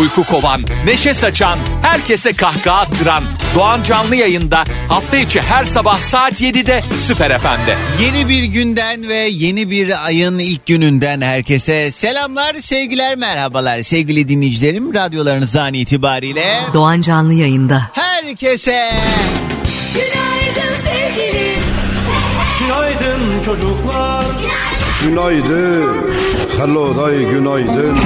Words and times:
Uyku 0.00 0.24
kovan, 0.24 0.60
neşe 0.84 1.14
saçan, 1.14 1.58
herkese 1.82 2.32
kahkaha 2.32 2.78
attıran 2.80 3.24
Doğan 3.54 3.82
Canlı 3.82 4.16
yayında 4.16 4.64
hafta 4.88 5.16
içi 5.16 5.40
her 5.40 5.64
sabah 5.64 5.98
saat 6.00 6.40
7'de 6.42 6.84
Süper 7.06 7.38
FM'de. 7.38 7.76
Yeni 8.04 8.28
bir 8.28 8.42
günden 8.42 9.08
ve 9.08 9.16
yeni 9.16 9.70
bir 9.70 10.06
ayın 10.06 10.38
ilk 10.38 10.66
gününden 10.66 11.20
herkese 11.20 11.90
selamlar, 11.90 12.54
sevgiler, 12.54 13.16
merhabalar. 13.16 13.82
Sevgili 13.82 14.28
dinleyicilerim, 14.28 14.94
radyolarınızdan 14.94 15.74
itibariyle 15.74 16.60
Doğan 16.74 17.00
Canlı 17.00 17.34
yayında. 17.34 17.90
herkese 17.92 18.92
Günaydın 19.94 20.74
sevgilim. 20.84 21.62
Günaydın 22.60 23.42
çocuklar. 23.44 24.24
Günaydın. 25.02 25.96
Hello 26.58 26.96
day 26.96 27.18
günaydın. 27.30 27.98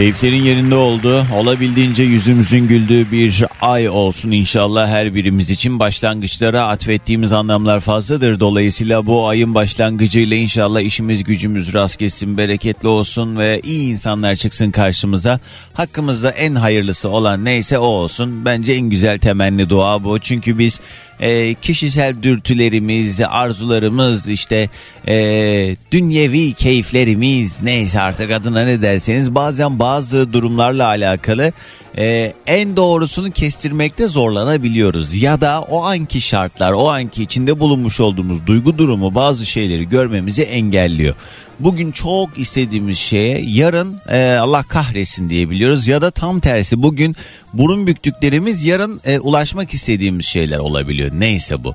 Keyiflerin 0.00 0.42
yerinde 0.42 0.74
oldu. 0.74 1.26
Olabildiğince 1.36 2.02
yüzümüzün 2.02 2.68
güldüğü 2.68 3.12
bir 3.12 3.44
ay 3.60 3.88
olsun 3.88 4.30
inşallah 4.30 4.88
her 4.88 5.14
birimiz 5.14 5.50
için. 5.50 5.78
Başlangıçlara 5.78 6.66
atfettiğimiz 6.66 7.32
anlamlar 7.32 7.80
fazladır. 7.80 8.40
Dolayısıyla 8.40 9.06
bu 9.06 9.28
ayın 9.28 9.54
başlangıcıyla 9.54 10.36
inşallah 10.36 10.80
işimiz 10.80 11.24
gücümüz 11.24 11.74
rast 11.74 11.98
gelsin, 11.98 12.36
bereketli 12.36 12.88
olsun 12.88 13.36
ve 13.36 13.60
iyi 13.64 13.90
insanlar 13.92 14.36
çıksın 14.36 14.70
karşımıza. 14.70 15.40
Hakkımızda 15.74 16.30
en 16.30 16.54
hayırlısı 16.54 17.08
olan 17.08 17.44
neyse 17.44 17.78
o 17.78 17.86
olsun. 17.86 18.44
Bence 18.44 18.72
en 18.72 18.90
güzel 18.90 19.18
temenni 19.18 19.70
dua 19.70 20.04
bu. 20.04 20.18
Çünkü 20.18 20.58
biz 20.58 20.80
e, 21.20 21.54
kişisel 21.54 22.22
dürtülerimiz, 22.22 23.20
arzularımız, 23.20 24.28
işte 24.28 24.68
e, 25.08 25.76
dünyevi 25.92 26.52
keyiflerimiz 26.52 27.62
neyse 27.62 28.00
artık 28.00 28.30
adına 28.30 28.64
ne 28.64 28.82
derseniz 28.82 29.34
bazen 29.34 29.78
bazı 29.78 30.32
durumlarla 30.32 30.86
alakalı 30.86 31.52
e, 31.98 32.32
en 32.46 32.76
doğrusunu 32.76 33.30
kestirmekte 33.30 34.08
zorlanabiliyoruz. 34.08 35.22
Ya 35.22 35.40
da 35.40 35.62
o 35.62 35.84
anki 35.84 36.20
şartlar, 36.20 36.72
o 36.72 36.88
anki 36.88 37.22
içinde 37.22 37.60
bulunmuş 37.60 38.00
olduğumuz 38.00 38.46
duygu 38.46 38.78
durumu 38.78 39.14
bazı 39.14 39.46
şeyleri 39.46 39.88
görmemizi 39.88 40.42
engelliyor. 40.42 41.14
Bugün 41.60 41.92
çok 41.92 42.38
istediğimiz 42.38 42.98
şeye 42.98 43.40
yarın 43.46 44.00
e, 44.08 44.32
Allah 44.32 44.62
kahretsin 44.62 45.30
diyebiliyoruz 45.30 45.88
ya 45.88 46.02
da 46.02 46.10
tam 46.10 46.40
tersi 46.40 46.82
bugün 46.82 47.16
burun 47.52 47.86
büktüklerimiz 47.86 48.64
yarın 48.64 49.00
e, 49.04 49.18
ulaşmak 49.18 49.74
istediğimiz 49.74 50.26
şeyler 50.26 50.58
olabiliyor. 50.58 51.10
Neyse 51.14 51.64
bu. 51.64 51.74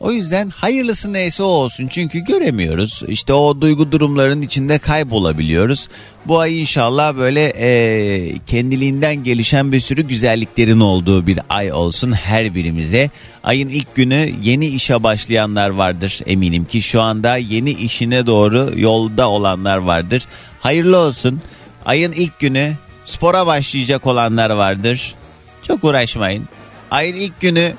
O 0.00 0.12
yüzden 0.12 0.50
hayırlısı 0.50 1.12
neyse 1.12 1.42
o 1.42 1.46
olsun 1.46 1.86
çünkü 1.86 2.18
göremiyoruz. 2.18 3.02
İşte 3.08 3.32
o 3.32 3.60
duygu 3.60 3.92
durumların 3.92 4.42
içinde 4.42 4.78
kaybolabiliyoruz. 4.78 5.88
Bu 6.26 6.38
ay 6.38 6.60
inşallah 6.60 7.16
böyle 7.16 7.52
e, 7.56 8.38
kendiliğinden 8.46 9.14
gelişen 9.14 9.72
bir 9.72 9.80
sürü 9.80 10.02
güzelliklerin 10.02 10.80
olduğu 10.80 11.26
bir 11.26 11.38
ay 11.48 11.72
olsun 11.72 12.12
her 12.12 12.54
birimize. 12.54 13.10
Ayın 13.44 13.68
ilk 13.68 13.94
günü 13.94 14.34
yeni 14.42 14.66
işe 14.66 15.02
başlayanlar 15.02 15.70
vardır 15.70 16.20
eminim 16.26 16.64
ki 16.64 16.82
şu 16.82 17.02
anda 17.02 17.36
yeni 17.36 17.70
işine 17.70 18.26
doğru 18.26 18.72
yolda 18.76 19.28
olanlar 19.30 19.76
vardır. 19.76 20.24
Hayırlı 20.60 20.98
olsun. 20.98 21.40
Ayın 21.86 22.12
ilk 22.12 22.38
günü 22.38 22.72
spora 23.06 23.46
başlayacak 23.46 24.06
olanlar 24.06 24.50
vardır. 24.50 25.14
Çok 25.62 25.84
uğraşmayın. 25.84 26.48
Ayın 26.90 27.16
ilk 27.16 27.40
günü 27.40 27.74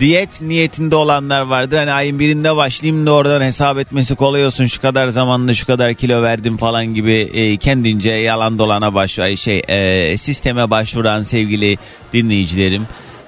diyet 0.00 0.40
niyetinde 0.40 0.96
olanlar 0.96 1.40
vardır. 1.40 1.76
Hani 1.78 1.92
ayın 1.92 2.18
birinde 2.18 2.56
başlayayım 2.56 3.06
da 3.06 3.12
oradan 3.12 3.42
hesap 3.42 3.78
etmesi 3.78 4.14
kolay 4.14 4.46
olsun. 4.46 4.66
Şu 4.66 4.80
kadar 4.80 5.08
zamanla 5.08 5.54
şu 5.54 5.66
kadar 5.66 5.94
kilo 5.94 6.22
verdim 6.22 6.56
falan 6.56 6.86
gibi 6.86 7.12
e, 7.12 7.56
kendince 7.56 8.10
yalan 8.10 8.58
dolana 8.58 8.94
başvur 8.94 9.36
şey 9.36 9.62
e, 9.68 10.16
sisteme 10.16 10.70
başvuran 10.70 11.22
sevgili 11.22 11.78
dinleyicilerim. 12.12 12.86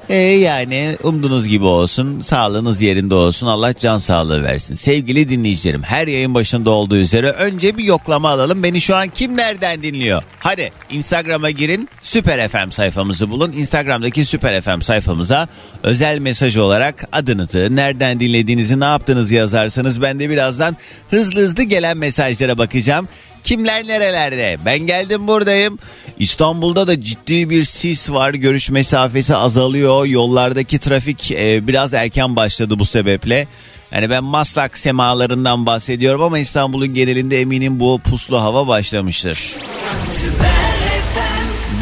E, 0.08 0.16
yani 0.16 0.96
umduğunuz 1.02 1.48
gibi 1.48 1.64
olsun, 1.64 2.20
sağlığınız 2.20 2.82
yerinde 2.82 3.14
olsun, 3.14 3.46
Allah 3.46 3.74
can 3.74 3.98
sağlığı 3.98 4.42
versin. 4.42 4.74
Sevgili 4.74 5.28
dinleyicilerim, 5.28 5.82
her 5.82 6.06
yayın 6.06 6.34
başında 6.34 6.70
olduğu 6.70 6.96
üzere 6.96 7.30
önce 7.30 7.76
bir 7.76 7.84
yoklama 7.84 8.28
alalım. 8.28 8.62
Beni 8.62 8.80
şu 8.80 8.96
an 8.96 9.08
kim 9.08 9.36
nereden 9.36 9.82
dinliyor? 9.82 10.22
Hadi 10.38 10.72
Instagram'a 10.90 11.50
girin, 11.50 11.88
Süper 12.02 12.48
FM 12.48 12.70
sayfamızı 12.70 13.30
bulun. 13.30 13.52
Instagram'daki 13.52 14.24
Süper 14.24 14.60
FM 14.60 14.80
sayfamıza 14.80 15.48
özel 15.82 16.18
mesaj 16.18 16.56
olarak 16.56 17.08
adınızı, 17.12 17.76
nereden 17.76 18.20
dinlediğinizi, 18.20 18.80
ne 18.80 18.84
yaptığınızı 18.84 19.34
yazarsanız 19.34 20.02
ben 20.02 20.18
de 20.18 20.30
birazdan 20.30 20.76
hızlı 21.10 21.40
hızlı 21.40 21.62
gelen 21.62 21.98
mesajlara 21.98 22.58
bakacağım. 22.58 23.08
Kimler 23.44 23.86
nerelerde? 23.86 24.56
Ben 24.64 24.78
geldim 24.78 25.28
buradayım. 25.28 25.78
İstanbul'da 26.18 26.86
da 26.86 27.02
ciddi 27.02 27.50
bir 27.50 27.64
sis 27.64 28.10
var. 28.10 28.34
Görüş 28.34 28.70
mesafesi 28.70 29.36
azalıyor. 29.36 30.06
Yollardaki 30.06 30.78
trafik 30.78 31.32
e, 31.32 31.66
biraz 31.66 31.94
erken 31.94 32.36
başladı 32.36 32.78
bu 32.78 32.84
sebeple. 32.84 33.46
Yani 33.92 34.10
ben 34.10 34.24
Maslak 34.24 34.78
semalarından 34.78 35.66
bahsediyorum 35.66 36.22
ama 36.22 36.38
İstanbul'un 36.38 36.94
genelinde 36.94 37.40
eminim 37.40 37.80
bu 37.80 38.00
puslu 38.10 38.40
hava 38.40 38.68
başlamıştır. 38.68 39.56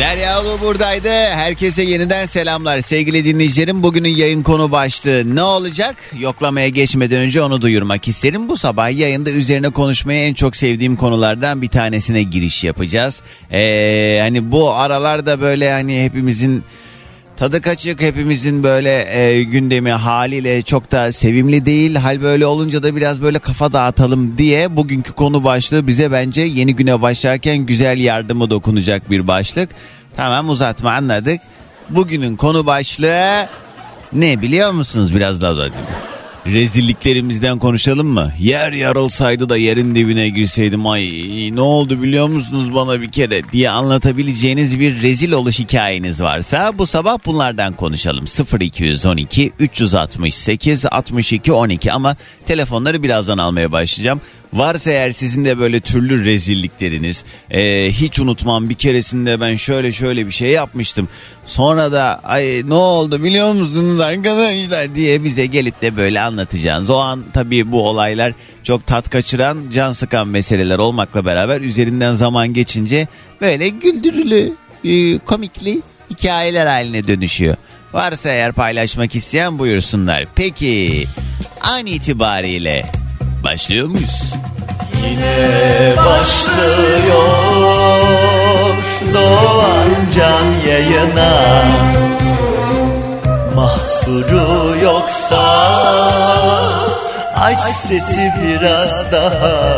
Derya 0.03 0.43
Ulu 0.43 0.61
buradaydı. 0.61 1.09
Herkese 1.09 1.83
yeniden 1.83 2.27
selamlar. 2.27 2.81
Sevgili 2.81 3.25
dinleyicilerim 3.25 3.83
bugünün 3.83 4.09
yayın 4.09 4.43
konu 4.43 4.73
başlığı 4.73 5.37
ne 5.37 5.43
olacak? 5.43 5.97
Yoklamaya 6.19 6.69
geçmeden 6.69 7.21
önce 7.21 7.43
onu 7.43 7.63
duyurmak 7.63 8.09
isterim. 8.09 8.49
Bu 8.49 8.57
sabah 8.57 8.99
yayında 8.99 9.31
üzerine 9.31 9.69
konuşmaya 9.71 10.27
en 10.27 10.35
çok 10.35 10.57
sevdiğim 10.57 10.97
konulardan 10.97 11.63
bir 11.63 11.69
tanesine 11.69 12.23
giriş 12.23 12.65
yapacağız. 12.65 13.23
Ee, 13.51 14.19
hani 14.21 14.51
bu 14.51 14.73
aralarda 14.73 15.41
böyle 15.41 15.73
hani 15.73 16.05
hepimizin 16.05 16.65
Tadı 17.43 17.61
kaçık 17.61 18.01
hepimizin 18.01 18.63
böyle 18.63 19.21
e, 19.21 19.43
gündemi 19.43 19.91
haliyle 19.91 20.63
çok 20.63 20.93
da 20.93 21.13
sevimli 21.13 21.67
değil. 21.67 21.95
Hal 21.95 22.23
böyle 22.23 22.47
olunca 22.47 22.83
da 22.83 22.97
biraz 22.97 23.23
böyle 23.23 23.39
kafa 23.39 23.73
dağıtalım 23.73 24.39
diye 24.39 24.77
bugünkü 24.77 25.13
konu 25.13 25.45
başlığı 25.45 25.87
bize 25.87 26.13
bence 26.13 26.41
yeni 26.41 26.77
güne 26.77 27.03
başlarken 27.03 27.59
güzel 27.59 27.99
yardımı 27.99 28.51
dokunacak 28.51 29.11
bir 29.11 29.27
başlık. 29.27 29.71
Tamam 30.17 30.49
uzatma 30.49 30.93
anladık. 30.93 31.41
Bugünün 31.91 32.37
konu 32.37 32.67
başlığı 32.67 33.49
ne 34.13 34.43
biliyor 34.43 34.71
musunuz 34.73 35.15
biraz 35.15 35.41
daha 35.41 35.57
da 35.57 35.69
Rezilliklerimizden 36.47 37.59
konuşalım 37.59 38.07
mı? 38.07 38.33
Yer 38.39 38.73
yarılsaydı 38.73 39.49
da 39.49 39.57
yerin 39.57 39.95
dibine 39.95 40.29
girseydim 40.29 40.87
ay 40.87 41.03
ne 41.53 41.61
oldu 41.61 42.03
biliyor 42.03 42.29
musunuz 42.29 42.75
bana 42.75 43.01
bir 43.01 43.11
kere 43.11 43.43
diye 43.53 43.71
anlatabileceğiniz 43.71 44.81
bir 44.81 45.03
rezil 45.03 45.33
oluş 45.33 45.59
hikayeniz 45.59 46.23
varsa 46.23 46.79
bu 46.79 46.87
sabah 46.87 47.19
bunlardan 47.27 47.73
konuşalım. 47.73 48.25
0212 48.61 49.53
368 49.59 50.87
62 50.87 51.53
12 51.53 51.93
ama 51.93 52.17
telefonları 52.47 53.03
birazdan 53.03 53.39
almaya 53.39 53.73
başlayacağım. 53.73 54.21
Varsa 54.53 54.91
eğer 54.91 55.11
sizin 55.11 55.45
de 55.45 55.59
böyle 55.59 55.81
türlü 55.81 56.25
rezillikleriniz 56.25 57.25
e, 57.51 57.91
hiç 57.93 58.19
unutmam 58.19 58.69
bir 58.69 58.75
keresinde 58.75 59.41
ben 59.41 59.57
şöyle 59.57 59.93
şöyle 59.93 60.27
bir 60.27 60.33
şey 60.33 60.51
yapmıştım. 60.51 61.09
Sonra 61.47 61.93
da 61.93 62.21
ay 62.25 62.63
ne 62.69 62.75
oldu 62.75 63.23
biliyor 63.23 63.53
musunuz 63.53 64.01
arkadaşlar 64.01 64.95
diye 64.95 65.25
bize 65.25 65.47
gelip 65.47 65.83
de 65.83 65.97
böyle 65.97 66.21
anlatacağınız. 66.21 66.91
O 66.91 66.97
an 66.97 67.25
tabii 67.33 67.73
bu 67.73 67.89
olaylar 67.89 68.33
çok 68.65 68.87
tat 68.87 69.11
kaçıran 69.11 69.59
can 69.75 69.93
sıkan 69.93 70.29
meseleler 70.29 70.79
olmakla 70.79 71.25
beraber 71.25 71.61
üzerinden 71.61 72.13
zaman 72.13 72.55
geçince 72.55 73.09
böyle 73.41 73.69
güldürülü 73.69 74.53
e, 74.85 75.19
komikli 75.19 75.83
hikayeler 76.11 76.67
haline 76.67 77.07
dönüşüyor. 77.07 77.57
Varsa 77.93 78.29
eğer 78.29 78.53
paylaşmak 78.53 79.15
isteyen 79.15 79.59
buyursunlar. 79.59 80.27
Peki 80.35 81.05
an 81.61 81.87
itibariyle 81.87 82.85
başlıyor 83.45 83.89
muyuz? 83.89 84.33
Yine 85.05 85.95
başlıyor 85.97 87.27
Doğan 89.15 90.11
Can 90.17 90.69
yayına 90.71 91.65
Mahsuru 93.57 94.77
yoksa 94.83 95.43
Aç 97.37 97.61
sesi 97.61 98.33
biraz 98.43 99.13
daha 99.13 99.73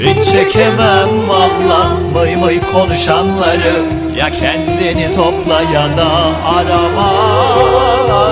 Hiç 0.00 0.32
çekemem 0.32 1.28
valla 1.28 1.90
vay 2.12 2.42
vay 2.42 2.60
konuşanları. 2.72 3.84
Ya 4.16 4.30
kendini 4.30 5.14
topla 5.16 5.62
ya 5.62 5.96
da 5.96 6.08
arama. 6.44 7.12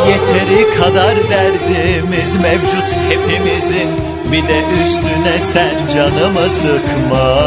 Yeteri 0.08 0.74
kadar 0.74 1.16
derdimiz 1.30 2.34
mevcut 2.42 2.96
hepimizin. 3.08 3.90
Bir 4.32 4.48
de 4.48 4.62
üstüne 4.84 5.38
sen 5.52 5.88
canımı 5.94 6.48
sıkma. 6.48 7.44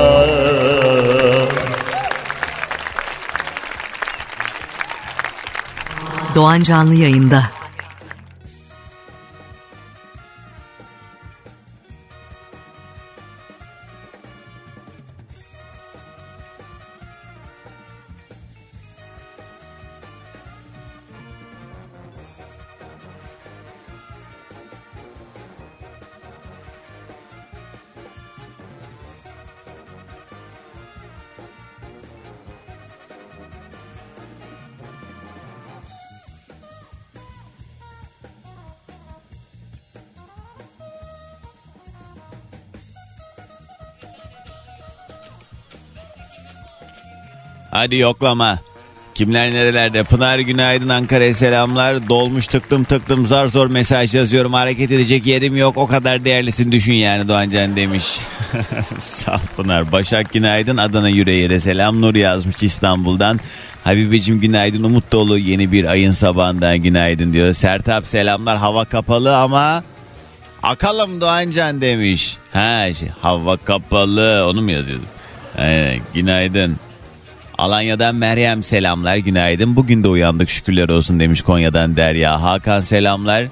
Doğan 6.36 6.62
Canlı 6.62 6.96
yayında. 6.96 7.57
Hadi 47.88 47.98
yoklama. 47.98 48.60
Kimler 49.16 49.52
nerelerde? 49.52 50.04
Pınar 50.04 50.40
günaydın 50.40 50.90
Ankara'ya 50.90 51.34
selamlar. 51.34 52.10
Dolmuş 52.10 52.48
tıktım 52.48 52.84
tıktım 52.84 53.28
zar 53.28 53.48
zor 53.48 53.68
mesaj 53.68 54.16
yazıyorum. 54.16 54.54
Hareket 54.54 54.92
edecek 54.92 55.26
yerim 55.26 55.56
yok. 55.56 55.78
O 55.78 55.88
kadar 55.88 56.26
değerlisin 56.26 56.72
düşün 56.72 56.94
yani 56.94 57.28
Doğancan 57.28 57.76
demiş. 57.76 58.06
Sağ 59.00 59.42
Pınar. 59.58 59.92
Başak 59.92 60.34
günaydın 60.34 60.78
Adana 60.78 61.10
yüreğire 61.10 61.60
selam. 61.60 62.02
Nur 62.02 62.16
yazmış 62.16 62.56
İstanbul'dan. 62.64 63.40
Habibeciğim 63.84 64.42
günaydın 64.42 64.84
Umut 64.84 65.12
dolu 65.12 65.38
yeni 65.38 65.72
bir 65.72 65.86
ayın 65.86 66.12
sabahından 66.12 66.78
günaydın 66.78 67.34
diyor. 67.34 67.54
Sertap 67.54 68.06
selamlar 68.06 68.58
hava 68.58 68.86
kapalı 68.86 69.38
ama 69.38 69.84
akalım 70.64 71.22
Doğancan 71.22 71.82
demiş. 71.82 72.38
Ha 72.54 72.94
şey, 72.94 73.10
hava 73.22 73.58
kapalı 73.58 74.48
onu 74.50 74.62
mu 74.62 74.72
yazıyordun? 74.72 75.08
Aynen, 75.58 76.00
günaydın. 76.14 76.78
Alanya'dan 77.58 78.16
Meryem 78.16 78.64
selamlar 78.64 79.16
günaydın. 79.16 79.76
Bugün 79.76 80.04
de 80.04 80.08
uyandık 80.08 80.50
şükürler 80.50 80.90
olsun 80.90 81.20
demiş 81.20 81.42
Konya'dan 81.42 81.96
Derya. 81.96 82.42
Hakan 82.42 82.80
selamlar. 82.80 83.46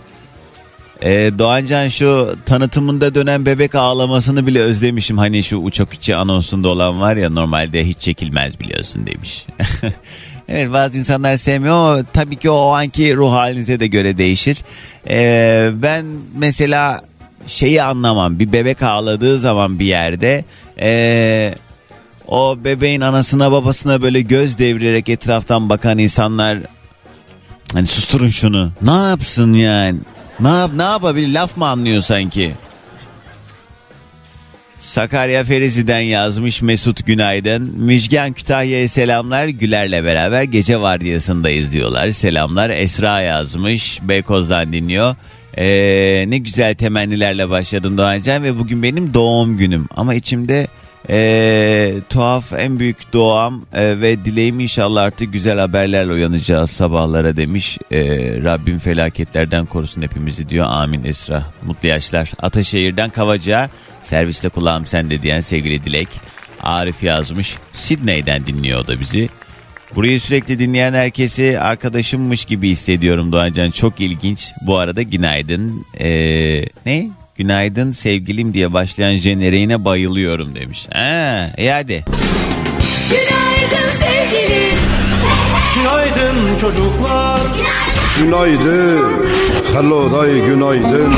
Ee, 1.02 1.32
Doğancan 1.40 1.88
şu 1.88 2.36
tanıtımında 2.46 3.16
dönen 3.16 3.46
bebek 3.46 3.76
ağlamasını 3.76 4.48
bile 4.48 4.60
özlemişim. 4.60 5.18
Hani 5.18 5.44
şu 5.44 5.58
uçak 5.58 5.94
içi 5.94 6.16
anonsunda 6.16 6.70
olan 6.70 7.02
var 7.02 7.16
ya 7.16 7.30
normalde 7.30 7.88
hiç 7.88 7.98
çekilmez 7.98 8.60
biliyorsun 8.60 9.06
demiş. 9.06 9.46
evet 10.50 10.74
bazı 10.74 10.98
insanlar 10.98 11.38
sevmiyor 11.38 11.76
ama 11.76 12.04
tabii 12.14 12.36
ki 12.36 12.50
o 12.50 12.70
anki 12.70 13.16
ruh 13.16 13.32
halinize 13.32 13.80
de 13.80 13.88
göre 13.88 14.18
değişir. 14.18 14.58
Ee, 15.10 15.70
ben 15.74 16.06
mesela 16.36 17.02
şeyi 17.48 17.84
anlamam 17.84 18.40
bir 18.40 18.54
bebek 18.54 18.84
ağladığı 18.84 19.40
zaman 19.40 19.80
bir 19.80 19.86
yerde... 19.86 20.46
Ee, 20.80 21.56
o 22.28 22.58
bebeğin 22.64 23.02
anasına 23.02 23.52
babasına 23.52 24.02
böyle 24.02 24.22
göz 24.22 24.58
devirerek 24.58 25.10
etraftan 25.10 25.70
bakan 25.70 25.98
insanlar 25.98 26.58
hani 27.74 27.88
susturun 27.88 28.30
şunu. 28.30 28.72
Ne 28.82 28.96
yapsın 28.96 29.54
yani? 29.54 30.00
Ne 30.40 30.48
yap 30.48 30.72
ne 30.76 30.84
yapabilir? 30.84 31.34
Laf 31.34 31.58
mı 31.58 31.68
anlıyor 31.68 32.02
sanki? 32.02 32.54
Sakarya 34.80 35.44
Ferizi'den 35.44 36.00
yazmış 36.00 36.62
Mesut 36.62 37.06
Günaydın. 37.06 37.62
Müjgan 37.62 38.34
Kütahya'ya 38.34 38.88
selamlar. 38.88 39.48
Güler'le 39.48 40.04
beraber 40.04 40.44
gece 40.44 40.82
vardiyasındayız 40.82 41.74
diyorlar. 41.74 42.10
Selamlar. 42.10 42.70
Esra 42.70 43.22
yazmış. 43.22 44.00
Beykoz'dan 44.04 44.74
dinliyor. 44.74 45.16
Ee, 45.58 46.26
ne 46.28 46.38
güzel 46.38 46.76
temennilerle 46.76 47.50
başladın 47.50 47.98
Doğancan 47.98 48.44
ve 48.44 48.60
bugün 48.60 48.84
benim 48.84 49.14
doğum 49.14 49.58
günüm. 49.58 49.88
Ama 49.96 50.16
içimde 50.16 50.68
ee, 51.10 51.94
tuhaf 52.10 52.54
en 52.54 52.80
büyük 52.80 53.14
doğam 53.14 53.66
e, 53.74 54.02
ve 54.02 54.26
dileğim 54.26 54.60
inşallah 54.60 55.04
artık 55.04 55.34
güzel 55.34 55.60
haberlerle 55.60 56.12
uyanacağız 56.12 56.72
sabahlara 56.72 57.38
demiş. 57.38 57.78
Ee, 57.92 58.00
Rabbim 58.44 58.80
felaketlerden 58.80 59.66
korusun 59.66 60.02
hepimizi 60.02 60.50
diyor. 60.50 60.66
Amin 60.70 61.04
Esra. 61.04 61.44
Mutlu 61.66 61.88
yaşlar. 61.88 62.32
Ataşehir'den 62.42 63.10
Kavacığa 63.10 63.70
serviste 64.04 64.50
kulağım 64.50 64.86
sende 64.86 65.22
diyen 65.22 65.42
sevgili 65.42 65.84
Dilek. 65.84 66.08
Arif 66.64 67.04
yazmış. 67.04 67.56
Sidney'den 67.74 68.46
dinliyor 68.46 68.88
da 68.88 69.00
bizi. 69.00 69.30
Burayı 69.96 70.22
sürekli 70.22 70.60
dinleyen 70.60 70.94
herkesi 70.94 71.60
arkadaşımmış 71.60 72.46
gibi 72.46 72.70
hissediyorum 72.70 73.32
Doğancan. 73.32 73.70
Çok 73.70 74.02
ilginç. 74.02 74.52
Bu 74.62 74.78
arada 74.78 75.02
günaydın. 75.02 75.86
Ee, 76.00 76.66
ne? 76.86 77.10
Günaydın 77.38 77.92
sevgilim 77.92 78.54
diye 78.54 78.74
başlayan 78.74 79.16
jeneriğine 79.16 79.86
bayılıyorum 79.86 80.56
demiş. 80.56 80.88
Ha, 80.94 81.50
iyi 81.58 81.72
hadi. 81.72 82.04
Günaydın 83.10 83.90
sevgilim. 84.00 84.78
Günaydın 85.76 86.60
çocuklar. 86.62 87.42
Günaydın. 88.20 89.14
Hello 89.74 90.12
day 90.12 90.46
günaydın. 90.46 91.14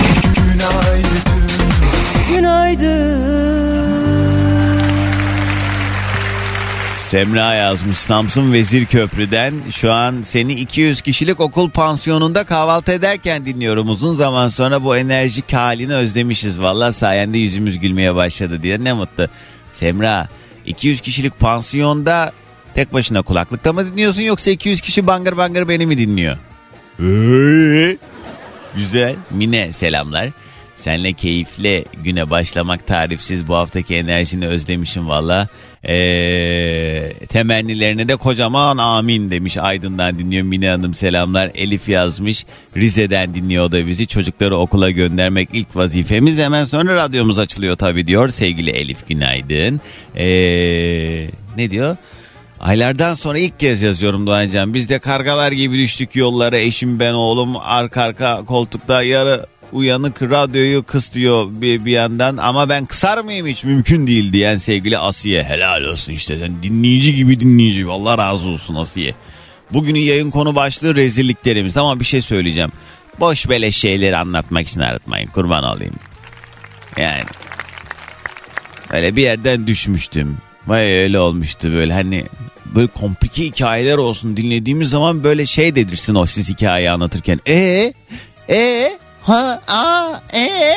Semra 7.17 7.53
yazmış 7.53 7.97
Samsun 7.97 8.53
Vezir 8.53 8.85
Köprü'den. 8.85 9.53
Şu 9.71 9.91
an 9.93 10.21
seni 10.25 10.53
200 10.53 11.01
kişilik 11.01 11.39
okul 11.39 11.69
pansiyonunda 11.69 12.43
kahvaltı 12.43 12.91
ederken 12.91 13.45
dinliyorum. 13.45 13.89
Uzun 13.89 14.15
zaman 14.15 14.47
sonra 14.47 14.83
bu 14.83 14.97
enerjik 14.97 15.53
halini 15.53 15.93
özlemişiz. 15.93 16.61
Valla 16.61 16.93
sayende 16.93 17.37
yüzümüz 17.37 17.79
gülmeye 17.79 18.15
başladı 18.15 18.63
diye 18.63 18.83
ne 18.83 18.93
mutlu. 18.93 19.27
Semra 19.71 20.27
200 20.65 21.01
kişilik 21.01 21.39
pansiyonda 21.39 22.31
tek 22.73 22.93
başına 22.93 23.21
kulaklıkta 23.21 23.73
mı 23.73 23.85
dinliyorsun 23.85 24.21
yoksa 24.21 24.51
200 24.51 24.81
kişi 24.81 25.07
bangır 25.07 25.37
bangır 25.37 25.69
beni 25.69 25.85
mi 25.85 25.97
dinliyor? 25.97 26.37
Ee, 26.99 27.97
Güzel. 28.75 29.15
Mine 29.31 29.73
selamlar. 29.73 30.29
Senle 30.75 31.13
keyifle 31.13 31.85
güne 32.03 32.29
başlamak 32.29 32.87
tarifsiz 32.87 33.47
bu 33.47 33.55
haftaki 33.55 33.95
enerjini 33.95 34.47
özlemişim 34.47 35.09
valla. 35.09 35.47
Ee, 35.87 37.13
temennilerine 37.29 38.07
de 38.07 38.15
kocaman 38.15 38.77
amin 38.77 39.31
demiş 39.31 39.57
Aydın'dan 39.57 40.19
dinliyor 40.19 40.43
Mine 40.43 40.69
Hanım 40.69 40.93
selamlar. 40.93 41.51
Elif 41.55 41.89
yazmış 41.89 42.45
Rize'den 42.77 43.33
dinliyor 43.33 43.71
da 43.71 43.87
bizi. 43.87 44.07
Çocukları 44.07 44.57
okula 44.57 44.91
göndermek 44.91 45.49
ilk 45.53 45.75
vazifemiz 45.75 46.37
hemen 46.37 46.65
sonra 46.65 46.95
radyomuz 46.95 47.39
açılıyor 47.39 47.75
tabii 47.75 48.07
diyor. 48.07 48.29
Sevgili 48.29 48.69
Elif 48.69 49.07
günaydın. 49.07 49.81
Ee, 50.15 50.25
ne 51.57 51.69
diyor? 51.69 51.97
Aylardan 52.59 53.13
sonra 53.13 53.37
ilk 53.39 53.59
kez 53.59 53.81
yazıyorum 53.81 54.27
Doğancan. 54.27 54.73
Biz 54.73 54.89
de 54.89 54.99
kargalar 54.99 55.51
gibi 55.51 55.77
düştük 55.77 56.15
yollara. 56.15 56.57
Eşim 56.57 56.99
ben 56.99 57.13
oğlum 57.13 57.57
arka 57.61 58.01
arka 58.01 58.45
koltukta 58.45 59.03
yarı 59.03 59.45
uyanık 59.71 60.21
radyoyu 60.21 60.83
kıstıyor 60.83 61.47
bir, 61.51 61.85
bir 61.85 61.91
yandan. 61.91 62.37
Ama 62.37 62.69
ben 62.69 62.85
kısar 62.85 63.17
mıyım 63.17 63.47
hiç 63.47 63.63
mümkün 63.63 64.07
değil 64.07 64.33
diyen 64.33 64.55
sevgili 64.55 64.97
Asiye. 64.97 65.43
Helal 65.43 65.83
olsun 65.83 66.13
işte 66.13 66.37
sen 66.37 66.63
dinleyici 66.63 67.15
gibi 67.15 67.39
dinleyici. 67.39 67.85
Allah 67.85 68.17
razı 68.17 68.47
olsun 68.47 68.75
Asiye. 68.75 69.15
Bugünün 69.73 69.99
yayın 69.99 70.31
konu 70.31 70.55
başlığı 70.55 70.95
rezilliklerimiz 70.95 71.77
ama 71.77 71.99
bir 71.99 72.05
şey 72.05 72.21
söyleyeceğim. 72.21 72.71
Boş 73.19 73.49
beleş 73.49 73.77
şeyleri 73.77 74.17
anlatmak 74.17 74.67
için 74.67 74.79
aratmayın 74.79 75.27
kurban 75.27 75.63
olayım. 75.63 75.95
Yani 76.97 77.23
öyle 78.89 79.15
bir 79.15 79.21
yerden 79.21 79.67
düşmüştüm. 79.67 80.37
Vay 80.67 80.93
öyle 80.93 81.19
olmuştu 81.19 81.71
böyle 81.71 81.93
hani 81.93 82.25
böyle 82.75 82.87
komplike 82.87 83.43
hikayeler 83.43 83.97
olsun 83.97 84.37
dinlediğimiz 84.37 84.89
zaman 84.89 85.23
böyle 85.23 85.45
şey 85.45 85.75
dedirsin 85.75 86.15
o 86.15 86.25
siz 86.25 86.49
hikayeyi 86.49 86.91
anlatırken. 86.91 87.39
E 87.47 87.93
e 88.49 88.91
ha 89.27 89.61
a 89.67 90.21
e 90.33 90.73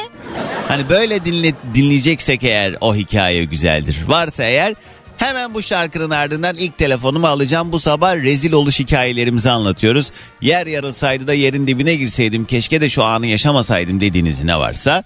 Hani 0.68 0.88
böyle 0.88 1.24
dinle, 1.24 1.52
dinleyeceksek 1.74 2.44
eğer 2.44 2.76
o 2.80 2.94
hikaye 2.94 3.44
güzeldir. 3.44 3.96
Varsa 4.06 4.44
eğer 4.44 4.74
Hemen 5.20 5.54
bu 5.54 5.62
şarkının 5.62 6.10
ardından 6.10 6.56
ilk 6.56 6.78
telefonumu 6.78 7.26
alacağım. 7.26 7.72
Bu 7.72 7.80
sabah 7.80 8.16
rezil 8.16 8.52
oluş 8.52 8.80
hikayelerimizi 8.80 9.50
anlatıyoruz. 9.50 10.12
Yer 10.40 10.66
yarılsaydı 10.66 11.26
da 11.26 11.34
yerin 11.34 11.66
dibine 11.66 11.94
girseydim 11.94 12.44
keşke 12.44 12.80
de 12.80 12.88
şu 12.88 13.04
anı 13.04 13.26
yaşamasaydım 13.26 14.00
dediğiniz 14.00 14.42
ne 14.42 14.58
varsa 14.58 15.04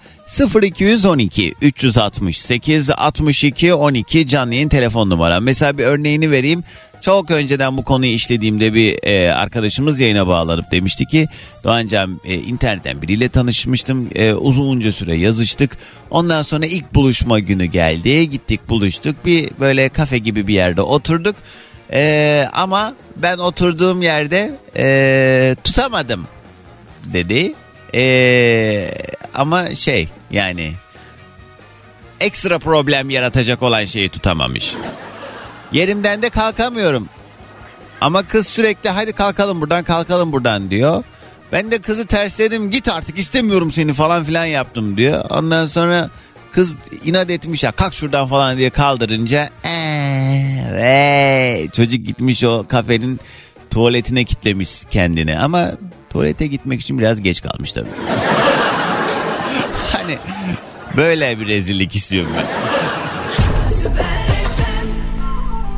0212 0.63 1.55
368 1.63 2.91
62 2.91 3.75
12 3.75 4.29
canlı 4.29 4.55
yayın 4.55 4.69
telefon 4.69 5.11
numaram. 5.11 5.45
Mesela 5.45 5.79
bir 5.79 5.85
örneğini 5.85 6.31
vereyim. 6.31 6.65
Çok 7.05 7.31
önceden 7.31 7.77
bu 7.77 7.85
konuyu 7.85 8.13
işlediğimde 8.13 8.75
bir 8.75 8.99
e, 9.03 9.33
arkadaşımız 9.33 10.01
yayına 10.01 10.27
bağlanıp 10.27 10.71
demişti 10.71 11.07
ki 11.07 11.29
Doğancam 11.65 12.21
e, 12.25 12.35
internetten 12.35 13.03
biriyle 13.03 13.29
tanışmıştım. 13.29 14.11
E, 14.15 14.33
uzunca 14.33 14.93
süre 14.93 15.17
yazıştık. 15.17 15.77
Ondan 16.11 16.43
sonra 16.43 16.67
ilk 16.67 16.95
buluşma 16.95 17.39
günü 17.39 17.65
geldi. 17.65 18.31
Gittik 18.31 18.69
buluştuk. 18.69 19.17
Bir 19.25 19.51
böyle 19.61 19.89
kafe 19.89 20.19
gibi 20.19 20.47
bir 20.47 20.55
yerde 20.55 20.83
oturduk. 20.83 21.37
E, 21.93 22.45
ama 22.53 22.95
ben 23.17 23.39
oturduğum 23.39 24.03
yerde 24.03 24.55
e, 24.77 25.57
tutamadım 25.65 26.27
dedi. 27.13 27.55
E, 27.95 28.95
ama 29.35 29.75
şey 29.75 30.09
yani 30.31 30.73
ekstra 32.21 32.59
problem 32.59 33.11
yaratacak 33.11 33.63
olan 33.63 33.85
şeyi 33.85 34.09
tutamamış. 34.09 34.75
Yerimden 35.73 36.23
de 36.23 36.31
kalkamıyorum. 36.31 37.09
Ama 38.01 38.23
kız 38.23 38.49
sürekli 38.49 38.91
hadi 38.91 39.13
kalkalım 39.13 39.61
buradan 39.61 39.85
kalkalım 39.85 40.33
buradan 40.33 40.71
diyor. 40.71 41.05
Ben 41.53 41.71
de 41.71 41.79
kızı 41.79 42.07
tersledim 42.07 42.71
git 42.71 42.89
artık 42.89 43.19
istemiyorum 43.19 43.73
seni 43.73 43.95
falan 43.95 44.25
filan 44.25 44.45
yaptım 44.45 44.97
diyor. 44.97 45.25
Ondan 45.31 45.67
sonra 45.67 46.11
kız 46.53 46.75
inat 47.05 47.31
etmiş 47.31 47.65
ya 47.65 47.73
kalk 47.73 47.95
şuradan 47.95 48.29
falan 48.29 48.59
diye 48.59 48.71
kaldırınca 48.71 49.51
ee, 50.77 51.69
çocuk 51.73 52.07
gitmiş 52.07 52.45
o 52.45 52.65
kafenin 52.69 53.21
tuvaletine 53.71 54.25
kitlemiş 54.25 54.83
kendini. 54.91 55.39
Ama 55.39 55.71
tuvalete 56.11 56.47
gitmek 56.47 56.81
için 56.81 56.99
biraz 56.99 57.21
geç 57.21 57.43
kalmış 57.43 57.73
tabii. 57.73 57.89
hani 59.93 60.19
böyle 60.97 61.41
bir 61.41 61.49
rezillik 61.49 61.97
istiyorum 61.97 62.31
ben. 62.37 62.74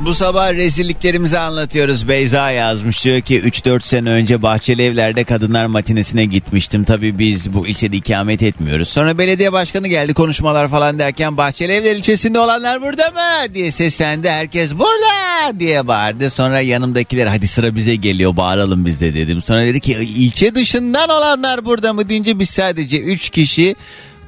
Bu 0.06 0.14
sabah 0.14 0.52
rezilliklerimizi 0.52 1.38
anlatıyoruz. 1.38 2.08
Beyza 2.08 2.50
yazmış 2.50 3.04
diyor 3.04 3.20
ki 3.20 3.40
3-4 3.40 3.82
sene 3.82 4.10
önce 4.10 4.42
Bahçeli 4.42 4.82
Evler'de 4.82 5.24
kadınlar 5.24 5.66
matinesine 5.66 6.24
gitmiştim. 6.24 6.84
Tabii 6.84 7.18
biz 7.18 7.54
bu 7.54 7.66
ilçede 7.66 7.96
ikamet 7.96 8.42
etmiyoruz. 8.42 8.88
Sonra 8.88 9.18
belediye 9.18 9.52
başkanı 9.52 9.88
geldi 9.88 10.14
konuşmalar 10.14 10.68
falan 10.68 10.98
derken 10.98 11.36
Bahçeli 11.36 11.72
Evler 11.72 11.96
ilçesinde 11.96 12.38
olanlar 12.38 12.82
burada 12.82 13.10
mı 13.10 13.54
diye 13.54 13.70
seslendi. 13.70 14.30
Herkes 14.30 14.72
burada 14.72 15.60
diye 15.60 15.88
bağırdı. 15.88 16.30
Sonra 16.30 16.60
yanımdakiler 16.60 17.26
hadi 17.26 17.48
sıra 17.48 17.74
bize 17.74 17.94
geliyor 17.94 18.36
bağıralım 18.36 18.86
biz 18.86 19.00
de 19.00 19.14
dedim. 19.14 19.42
Sonra 19.42 19.64
dedi 19.64 19.80
ki 19.80 19.92
ilçe 19.92 20.54
dışından 20.54 21.10
olanlar 21.10 21.64
burada 21.64 21.92
mı 21.92 22.08
deyince 22.08 22.38
biz 22.38 22.50
sadece 22.50 23.00
3 23.00 23.30
kişi 23.30 23.76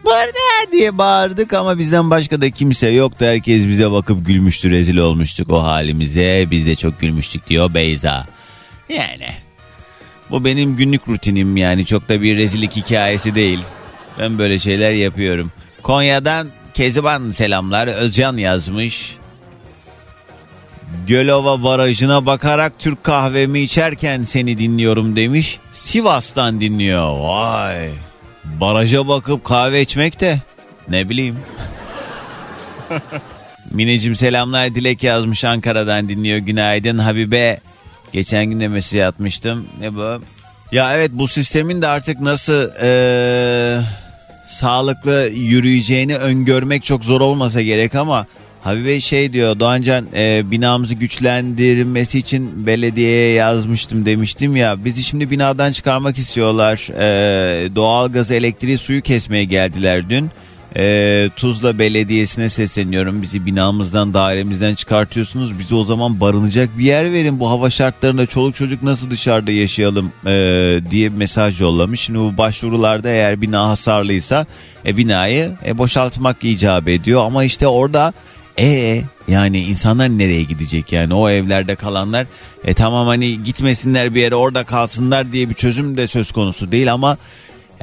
Burada 0.05 0.73
diye 0.73 0.99
bağırdık 0.99 1.52
ama 1.52 1.78
bizden 1.78 2.11
başka 2.11 2.40
da 2.40 2.50
kimse 2.50 2.88
yoktu. 2.88 3.25
Herkes 3.25 3.67
bize 3.67 3.90
bakıp 3.90 4.26
gülmüştü, 4.26 4.71
rezil 4.71 4.97
olmuştuk 4.97 5.50
o 5.50 5.62
halimize. 5.62 6.47
Biz 6.50 6.67
de 6.67 6.76
çok 6.76 7.00
gülmüştük 7.00 7.49
diyor 7.49 7.75
Beyza. 7.75 8.26
Yani 8.88 9.28
bu 10.31 10.45
benim 10.45 10.76
günlük 10.76 11.09
rutinim 11.09 11.57
yani 11.57 11.87
çok 11.87 12.09
da 12.09 12.23
bir 12.23 12.37
rezillik 12.37 12.76
hikayesi 12.76 13.35
değil. 13.35 13.61
Ben 14.19 14.38
böyle 14.38 14.59
şeyler 14.59 14.93
yapıyorum. 14.93 15.52
Konya'dan 15.83 16.49
Keziban 16.75 17.31
selamlar. 17.31 17.87
Özcan 17.87 18.37
yazmış. 18.37 19.17
Gölova 21.07 21.62
Barajı'na 21.62 22.26
bakarak 22.26 22.73
Türk 22.78 23.05
kahvemi 23.05 23.61
içerken 23.61 24.25
seni 24.25 24.59
dinliyorum 24.59 25.17
demiş. 25.17 25.59
Sivas'tan 25.73 26.61
dinliyor. 26.61 27.19
Vay. 27.19 27.90
Baraja 28.61 29.09
bakıp 29.09 29.45
kahve 29.45 29.81
içmek 29.83 30.21
de 30.21 30.38
ne 30.88 31.09
bileyim. 31.09 31.37
Mineciğim 33.71 34.17
selamlar 34.17 34.75
Dilek 34.75 35.02
yazmış 35.02 35.45
Ankara'dan 35.45 36.09
dinliyor. 36.09 36.38
Günaydın 36.38 36.99
Habibe. 36.99 37.61
Geçen 38.12 38.47
gün 38.47 38.61
de 38.61 38.69
mesaj 38.69 39.00
atmıştım. 39.00 39.67
Ne 39.81 39.95
bu? 39.95 40.21
Ya 40.73 40.95
evet 40.97 41.11
bu 41.14 41.28
sistemin 41.28 41.83
de 41.83 41.88
artık 41.88 42.21
nasıl 42.21 42.69
eee, 42.83 43.85
sağlıklı 44.49 45.28
yürüyeceğini 45.35 46.17
öngörmek 46.17 46.85
çok 46.85 47.05
zor 47.05 47.21
olmasa 47.21 47.62
gerek 47.62 47.95
ama 47.95 48.26
Habibe 48.68 49.00
şey 49.00 49.32
diyor 49.32 49.60
Doğancan 49.60 50.06
e, 50.16 50.50
binamızı 50.50 50.94
güçlendirmesi 50.94 52.18
için 52.18 52.66
belediyeye 52.66 53.32
yazmıştım 53.32 54.06
demiştim 54.06 54.56
ya. 54.56 54.84
Bizi 54.84 55.02
şimdi 55.02 55.30
binadan 55.30 55.72
çıkarmak 55.72 56.18
istiyorlar. 56.18 56.88
E, 57.00 57.75
doğalgazı 57.75 58.34
elektriği 58.34 58.78
suyu 58.78 59.02
kesmeye 59.02 59.44
geldiler 59.44 60.10
dün. 60.10 60.30
E, 60.76 61.30
Tuzla 61.37 61.78
Belediyesi'ne 61.78 62.48
sesleniyorum. 62.48 63.22
Bizi 63.22 63.46
binamızdan 63.46 64.14
dairemizden 64.14 64.75
çıkartıyorsunuz. 64.75 65.58
Bizi 65.58 65.75
o 65.75 65.84
zaman 65.84 66.20
barınacak 66.20 66.78
bir 66.78 66.84
yer 66.84 67.12
verin. 67.12 67.40
Bu 67.40 67.50
hava 67.50 67.70
şartlarında 67.70 68.26
çoluk 68.26 68.54
çocuk 68.54 68.82
nasıl 68.82 69.10
dışarıda 69.10 69.50
yaşayalım 69.50 70.12
e, 70.26 70.30
diye 70.90 71.12
bir 71.12 71.16
mesaj 71.16 71.60
yollamış. 71.60 72.00
Şimdi 72.00 72.18
bu 72.18 72.37
başvurularda 72.38 73.08
eğer 73.08 73.40
bina 73.40 73.68
hasarlıysa 73.68 74.46
e, 74.87 74.96
binayı 74.96 75.52
e, 75.66 75.78
boşaltmak 75.78 76.44
icap 76.44 76.88
ediyor. 76.88 77.25
Ama 77.25 77.44
işte 77.44 77.66
orada 77.66 78.12
e 78.59 79.03
yani 79.29 79.61
insanlar 79.61 80.09
nereye 80.09 80.43
gidecek 80.43 80.93
yani 80.93 81.15
o 81.15 81.31
evlerde 81.31 81.75
kalanlar 81.75 82.27
e 82.65 82.75
tamam 82.75 83.07
hani 83.07 83.43
gitmesinler 83.43 84.15
bir 84.15 84.21
yere 84.23 84.35
orada 84.35 84.65
kalsınlar 84.65 85.33
diye 85.33 85.50
bir 85.50 85.55
çözüm 85.55 85.97
de 85.97 86.07
söz 86.07 86.33
konusu 86.33 86.73
değil 86.73 86.93
ama 86.93 87.19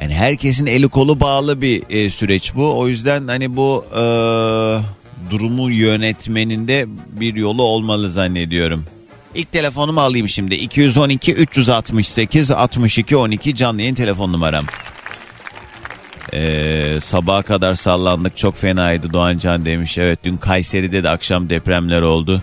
yani 0.00 0.14
herkesin 0.14 0.66
eli 0.66 0.88
kolu 0.88 1.20
bağlı 1.20 1.60
bir 1.60 1.82
e, 1.90 2.10
süreç 2.10 2.54
bu 2.54 2.78
o 2.78 2.88
yüzden 2.88 3.28
hani 3.28 3.56
bu 3.56 3.84
e, 3.92 4.00
durumu 5.30 5.70
yönetmenin 5.70 6.68
de 6.68 6.86
bir 7.20 7.34
yolu 7.34 7.62
olmalı 7.62 8.10
zannediyorum. 8.10 8.84
İlk 9.34 9.52
telefonumu 9.52 10.00
alayım 10.00 10.28
şimdi 10.28 10.54
212 10.54 11.32
368 11.32 12.50
62 12.50 13.16
12 13.16 13.54
canlı 13.54 13.80
yayın 13.80 13.94
telefon 13.94 14.32
numaram. 14.32 14.64
Ee, 16.34 16.98
sabaha 17.00 17.42
kadar 17.42 17.74
sallandık 17.74 18.36
çok 18.36 18.56
fenaydı 18.56 19.12
Doğancan 19.12 19.64
demiş. 19.64 19.98
Evet 19.98 20.18
dün 20.24 20.36
Kayseri'de 20.36 21.02
de 21.02 21.10
akşam 21.10 21.50
depremler 21.50 22.02
oldu. 22.02 22.42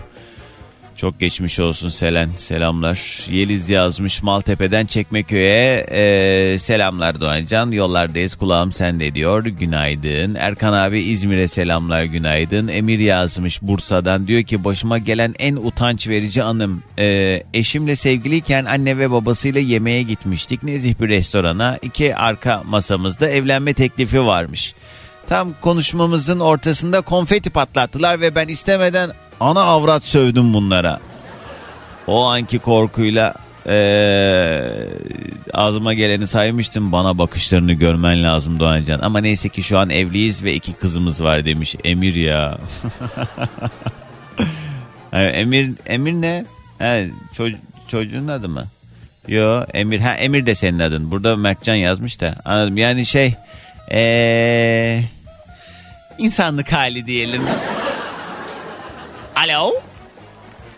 Çok 1.04 1.20
geçmiş 1.20 1.60
olsun 1.60 1.88
Selen 1.88 2.28
selamlar. 2.36 3.26
Yeliz 3.30 3.70
yazmış 3.70 4.22
Maltepe'den 4.22 4.86
Çekmeköy'e 4.86 5.86
ee, 5.90 6.58
selamlar 6.58 7.20
Doğancan. 7.20 7.70
Yollardayız 7.70 8.36
kulağım 8.36 8.72
sende 8.72 9.14
diyor 9.14 9.44
günaydın. 9.44 10.34
Erkan 10.34 10.72
abi 10.72 11.00
İzmir'e 11.00 11.48
selamlar 11.48 12.04
günaydın. 12.04 12.68
Emir 12.68 12.98
yazmış 12.98 13.62
Bursa'dan 13.62 14.26
diyor 14.26 14.42
ki 14.42 14.64
başıma 14.64 14.98
gelen 14.98 15.34
en 15.38 15.56
utanç 15.56 16.08
verici 16.08 16.42
anım. 16.42 16.82
Ee, 16.98 17.42
eşimle 17.54 17.96
sevgiliyken 17.96 18.64
anne 18.64 18.98
ve 18.98 19.10
babasıyla 19.10 19.60
yemeğe 19.60 20.02
gitmiştik. 20.02 20.62
Nezih 20.62 21.00
bir 21.00 21.08
restorana. 21.08 21.78
İki 21.82 22.16
arka 22.16 22.62
masamızda 22.66 23.28
evlenme 23.28 23.74
teklifi 23.74 24.26
varmış. 24.26 24.74
Tam 25.28 25.54
konuşmamızın 25.60 26.40
ortasında 26.40 27.00
konfeti 27.00 27.50
patlattılar 27.50 28.20
ve 28.20 28.34
ben 28.34 28.48
istemeden 28.48 29.10
ana 29.40 29.60
avrat 29.62 30.04
sövdüm 30.04 30.54
bunlara. 30.54 31.00
O 32.06 32.24
anki 32.24 32.58
korkuyla 32.58 33.34
eee, 33.66 34.70
ağzıma 35.52 35.94
geleni 35.94 36.26
saymıştım. 36.26 36.92
Bana 36.92 37.18
bakışlarını 37.18 37.72
görmen 37.72 38.22
lazım 38.24 38.60
Doğancan. 38.60 39.00
Ama 39.00 39.18
neyse 39.20 39.48
ki 39.48 39.62
şu 39.62 39.78
an 39.78 39.90
evliyiz 39.90 40.44
ve 40.44 40.54
iki 40.54 40.72
kızımız 40.72 41.22
var 41.22 41.44
demiş. 41.44 41.76
Emir 41.84 42.14
ya. 42.14 42.58
Ha, 45.10 45.22
Emir 45.22 45.70
Emir 45.86 46.12
ne? 46.12 46.44
Ha, 46.78 46.96
ço- 47.38 47.56
çocuğun 47.88 48.28
adı 48.28 48.48
mı? 48.48 48.64
Yo 49.28 49.64
Emir. 49.74 50.00
Ha 50.00 50.14
Emir 50.14 50.46
de 50.46 50.54
senin 50.54 50.78
adın. 50.78 51.10
Burada 51.10 51.36
Mertcan 51.36 51.74
yazmış 51.74 52.20
da. 52.20 52.34
Anladım. 52.44 52.76
Yani 52.78 53.06
şey 53.06 53.34
eee 53.90 55.04
insanlık 56.18 56.72
hali 56.72 57.06
diyelim. 57.06 57.42
Alo. 59.36 59.74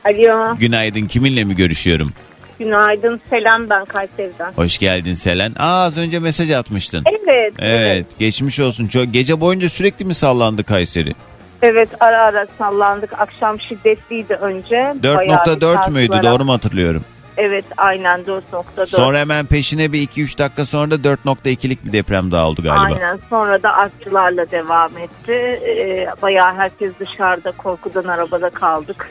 Alo, 0.04 0.56
Günaydın. 0.58 1.06
Kiminle 1.06 1.44
mi 1.44 1.56
görüşüyorum? 1.56 2.12
günaydın. 2.58 3.20
Selam 3.30 3.70
ben 3.70 3.84
Kayseri'den. 3.84 4.52
Hoş 4.56 4.78
geldin 4.78 5.14
Selen. 5.14 5.52
Aa 5.58 5.82
az 5.84 5.96
önce 5.96 6.18
mesaj 6.18 6.50
atmıştın. 6.50 7.04
Evet, 7.26 7.52
Evet, 7.58 8.06
geçmiş 8.18 8.60
olsun. 8.60 8.86
Çok 8.88 9.12
gece 9.12 9.40
boyunca 9.40 9.68
sürekli 9.68 10.04
mi 10.04 10.14
sallandı 10.14 10.64
Kayseri? 10.64 11.14
Evet, 11.62 11.88
ara 12.00 12.18
ara 12.22 12.46
sallandık. 12.58 13.20
Akşam 13.20 13.60
şiddetliydi 13.60 14.34
önce. 14.34 14.94
Bayağı 15.02 15.26
bir 15.46 15.50
4.4 15.50 15.90
müydü? 15.90 16.06
sarsılarak. 16.12 16.24
Doğru 16.24 16.44
mu 16.44 16.52
hatırlıyorum? 16.52 17.04
Evet 17.36 17.64
aynen 17.76 18.20
4.4. 18.20 18.86
Sonra 18.86 19.18
hemen 19.18 19.46
peşine 19.46 19.92
bir 19.92 20.08
2-3 20.08 20.38
dakika 20.38 20.64
sonra 20.64 20.90
da 20.90 20.94
4.2'lik 20.94 21.84
bir 21.84 21.92
deprem 21.92 22.30
daha 22.30 22.48
oldu 22.48 22.62
galiba. 22.62 22.94
Aynen 22.94 23.18
sonra 23.30 23.62
da 23.62 23.72
artçılarla 23.72 24.50
devam 24.50 24.98
etti. 24.98 25.32
Ee, 25.32 26.06
bayağı 26.22 26.54
herkes 26.54 26.92
dışarıda 27.00 27.50
korkudan 27.50 28.04
arabada 28.04 28.50
kaldık. 28.50 29.10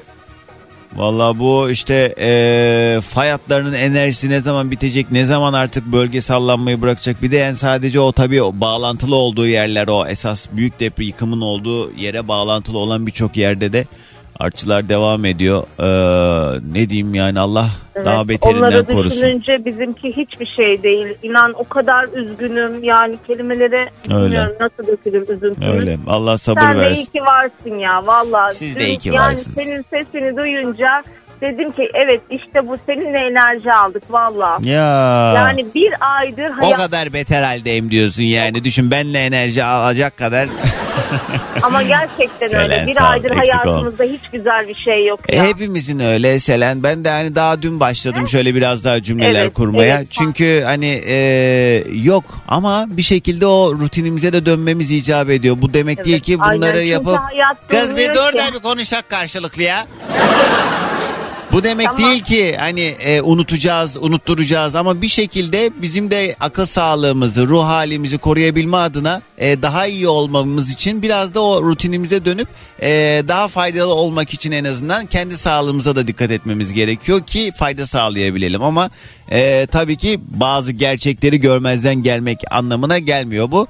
Valla 0.95 1.39
bu 1.39 1.69
işte 1.69 2.13
eee 2.17 3.01
fay 3.01 3.29
hatlarının 3.29 3.73
enerjisi 3.73 4.29
ne 4.29 4.39
zaman 4.39 4.71
bitecek, 4.71 5.11
ne 5.11 5.25
zaman 5.25 5.53
artık 5.53 5.85
bölge 5.85 6.21
sallanmayı 6.21 6.81
bırakacak. 6.81 7.21
Bir 7.21 7.31
de 7.31 7.35
yani 7.37 7.55
sadece 7.55 7.99
o 7.99 8.11
tabii 8.11 8.41
o 8.43 8.51
bağlantılı 8.53 9.15
olduğu 9.15 9.47
yerler 9.47 9.87
o 9.87 10.07
esas 10.07 10.47
büyük 10.51 10.79
deprem 10.79 11.05
yıkımın 11.05 11.41
olduğu 11.41 11.91
yere 11.93 12.27
bağlantılı 12.27 12.77
olan 12.77 13.07
birçok 13.07 13.37
yerde 13.37 13.73
de 13.73 13.85
artçılar 14.39 14.89
devam 14.89 15.25
ediyor. 15.25 15.63
Eee, 15.79 16.61
ne 16.73 16.89
diyeyim 16.89 17.15
yani 17.15 17.39
Allah 17.39 17.67
daha 18.05 18.15
Evet, 18.17 18.29
beterinden 18.29 18.59
Onları 18.61 18.85
korusun. 18.85 19.21
düşününce 19.21 19.65
bizimki 19.65 20.17
hiçbir 20.17 20.45
şey 20.45 20.83
değil. 20.83 21.07
İnan 21.23 21.53
o 21.57 21.63
kadar 21.63 22.05
üzgünüm 22.15 22.83
yani 22.83 23.15
kelimelere 23.27 23.89
bilmiyorum 24.09 24.55
nasıl 24.59 24.87
dökülür 24.87 25.21
üzüntümüz. 25.21 25.73
Öyle 25.73 25.97
Allah 26.07 26.37
sabır 26.37 26.61
Sen 26.61 26.75
de 26.75 26.79
versin. 26.81 26.95
iyi 27.01 27.05
ki 27.05 27.21
varsın 27.21 27.77
ya 27.79 28.05
valla. 28.05 28.53
Siz 28.53 28.75
de 28.75 28.87
iyi 28.87 28.99
ki 28.99 29.09
yani 29.09 29.17
varsınız. 29.19 29.55
senin 29.55 29.81
sesini 29.81 30.37
duyunca 30.37 31.03
dedim 31.41 31.71
ki 31.71 31.89
evet 31.93 32.21
işte 32.29 32.67
bu 32.67 32.77
seninle 32.85 33.17
enerji 33.19 33.73
aldık 33.73 34.03
valla. 34.09 34.57
Ya 34.61 35.33
Yani 35.35 35.65
bir 35.75 35.93
aydır 35.99 36.49
o 36.49 36.61
hayat 36.61 36.77
kadar 36.77 37.13
beter 37.13 37.43
haldeyim 37.43 37.91
diyorsun 37.91 38.23
yani. 38.23 38.63
Düşün 38.63 38.91
benle 38.91 39.19
enerji 39.25 39.63
alacak 39.63 40.17
kadar. 40.17 40.47
ama 41.63 41.81
gerçekten 41.83 42.47
Selen, 42.47 42.61
öyle. 42.71 42.87
Bir 42.87 43.11
aydır 43.11 43.31
hayatımızda 43.31 44.03
hiç 44.03 44.21
güzel 44.33 44.67
bir 44.67 44.75
şey 44.75 45.05
yok 45.05 45.19
E, 45.29 45.35
ya. 45.35 45.43
hepimizin 45.43 45.99
öyle 45.99 46.39
Selen. 46.39 46.83
Ben 46.83 47.05
de 47.05 47.09
hani 47.09 47.35
daha 47.35 47.61
dün 47.61 47.79
başladım 47.79 48.27
şöyle 48.27 48.55
biraz 48.55 48.83
daha 48.83 49.03
cümleler 49.03 49.41
Evet, 49.41 49.53
kurmaya. 49.53 49.97
evet. 49.97 50.07
Çünkü 50.11 50.61
hani 50.65 51.01
e, 51.07 51.83
yok 51.93 52.23
ama 52.47 52.85
bir 52.89 53.01
şekilde 53.01 53.45
o 53.45 53.73
rutinimize 53.79 54.33
de 54.33 54.45
dönmemiz 54.45 54.91
icap 54.91 55.29
ediyor. 55.29 55.55
Bu 55.61 55.73
demek 55.73 55.97
Evet, 55.97 56.05
değil 56.05 56.19
ki 56.19 56.37
aynen. 56.39 56.57
bunları 56.57 56.73
Çünkü 56.77 56.87
yapıp 56.87 57.19
kız 57.69 57.95
bir 57.95 58.09
dur 58.09 58.31
ki. 58.31 58.37
da 58.37 58.53
bir 58.53 58.59
konuşak 58.59 59.09
karşılıklı 59.09 59.63
ya. 59.63 59.85
Bu 61.55 61.63
demek 61.63 61.87
Tamam. 61.87 62.01
değil 62.01 62.23
ki 62.23 62.55
hani 62.59 62.81
e, 62.81 63.21
unutacağız, 63.21 63.97
unutturacağız 63.97 64.75
ama 64.75 65.01
bir 65.01 65.07
şekilde 65.07 65.71
bizim 65.81 66.11
de 66.11 66.35
akıl 66.39 66.65
sağlığımızı, 66.65 67.47
ruh 67.47 67.63
halimizi 67.63 68.17
koruyabilme 68.17 68.77
adına 68.77 69.21
e, 69.37 69.61
daha 69.61 69.87
iyi 69.87 70.07
olmamız 70.07 70.71
için 70.71 71.01
biraz 71.01 71.33
da 71.33 71.41
o 71.41 71.63
rutinimize 71.63 72.25
dönüp 72.25 72.47
e, 72.81 72.89
daha 73.27 73.47
faydalı 73.47 73.93
olmak 73.93 74.33
için 74.33 74.51
en 74.51 74.63
azından 74.63 75.05
kendi 75.05 75.37
sağlığımıza 75.37 75.95
da 75.95 76.07
dikkat 76.07 76.31
etmemiz 76.31 76.73
gerekiyor 76.73 77.23
ki 77.25 77.51
fayda 77.59 77.87
sağlayabilelim 77.87 78.63
ama 78.63 78.89
e, 79.31 79.67
tabii 79.71 79.97
ki 79.97 80.19
bazı 80.27 80.71
gerçekleri 80.71 81.39
görmezden 81.39 81.95
gelmek 81.95 82.39
anlamına 82.51 82.99
gelmiyor 82.99 83.51
bu. 83.51 83.67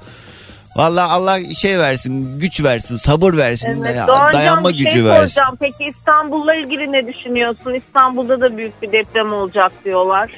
Vallahi 0.75 1.11
Allah 1.11 1.53
şey 1.53 1.79
versin, 1.79 2.39
güç 2.39 2.63
versin, 2.63 2.95
sabır 2.95 3.37
versin, 3.37 3.83
Evet, 3.85 4.07
Doğancan, 4.07 4.33
dayanma 4.33 4.69
şey 4.69 4.77
gücü 4.77 5.05
versin. 5.05 5.35
soracağım. 5.35 5.57
Peki 5.59 5.83
İstanbul'la 5.83 6.55
ilgili 6.55 6.91
ne 6.91 7.07
düşünüyorsun? 7.07 7.73
İstanbul'da 7.73 8.41
da 8.41 8.57
büyük 8.57 8.81
bir 8.81 8.91
deprem 8.91 9.33
olacak 9.33 9.71
diyorlar. 9.85 10.31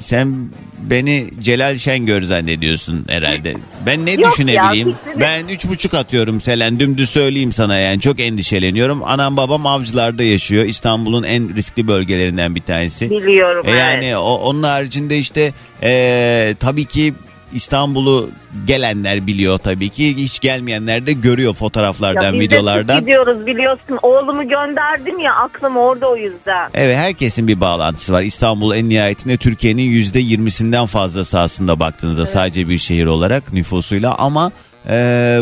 Sen 0.00 0.50
beni 0.78 1.30
Celal 1.40 1.78
Şengör 1.78 2.22
zannediyorsun 2.22 3.04
herhalde. 3.08 3.54
Ben 3.86 4.06
ne 4.06 4.10
Yok 4.10 4.32
düşünebileyim? 4.32 4.88
ya, 4.88 4.94
ben 5.20 5.48
üç 5.48 5.68
buçuk 5.68 5.94
atıyorum 5.94 6.40
Selen. 6.40 6.80
Dümdüz 6.80 7.10
söyleyeyim 7.10 7.52
sana 7.52 7.78
yani 7.78 8.00
çok 8.00 8.20
endişeleniyorum. 8.20 9.02
Anam 9.04 9.36
babam 9.36 9.66
avcılarda 9.66 10.22
yaşıyor. 10.22 10.64
İstanbul'un 10.64 11.22
en 11.22 11.56
riskli 11.56 11.88
bölgelerinden 11.88 12.54
bir 12.54 12.60
tanesi. 12.60 13.10
Biliyorum. 13.10 13.66
E 13.66 13.70
evet. 13.70 13.80
yani 13.80 14.16
o, 14.16 14.34
onun 14.34 14.62
haricinde 14.62 15.18
işte 15.18 15.52
e, 15.82 16.54
tabii 16.60 16.84
ki 16.84 17.14
İstanbul'u 17.54 18.30
gelenler 18.66 19.26
biliyor 19.26 19.58
tabii 19.58 19.88
ki. 19.88 20.16
Hiç 20.16 20.40
gelmeyenler 20.40 21.06
de 21.06 21.12
görüyor 21.12 21.54
fotoğraflardan, 21.54 22.32
Ya 22.34 22.40
videolardan. 22.40 23.00
gidiyoruz 23.00 23.46
biliyorsun. 23.46 23.98
Oğlumu 24.02 24.48
gönderdim 24.48 25.18
ya 25.18 25.34
aklım 25.34 25.76
orada 25.76 26.10
o 26.10 26.16
yüzden. 26.16 26.70
Evet 26.74 26.96
herkesin 26.96 27.48
bir 27.48 27.60
bağlantısı 27.60 28.12
var. 28.12 28.22
İstanbul 28.22 28.74
en 28.74 28.88
nihayetinde 28.88 29.36
Türkiye'nin 29.36 29.82
yüzde 29.82 30.18
yirmisinden 30.18 30.86
fazlası 30.86 31.40
aslında 31.40 31.80
baktığınızda 31.80 32.26
sadece 32.26 32.68
bir 32.68 32.78
şehir 32.78 33.06
olarak 33.06 33.52
nüfusuyla 33.52 34.14
ama 34.18 34.52
e, 34.88 34.94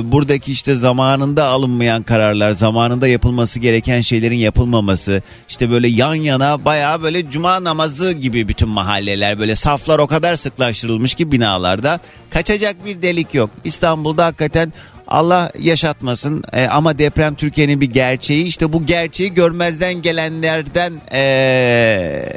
buradaki 0.04 0.52
işte 0.52 0.74
zamanında 0.74 1.44
alınmayan 1.46 2.02
kararlar, 2.02 2.50
zamanında 2.50 3.08
yapılması 3.08 3.60
gereken 3.60 4.00
şeylerin 4.00 4.36
yapılmaması, 4.36 5.22
işte 5.48 5.70
böyle 5.70 5.88
yan 5.88 6.14
yana 6.14 6.64
bayağı 6.64 7.02
böyle 7.02 7.30
cuma 7.30 7.64
namazı 7.64 8.12
gibi 8.12 8.48
bütün 8.48 8.68
mahalleler 8.68 9.38
böyle 9.38 9.54
saflar 9.54 9.98
o 9.98 10.06
kadar 10.06 10.36
sıklaştırılmış 10.36 11.14
ki 11.14 11.32
binalarda 11.32 12.00
kaçacak 12.30 12.84
bir 12.84 13.02
delik 13.02 13.34
yok. 13.34 13.50
İstanbul'da 13.64 14.26
hakikaten 14.26 14.72
Allah 15.08 15.52
yaşatmasın. 15.58 16.42
E, 16.52 16.66
ama 16.66 16.98
deprem 16.98 17.34
Türkiye'nin 17.34 17.80
bir 17.80 17.90
gerçeği 17.90 18.44
işte 18.44 18.72
bu 18.72 18.86
gerçeği 18.86 19.34
görmezden 19.34 20.02
gelenlerden 20.02 20.92
e, 21.12 22.32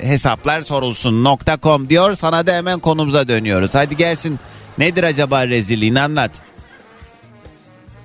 hesaplar 0.00 0.60
sorulsun 0.60 1.24
nokta.com 1.24 1.88
diyor. 1.88 2.14
Sana 2.14 2.46
da 2.46 2.52
hemen 2.52 2.78
konumuza 2.78 3.28
dönüyoruz. 3.28 3.70
Hadi 3.72 3.96
gelsin 3.96 4.38
nedir 4.78 5.04
acaba 5.04 5.46
rezilliğin 5.46 5.94
anlat 5.94 6.30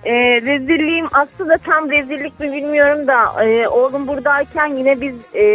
Ee, 0.03 0.41
rezilliğim 0.41 1.07
aslında 1.12 1.57
tam 1.57 1.91
rezillik 1.91 2.39
mi 2.39 2.53
bilmiyorum 2.53 3.07
da 3.07 3.43
e, 3.43 3.67
oğlum 3.67 4.07
buradayken 4.07 4.67
yine 4.67 5.01
biz 5.01 5.15
e, 5.36 5.45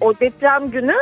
o 0.00 0.14
deprem 0.20 0.70
günü 0.70 0.96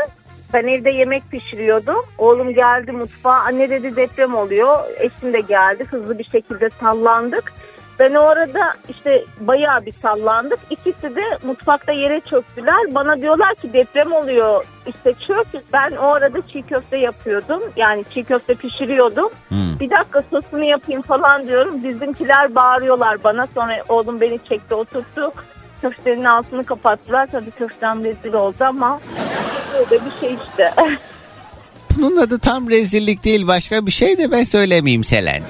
ben 0.54 0.66
evde 0.66 0.90
yemek 0.90 1.30
pişiriyordum. 1.30 2.04
Oğlum 2.18 2.54
geldi 2.54 2.92
mutfağa 2.92 3.30
anne 3.30 3.70
dedi 3.70 3.96
deprem 3.96 4.34
oluyor. 4.34 4.78
Eşim 4.98 5.32
de 5.32 5.40
geldi 5.40 5.84
hızlı 5.84 6.18
bir 6.18 6.24
şekilde 6.24 6.70
sallandık. 6.70 7.52
Ben 7.98 8.14
o 8.14 8.22
arada 8.22 8.74
işte 8.88 9.24
bayağı 9.40 9.86
bir 9.86 9.92
sallandık. 9.92 10.58
İkisi 10.70 11.16
de 11.16 11.22
mutfakta 11.42 11.92
yere 11.92 12.20
çöktüler. 12.20 12.94
Bana 12.94 13.20
diyorlar 13.20 13.54
ki 13.54 13.72
deprem 13.72 14.12
oluyor. 14.12 14.64
İşte 14.86 15.14
çök. 15.26 15.46
Ben 15.72 15.92
o 15.96 16.06
arada 16.06 16.38
çiğ 16.52 16.62
köfte 16.62 16.96
yapıyordum. 16.96 17.62
Yani 17.76 18.04
çiğ 18.14 18.24
köfte 18.24 18.54
pişiriyordum. 18.54 19.28
Hmm. 19.48 19.80
Bir 19.80 19.90
dakika 19.90 20.22
sosunu 20.30 20.64
yapayım 20.64 21.02
falan 21.02 21.48
diyorum. 21.48 21.84
Bizimkiler 21.84 22.54
bağırıyorlar 22.54 23.24
bana. 23.24 23.46
Sonra 23.54 23.76
oğlum 23.88 24.20
beni 24.20 24.38
çekti 24.48 24.74
oturttu. 24.74 25.32
Köftenin 25.80 26.24
altını 26.24 26.64
kapattılar. 26.64 27.26
Tabii 27.26 27.50
köftem 27.50 28.04
rezil 28.04 28.34
oldu 28.34 28.56
ama 28.60 29.00
böyle 29.74 30.04
bir 30.04 30.20
şey 30.20 30.36
işte. 30.48 30.72
bunun 31.96 32.16
adı 32.16 32.38
tam 32.38 32.70
rezillik 32.70 33.24
değil 33.24 33.46
başka 33.46 33.86
bir 33.86 33.90
şey 33.90 34.18
de 34.18 34.30
ben 34.30 34.44
söylemeyeyim 34.44 35.04
Selen 35.04 35.42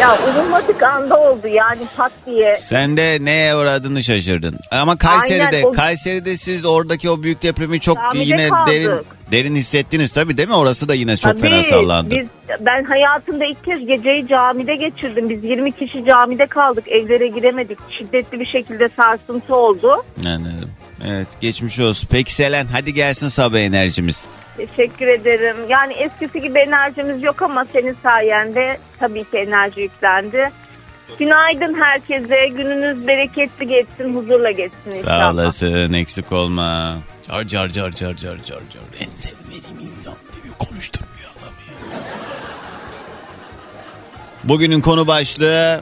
ya 0.00 0.18
umulmadık 0.28 0.82
anda 0.82 1.20
oldu 1.20 1.46
yani 1.48 1.80
pat 1.96 2.12
diye. 2.26 2.56
sen 2.60 2.96
de 2.96 3.18
neye 3.20 3.56
uğradığını 3.56 4.02
şaşırdın 4.02 4.56
ama 4.70 4.96
Kayseri'de 4.96 5.56
Aynen, 5.56 5.62
o- 5.62 5.72
Kayseri'de 5.72 6.36
siz 6.36 6.64
oradaki 6.64 7.10
o 7.10 7.22
büyük 7.22 7.42
depremi 7.42 7.80
çok 7.80 7.96
Camide 7.96 8.24
yine 8.24 8.48
kaldık. 8.48 8.66
derin 8.72 8.90
derin 9.32 9.56
hissettiniz 9.56 10.12
tabii 10.12 10.36
değil 10.36 10.48
mi 10.48 10.54
orası 10.54 10.88
da 10.88 10.94
yine 10.94 11.16
çok 11.16 11.32
Tabii, 11.32 11.40
fena 11.40 11.62
sallandı 11.62 12.14
Biz, 12.14 12.26
ben 12.60 12.84
hayatımda 12.84 13.44
ilk 13.44 13.64
kez 13.64 13.86
geceyi 13.86 14.28
camide 14.28 14.76
geçirdim. 14.76 15.28
Biz 15.30 15.44
20 15.44 15.72
kişi 15.72 16.04
camide 16.04 16.46
kaldık. 16.46 16.88
Evlere 16.88 17.26
giremedik. 17.28 17.78
Şiddetli 17.98 18.40
bir 18.40 18.46
şekilde 18.46 18.88
sarsıntı 18.96 19.54
oldu. 19.56 20.04
Anladım. 20.26 20.70
Evet 21.08 21.26
geçmiş 21.40 21.80
olsun. 21.80 22.08
Peki 22.12 22.34
Selen 22.34 22.66
hadi 22.72 22.94
gelsin 22.94 23.28
sabah 23.28 23.58
enerjimiz. 23.58 24.24
Teşekkür 24.56 25.06
ederim. 25.06 25.56
Yani 25.68 25.92
eskisi 25.92 26.40
gibi 26.40 26.58
enerjimiz 26.58 27.22
yok 27.22 27.42
ama 27.42 27.64
senin 27.72 27.96
sayende 28.02 28.78
tabii 28.98 29.24
ki 29.24 29.38
enerji 29.38 29.80
yüklendi. 29.80 30.50
Günaydın 31.18 31.74
herkese. 31.80 32.48
Gününüz 32.48 33.06
bereketli 33.06 33.68
geçsin, 33.68 34.14
huzurla 34.16 34.50
geçsin 34.50 34.90
inşallah. 34.90 35.24
Sağ 35.24 35.32
olasın 35.32 35.92
eksik 35.92 36.32
olma. 36.32 36.96
Car 37.28 37.44
car 37.44 37.68
car 37.68 37.90
car 37.90 38.14
car 38.14 38.36
car 38.36 38.44
car. 38.46 38.82
En 39.00 39.10
sevmediğim 39.18 39.80
insan 39.80 40.14
gibi 40.14 40.52
konuşturmuyor 40.58 41.30
adamı 41.38 41.56
ya. 41.68 41.98
Bugünün 44.44 44.80
konu 44.80 45.06
başlığı 45.06 45.80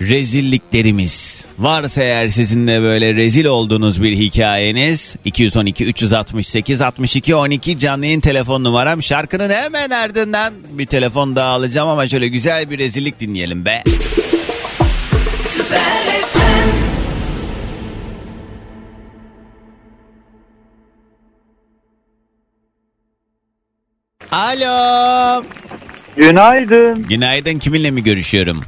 rezilliklerimiz. 0.00 1.44
Varsa 1.58 2.02
eğer 2.02 2.28
sizin 2.28 2.66
de 2.66 2.80
böyle 2.80 3.14
rezil 3.14 3.44
olduğunuz 3.44 4.02
bir 4.02 4.16
hikayeniz 4.16 5.16
212 5.24 5.84
368 5.84 6.80
62 6.82 7.34
12 7.34 7.78
canlı 7.78 8.06
yayın 8.06 8.20
telefon 8.20 8.64
numaram. 8.64 9.02
Şarkının 9.02 9.50
hemen 9.50 9.90
ardından 9.90 10.54
bir 10.70 10.86
telefon 10.86 11.36
daha 11.36 11.48
alacağım 11.48 11.88
ama 11.88 12.08
şöyle 12.08 12.28
güzel 12.28 12.70
bir 12.70 12.78
rezillik 12.78 13.20
dinleyelim 13.20 13.64
be. 13.64 13.82
Alo. 24.32 25.44
Günaydın. 26.16 27.02
Günaydın 27.08 27.58
kiminle 27.58 27.90
mi 27.90 28.02
görüşüyorum? 28.02 28.64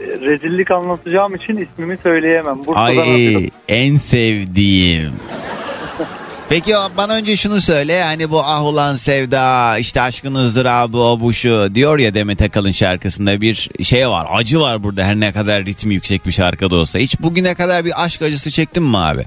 Rezillik 0.00 0.70
anlatacağım 0.70 1.34
için 1.34 1.56
ismimi 1.56 1.98
söyleyemem. 2.02 2.58
Bursa'dan 2.66 2.84
Ay 2.86 2.98
arıyorum. 3.00 3.46
en 3.68 3.96
sevdiğim. 3.96 5.12
Peki 6.48 6.72
bana 6.96 7.14
önce 7.14 7.36
şunu 7.36 7.60
söyle 7.60 8.02
hani 8.02 8.30
bu 8.30 8.40
ah 8.44 8.64
ulan 8.64 8.96
sevda 8.96 9.78
işte 9.78 10.00
aşkınızdır 10.02 10.64
abi 10.64 10.96
o 10.96 11.20
bu 11.20 11.32
şu 11.32 11.74
diyor 11.74 11.98
ya 11.98 12.14
Demet 12.14 12.42
Akalın 12.42 12.70
şarkısında 12.70 13.40
bir 13.40 13.70
şey 13.82 14.08
var 14.08 14.26
acı 14.30 14.60
var 14.60 14.82
burada 14.82 15.04
her 15.04 15.20
ne 15.20 15.32
kadar 15.32 15.64
ritmi 15.64 15.94
yüksek 15.94 16.26
bir 16.26 16.32
şarkı 16.32 16.70
da 16.70 16.76
olsa. 16.76 16.98
Hiç 16.98 17.20
bugüne 17.20 17.54
kadar 17.54 17.84
bir 17.84 18.04
aşk 18.04 18.22
acısı 18.22 18.50
çektin 18.50 18.82
mi 18.82 18.96
abi? 18.98 19.26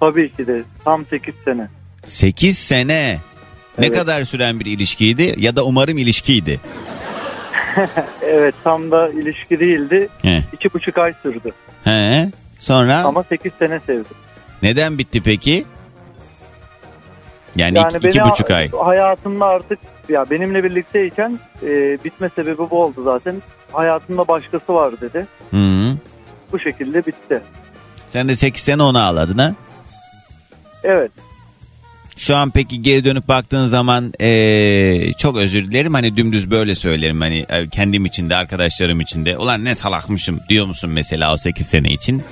Tabii 0.00 0.32
ki 0.32 0.46
de 0.46 0.62
tam 0.84 1.06
8 1.06 1.34
sene. 1.44 1.68
8 2.06 2.58
sene. 2.58 3.18
Ne 3.78 3.86
Evet. 3.86 3.98
kadar 3.98 4.24
süren 4.24 4.60
bir 4.60 4.66
ilişkiydi 4.66 5.34
ya 5.38 5.56
da 5.56 5.64
umarım 5.64 5.98
ilişkiydi. 5.98 6.60
Evet 8.22 8.54
tam 8.64 8.90
da 8.90 9.08
ilişki 9.08 9.60
değildi. 9.60 10.08
He. 10.22 10.42
İki 10.52 10.74
buçuk 10.74 10.98
ay 10.98 11.12
sürdü. 11.22 11.52
He. 11.84 12.30
Sonra 12.58 12.98
Ama 13.04 13.22
8 13.22 13.52
sene 13.52 13.80
sevdim. 13.80 14.16
neden 14.62 14.98
bitti 14.98 15.20
peki? 15.24 15.64
Yani, 17.56 17.78
Yani 17.78 17.96
iki, 17.96 18.08
iki 18.08 18.20
buçuk 18.20 18.50
ay. 18.50 18.70
hayatımda 18.70 19.46
artık 19.46 19.78
ya 20.08 20.30
benimle 20.30 20.64
birlikteyken 20.64 21.38
e, 21.62 21.98
bitme 22.04 22.28
sebebi 22.28 22.58
bu 22.58 22.82
oldu 22.82 23.02
zaten. 23.04 23.42
Hayatımda 23.72 24.28
başkası 24.28 24.74
var 24.74 25.00
dedi. 25.00 25.26
Hı 25.50 25.56
-hı. 25.56 25.96
Bu 26.52 26.58
şekilde 26.58 27.06
bitti. 27.06 27.42
Sen 28.08 28.28
de 28.28 28.36
8 28.36 28.62
sene 28.62 28.82
onu 28.82 28.98
ağladın 29.04 29.38
ha? 29.38 29.54
Evet. 30.84 31.10
Şu 32.16 32.36
an 32.36 32.50
peki 32.50 32.82
geri 32.82 33.04
dönüp 33.04 33.28
baktığın 33.28 33.66
zaman 33.66 34.12
eee, 34.20 35.12
çok 35.18 35.36
özür 35.36 35.66
dilerim 35.66 35.94
hani 35.94 36.16
dümdüz 36.16 36.50
böyle 36.50 36.74
söylerim 36.74 37.20
hani 37.20 37.46
kendim 37.70 38.04
için 38.04 38.30
de 38.30 38.36
arkadaşlarım 38.36 39.00
için 39.00 39.24
de 39.26 39.38
ulan 39.38 39.64
ne 39.64 39.74
salakmışım 39.74 40.40
diyor 40.48 40.66
musun 40.66 40.90
mesela 40.90 41.34
o 41.34 41.36
8 41.36 41.66
sene 41.66 41.88
için? 41.92 42.22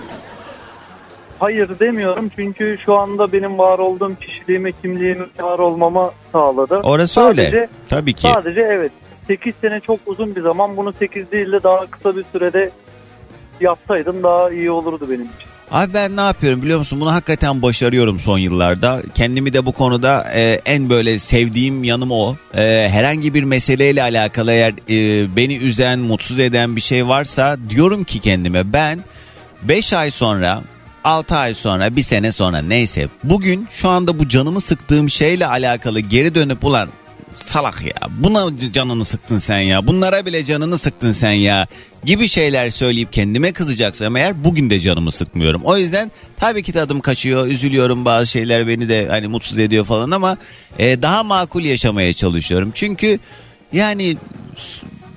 Hayır 1.38 1.78
demiyorum 1.80 2.30
çünkü 2.36 2.78
şu 2.84 2.94
anda 2.94 3.32
benim 3.32 3.58
var 3.58 3.78
olduğum 3.78 4.14
kişiliğime, 4.20 4.72
kimliğime 4.82 5.24
var 5.40 5.58
olmama 5.58 6.10
sağladı. 6.32 6.74
Orası 6.76 7.14
Sadece- 7.14 7.46
öyle 7.46 7.68
tabii 7.88 8.14
ki. 8.14 8.22
Sadece 8.22 8.60
evet 8.60 8.92
8 9.26 9.54
sene 9.60 9.80
çok 9.80 10.00
uzun 10.06 10.36
bir 10.36 10.40
zaman. 10.40 10.76
Bunu 10.76 10.92
8 10.92 11.30
değil 11.32 11.52
de 11.52 11.62
daha 11.62 11.86
kısa 11.86 12.16
bir 12.16 12.24
sürede 12.32 12.70
yapsaydım 13.60 14.22
daha 14.22 14.50
iyi 14.50 14.70
olurdu 14.70 15.06
benim 15.10 15.24
için. 15.24 15.53
Abi 15.74 15.94
ben 15.94 16.16
ne 16.16 16.20
yapıyorum 16.20 16.62
biliyor 16.62 16.78
musun? 16.78 17.00
Bunu 17.00 17.12
hakikaten 17.12 17.62
başarıyorum 17.62 18.20
son 18.20 18.38
yıllarda. 18.38 19.02
Kendimi 19.14 19.52
de 19.52 19.66
bu 19.66 19.72
konuda 19.72 20.24
e, 20.34 20.60
en 20.66 20.90
böyle 20.90 21.18
sevdiğim 21.18 21.84
yanım 21.84 22.10
o. 22.10 22.36
E, 22.56 22.88
herhangi 22.90 23.34
bir 23.34 23.42
meseleyle 23.42 24.02
alakalı 24.02 24.52
eğer 24.52 24.72
e, 24.90 25.36
beni 25.36 25.56
üzen, 25.56 25.98
mutsuz 25.98 26.38
eden 26.38 26.76
bir 26.76 26.80
şey 26.80 27.08
varsa 27.08 27.56
diyorum 27.70 28.04
ki 28.04 28.18
kendime 28.18 28.72
ben 28.72 28.98
5 29.62 29.92
ay 29.92 30.10
sonra 30.10 30.62
6 31.04 31.36
ay 31.36 31.54
sonra 31.54 31.96
bir 31.96 32.02
sene 32.02 32.32
sonra 32.32 32.58
neyse 32.58 33.08
bugün 33.24 33.68
şu 33.70 33.88
anda 33.88 34.18
bu 34.18 34.28
canımı 34.28 34.60
sıktığım 34.60 35.10
şeyle 35.10 35.46
alakalı 35.46 36.00
geri 36.00 36.34
dönüp 36.34 36.64
ulan 36.64 36.88
salak 37.38 37.84
ya 37.84 38.08
buna 38.18 38.72
canını 38.72 39.04
sıktın 39.04 39.38
sen 39.38 39.58
ya 39.58 39.86
bunlara 39.86 40.26
bile 40.26 40.44
canını 40.44 40.78
sıktın 40.78 41.12
sen 41.12 41.32
ya 41.32 41.66
gibi 42.04 42.28
şeyler 42.28 42.70
söyleyip 42.70 43.12
kendime 43.12 43.52
kızacaksam 43.52 44.16
eğer 44.16 44.44
bugün 44.44 44.70
de 44.70 44.80
canımı 44.80 45.12
sıkmıyorum. 45.12 45.62
O 45.64 45.76
yüzden 45.76 46.10
tabii 46.36 46.62
ki 46.62 46.72
tadım 46.72 47.00
kaçıyor 47.00 47.46
üzülüyorum 47.46 48.04
bazı 48.04 48.26
şeyler 48.26 48.68
beni 48.68 48.88
de 48.88 49.06
hani 49.10 49.26
mutsuz 49.26 49.58
ediyor 49.58 49.84
falan 49.84 50.10
ama 50.10 50.36
e, 50.78 51.02
daha 51.02 51.22
makul 51.22 51.62
yaşamaya 51.62 52.12
çalışıyorum. 52.12 52.72
Çünkü 52.74 53.18
yani 53.72 54.16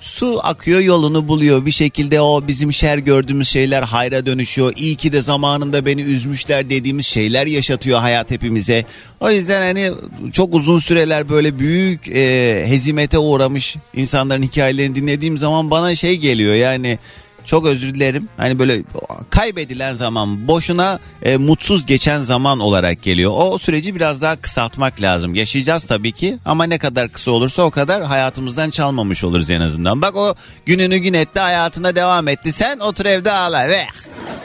su, 0.07 0.39
akıyor 0.43 0.79
yolunu 0.79 1.27
buluyor 1.27 1.65
bir 1.65 1.71
şekilde 1.71 2.21
o 2.21 2.47
bizim 2.47 2.73
şer 2.73 2.97
gördüğümüz 2.97 3.47
şeyler 3.49 3.83
hayra 3.83 4.25
dönüşüyor. 4.25 4.73
İyi 4.75 4.95
ki 4.95 5.11
de 5.11 5.21
zamanında 5.21 5.85
beni 5.85 6.01
üzmüşler 6.01 6.69
dediğimiz 6.69 7.05
şeyler 7.05 7.47
yaşatıyor 7.47 7.99
hayat 7.99 8.31
hepimize. 8.31 8.85
O 9.19 9.31
yüzden 9.31 9.61
hani 9.61 9.91
çok 10.33 10.55
uzun 10.55 10.79
süreler 10.79 11.29
böyle 11.29 11.59
büyük 11.59 12.07
e, 12.07 12.63
hezimete 12.67 13.17
uğramış 13.17 13.75
insanların 13.95 14.43
hikayelerini 14.43 14.95
dinlediğim 14.95 15.37
zaman 15.37 15.71
bana 15.71 15.95
şey 15.95 16.17
geliyor 16.17 16.55
yani 16.55 16.99
çok 17.47 17.65
özür 17.65 17.95
dilerim. 17.95 18.29
Hani 18.38 18.60
böyle 18.60 18.83
kaybedilen 19.29 19.93
zaman 19.93 20.47
boşuna 20.47 20.99
e, 21.23 21.38
mutsuz 21.38 21.86
geçen 21.86 22.21
zaman 22.21 22.60
olarak 22.60 23.03
geliyor. 23.03 23.31
O 23.36 23.57
süreci 23.57 23.95
biraz 23.95 24.21
daha 24.21 24.36
kısaltmak 24.36 25.01
lazım. 25.01 25.36
Yaşayacağız 25.36 25.86
tabii 25.86 26.12
ki 26.12 26.38
ama 26.45 26.63
ne 26.63 26.77
kadar 26.77 27.10
kısa 27.10 27.31
olursa 27.31 27.63
o 27.63 27.71
kadar 27.71 28.03
hayatımızdan 28.03 28.69
çalmamış 28.69 29.23
oluruz 29.23 29.49
en 29.49 29.62
azından. 29.62 30.01
Bak 30.01 30.15
o 30.15 30.36
gününü 30.65 30.97
gün 30.97 31.13
etti 31.13 31.39
hayatına 31.39 31.95
devam 31.95 32.27
etti. 32.27 32.51
Sen 32.51 32.79
otur 32.79 33.05
evde 33.05 33.31
ağla 33.31 33.67
ve 33.69 33.81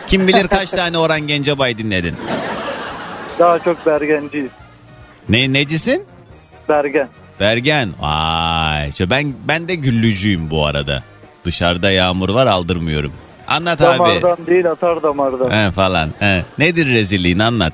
kim 0.07 0.29
bilir 0.29 0.49
kaç 0.49 0.71
tane 0.81 0.99
Orhan 0.99 1.27
Gencebay 1.27 1.79
dinledin. 1.79 2.15
Daha 3.39 3.59
çok 3.59 3.87
bergenciyiz. 3.87 4.51
Ne 5.29 5.53
necisin? 5.53 6.05
Bergen. 6.69 7.09
Bergen. 7.41 7.91
Vay. 8.01 8.89
işte 8.89 9.11
Ben 9.11 9.35
ben 9.49 9.69
de 9.69 9.75
güllücüyüm 9.75 10.51
bu 10.51 10.67
arada. 10.67 11.03
Dışarıda 11.45 11.91
yağmur 11.91 12.29
var 12.29 12.47
aldırmıyorum. 12.47 13.13
Anlat 13.49 13.81
abi. 13.81 13.99
Damardan 13.99 14.47
değil 14.47 14.71
atar 14.71 15.03
damardan. 15.03 15.51
He 15.51 15.71
falan. 15.71 16.09
He. 16.19 16.45
Nedir 16.59 16.89
rezilliğin 16.89 17.39
anlat. 17.39 17.73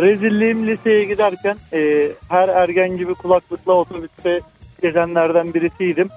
Rezilliğim 0.00 0.66
liseye 0.66 1.04
giderken 1.04 1.56
e, 1.72 2.08
her 2.28 2.48
ergen 2.48 2.96
gibi 2.96 3.14
kulaklıkla 3.14 3.72
otobüste 3.72 4.40
gezenlerden 4.82 5.54
birisiydim. 5.54 6.08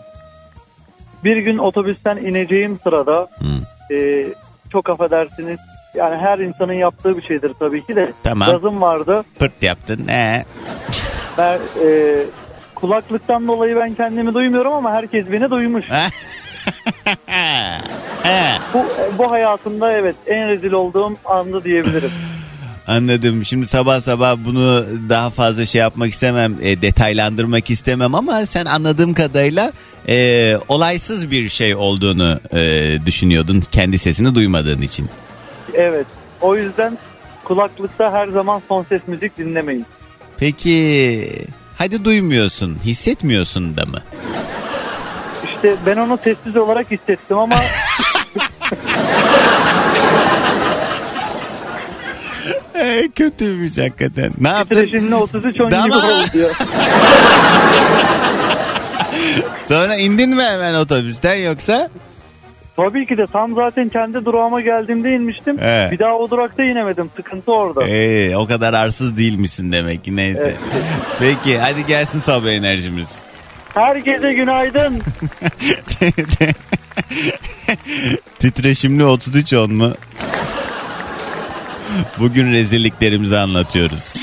Bir 1.23 1.37
gün 1.37 1.57
otobüsten 1.57 2.17
ineceğim 2.17 2.79
sırada 2.83 3.27
e, 3.91 4.25
çok 4.71 4.89
affedersiniz 4.89 5.59
yani 5.95 6.17
her 6.17 6.39
insanın 6.39 6.73
yaptığı 6.73 7.17
bir 7.17 7.21
şeydir 7.21 7.51
tabii 7.59 7.85
ki 7.85 7.95
de. 7.95 8.13
Tamam. 8.23 8.49
Gazım 8.49 8.81
vardı. 8.81 9.23
Pırt 9.39 9.63
yaptın. 9.63 10.07
He. 10.07 10.45
Ben, 11.37 11.59
e, 11.85 12.17
kulaklıktan 12.81 13.47
dolayı 13.47 13.75
ben 13.75 13.93
kendimi 13.93 14.33
duymuyorum 14.33 14.73
ama 14.73 14.91
herkes 14.91 15.31
beni 15.31 15.51
duymuş. 15.51 15.85
Bu, 18.73 18.85
bu 19.17 19.31
hayatımda 19.31 19.93
evet 19.93 20.15
en 20.27 20.47
rezil 20.47 20.71
olduğum 20.71 21.13
andı 21.25 21.63
diyebilirim. 21.63 22.11
Anladım. 22.87 23.45
Şimdi 23.45 23.67
sabah 23.67 24.01
sabah 24.01 24.37
bunu 24.45 24.85
daha 25.09 25.29
fazla 25.29 25.65
şey 25.65 25.81
yapmak 25.81 26.11
istemem, 26.11 26.55
e, 26.61 26.81
detaylandırmak 26.81 27.69
istemem 27.69 28.15
ama 28.15 28.45
sen 28.45 28.65
anladığım 28.65 29.13
kadarıyla 29.13 29.71
e, 30.07 30.57
olaysız 30.57 31.31
bir 31.31 31.49
şey 31.49 31.75
olduğunu 31.75 32.39
e, 32.53 32.97
düşünüyordun 33.05 33.63
kendi 33.71 33.97
sesini 33.97 34.35
duymadığın 34.35 34.81
için. 34.81 35.09
Evet. 35.73 36.05
O 36.41 36.55
yüzden 36.55 36.97
kulaklıkta 37.43 38.13
her 38.13 38.27
zaman 38.27 38.61
son 38.67 38.83
ses 38.83 39.01
müzik 39.07 39.37
dinlemeyin. 39.37 39.85
Peki 40.37 41.29
hadi 41.81 42.05
duymuyorsun, 42.05 42.77
hissetmiyorsun 42.85 43.77
da 43.77 43.85
mı? 43.85 44.01
İşte 45.55 45.75
ben 45.85 45.97
onu 45.97 46.19
sessiz 46.23 46.57
olarak 46.57 46.91
hissettim 46.91 47.37
ama 47.37 47.55
E, 52.75 53.09
kötüymüş 53.15 53.77
hakikaten. 53.77 54.31
Ne 54.41 54.47
yaptın? 54.47 54.75
titreşimli 54.75 55.15
33 55.15 55.61
10 55.61 55.69
gibi 55.69 55.75
Tamam. 55.75 55.99
oluyor. 56.33 56.55
Sonra 59.67 59.95
indin 59.95 60.29
mi 60.29 60.43
hemen 60.43 60.75
otobüsten 60.75 61.35
yoksa? 61.35 61.89
Tabii 62.75 63.05
ki 63.05 63.17
de 63.17 63.25
tam 63.27 63.55
zaten 63.55 63.89
kendi 63.89 64.25
durağıma 64.25 64.61
geldiğimde 64.61 65.09
inmiştim. 65.09 65.57
Evet. 65.61 65.91
Bir 65.91 65.99
daha 65.99 66.13
o 66.17 66.29
durakta 66.29 66.63
inemedim. 66.63 67.09
Sıkıntı 67.15 67.51
orada. 67.51 67.87
Ee, 67.87 68.35
o 68.37 68.47
kadar 68.47 68.73
arsız 68.73 69.17
değilmişsin 69.17 69.71
demek 69.71 70.03
ki 70.03 70.15
neyse. 70.15 70.41
Evet. 70.41 70.57
Peki 71.19 71.57
hadi 71.59 71.85
gelsin 71.85 72.19
sabah 72.19 72.49
enerjimiz. 72.49 73.07
Herkese 73.73 74.33
günaydın. 74.33 75.01
Titreşimli 78.39 79.05
33 79.05 79.53
on 79.53 79.73
mu? 79.73 79.93
Bugün 82.19 82.51
rezilliklerimizi 82.51 83.37
anlatıyoruz. 83.37 84.13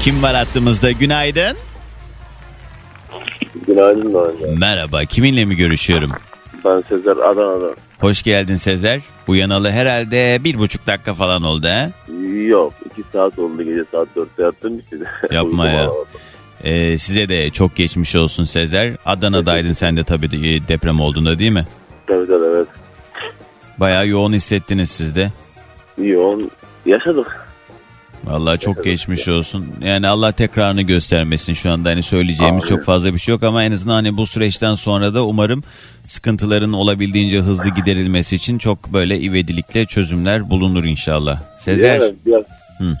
Kim 0.00 0.22
var 0.22 0.34
hattımızda? 0.34 0.92
Günaydın. 0.92 1.56
Günaydın 3.66 4.12
Doğan. 4.14 4.34
Merhaba. 4.58 5.04
Kiminle 5.04 5.44
mi 5.44 5.56
görüşüyorum? 5.56 6.10
Ben 6.64 6.82
Sezer 6.88 7.16
Adana'dan. 7.16 7.74
Hoş 8.00 8.22
geldin 8.22 8.56
Sezer. 8.56 9.00
Uyanalı 9.28 9.70
herhalde 9.70 10.38
bir 10.44 10.58
buçuk 10.58 10.86
dakika 10.86 11.14
falan 11.14 11.42
oldu 11.42 11.66
ha? 11.66 11.90
Yok 12.46 12.72
iki 12.86 13.02
saat 13.12 13.38
oldu 13.38 13.62
gece 13.62 13.84
saat 13.92 14.08
dörtte 14.16 14.42
yattım. 14.42 14.80
Yapma 15.30 15.66
ya. 15.70 15.90
Ee, 16.64 16.98
size 16.98 17.28
de 17.28 17.50
çok 17.50 17.76
geçmiş 17.76 18.16
olsun 18.16 18.44
Sezer. 18.44 18.92
Adana'daydın 19.06 19.72
sen 19.72 19.96
de 19.96 20.04
tabii 20.04 20.30
de- 20.30 20.68
deprem 20.68 21.00
olduğunda 21.00 21.38
değil 21.38 21.52
mi? 21.52 21.66
Tabii 22.06 22.26
tabii 22.26 22.44
evet. 22.56 22.68
Bayağı 23.78 24.06
yoğun 24.08 24.32
hissettiniz 24.32 24.90
siz 24.90 25.16
de. 25.16 25.32
Yoğun 25.98 26.50
yaşadık. 26.86 27.43
Vallahi 28.26 28.58
çok 28.58 28.84
geçmiş 28.84 29.28
olsun. 29.28 29.66
Yani 29.84 30.08
Allah 30.08 30.32
tekrarını 30.32 30.82
göstermesin 30.82 31.54
şu 31.54 31.70
anda. 31.70 31.88
Hani 31.88 32.02
söyleyeceğimiz 32.02 32.62
Amin. 32.64 32.76
çok 32.76 32.84
fazla 32.84 33.14
bir 33.14 33.18
şey 33.18 33.32
yok 33.32 33.42
ama 33.42 33.64
en 33.64 33.72
azından 33.72 33.94
hani 33.94 34.16
bu 34.16 34.26
süreçten 34.26 34.74
sonra 34.74 35.14
da 35.14 35.24
umarım 35.26 35.62
sıkıntıların 36.08 36.72
olabildiğince 36.72 37.38
hızlı 37.40 37.70
giderilmesi 37.70 38.36
için 38.36 38.58
çok 38.58 38.92
böyle 38.92 39.20
ivedilikle 39.20 39.86
çözümler 39.86 40.50
bulunur 40.50 40.84
inşallah. 40.84 41.42
Sezer. 41.58 42.00
Yani 42.00 42.14
biraz, 42.26 42.42
Hı. 42.78 42.96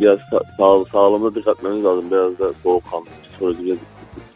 biraz 0.00 0.18
sa- 0.18 0.44
sağ, 0.84 0.90
sağlığına 0.92 1.34
dikkat 1.34 1.56
etmemiz 1.56 1.84
lazım. 1.84 2.04
Biraz 2.10 2.38
da 2.38 2.52
soğukkanlı 2.62 3.04
psikolojimizi, 3.30 3.78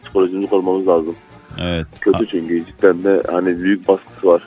psikolojimizi 0.03 0.49
korumamız 0.49 0.87
lazım. 0.87 1.15
Evet. 1.59 1.87
Kötü 2.01 2.27
çünkü 2.31 2.65
cidden 2.65 3.03
de 3.03 3.23
hani 3.31 3.59
büyük 3.59 3.87
baskısı 3.87 4.27
var. 4.27 4.41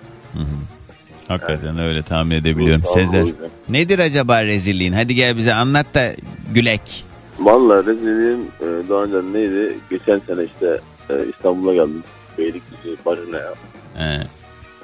Hakikaten 1.28 1.78
öyle 1.78 2.02
tahmin 2.02 2.36
edebiliyorum. 2.36 2.82
Sezer. 2.94 3.26
Nedir 3.68 3.98
acaba 3.98 4.44
rezilliğin? 4.44 4.92
Hadi 4.92 5.14
gel 5.14 5.36
bize 5.36 5.54
anlat 5.54 5.86
da 5.94 6.10
gülek. 6.54 7.04
Vallahi 7.38 7.86
rezilliğim 7.86 8.40
e, 8.60 8.88
daha 8.88 9.02
önce 9.02 9.38
neydi? 9.38 9.78
Geçen 9.90 10.20
sene 10.26 10.44
işte 10.44 10.80
e, 11.10 11.14
İstanbul'a 11.28 11.74
geldim. 11.74 12.02
Beylikdüzü 12.38 12.96
Barina'ya. 13.06 13.54
He. 13.96 14.20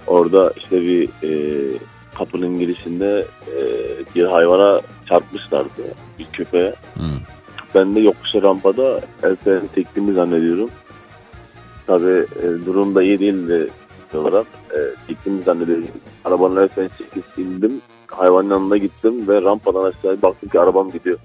Orada 0.06 0.52
işte 0.56 0.82
bir 0.82 1.08
e, 1.22 1.32
kapının 2.14 2.58
girişinde 2.58 3.26
e, 3.46 3.60
bir 4.14 4.24
hayvana 4.24 4.80
çarpmışlardı. 5.08 5.82
Bir 6.18 6.26
köpeğe. 6.32 6.74
Hı. 6.94 7.04
Ben 7.74 7.94
de 7.94 8.00
yokuşta 8.00 8.42
rampada 8.42 9.00
el 9.22 9.36
freni 9.36 9.68
çektiğimi 9.74 10.12
zannediyorum. 10.12 10.70
Tabii 11.86 12.26
e, 12.42 12.66
durum 12.66 12.94
da 12.94 13.02
iyi 13.02 13.20
değildi 13.20 13.68
olarak. 14.14 14.46
E, 14.74 14.78
çektiğimi 15.08 15.42
zannediyorum. 15.42 15.84
Arabanın 16.24 16.68
freni 16.68 16.88
çekip 16.98 17.38
indim. 17.38 17.80
Hayvanın 18.06 18.50
yanına 18.50 18.76
gittim 18.76 19.28
ve 19.28 19.42
rampadan 19.42 19.84
aşağıya 19.84 20.22
baktım 20.22 20.48
ki 20.48 20.60
arabam 20.60 20.90
gidiyor. 20.90 21.18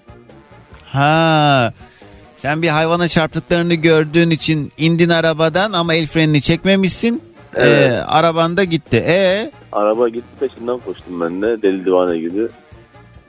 Ha. 0.86 1.74
Sen 2.38 2.62
bir 2.62 2.68
hayvana 2.70 3.08
çarptıklarını 3.08 3.74
gördüğün 3.74 4.30
için 4.30 4.72
indin 4.78 5.10
arabadan 5.10 5.72
ama 5.74 5.94
el 5.94 6.08
frenini 6.08 6.42
çekmemişsin. 6.42 7.22
Evet. 7.56 7.92
Ee, 7.92 8.02
araban 8.08 8.58
da 8.58 8.64
gitti. 8.64 8.98
E 9.08 9.52
Araba 9.72 10.10
gitti 10.10 10.28
peşinden 10.40 10.78
koştum 10.78 11.22
ben 11.22 11.42
de 11.42 11.62
deli 11.62 11.86
divane 11.86 12.18
gibi. 12.18 12.48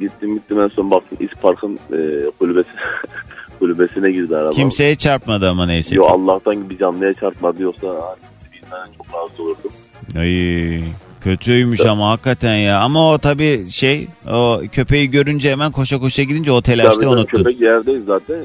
Gittim 0.01 0.35
gittim 0.35 0.61
en 0.61 0.69
son 0.69 0.91
baktım 0.91 1.19
İspark'ın 1.21 1.75
e, 1.75 2.31
kulübesi, 2.39 2.69
kulübesine 3.59 4.11
girdi 4.11 4.37
araba. 4.37 4.51
kimseye 4.51 4.97
çarpmadı 4.97 5.49
ama 5.51 5.67
neyse. 5.67 5.95
Yo 5.95 6.05
Allah'tan 6.05 6.71
bir 6.71 6.79
canlıya 6.79 7.15
çarpmadı 7.15 7.63
yoksa 7.63 7.87
hani, 8.71 8.87
çok 8.99 9.15
rahatsız 9.15 9.41
olurdum. 9.41 9.73
Ay, 10.19 10.81
kötüymüş 11.21 11.81
ama 11.81 12.11
hakikaten 12.11 12.55
ya. 12.55 12.81
Ama 12.81 13.13
o 13.13 13.19
tabii 13.19 13.71
şey 13.71 14.09
o 14.33 14.61
köpeği 14.73 15.11
görünce 15.11 15.51
hemen 15.51 15.73
koşa 15.73 15.99
koşa 15.99 16.23
gidince 16.23 16.53
o 16.53 16.63
telaşta 16.63 17.11
unuttu. 17.11 17.37
köpek 17.37 17.61
yerdeyiz 17.61 18.05
zaten. 18.05 18.37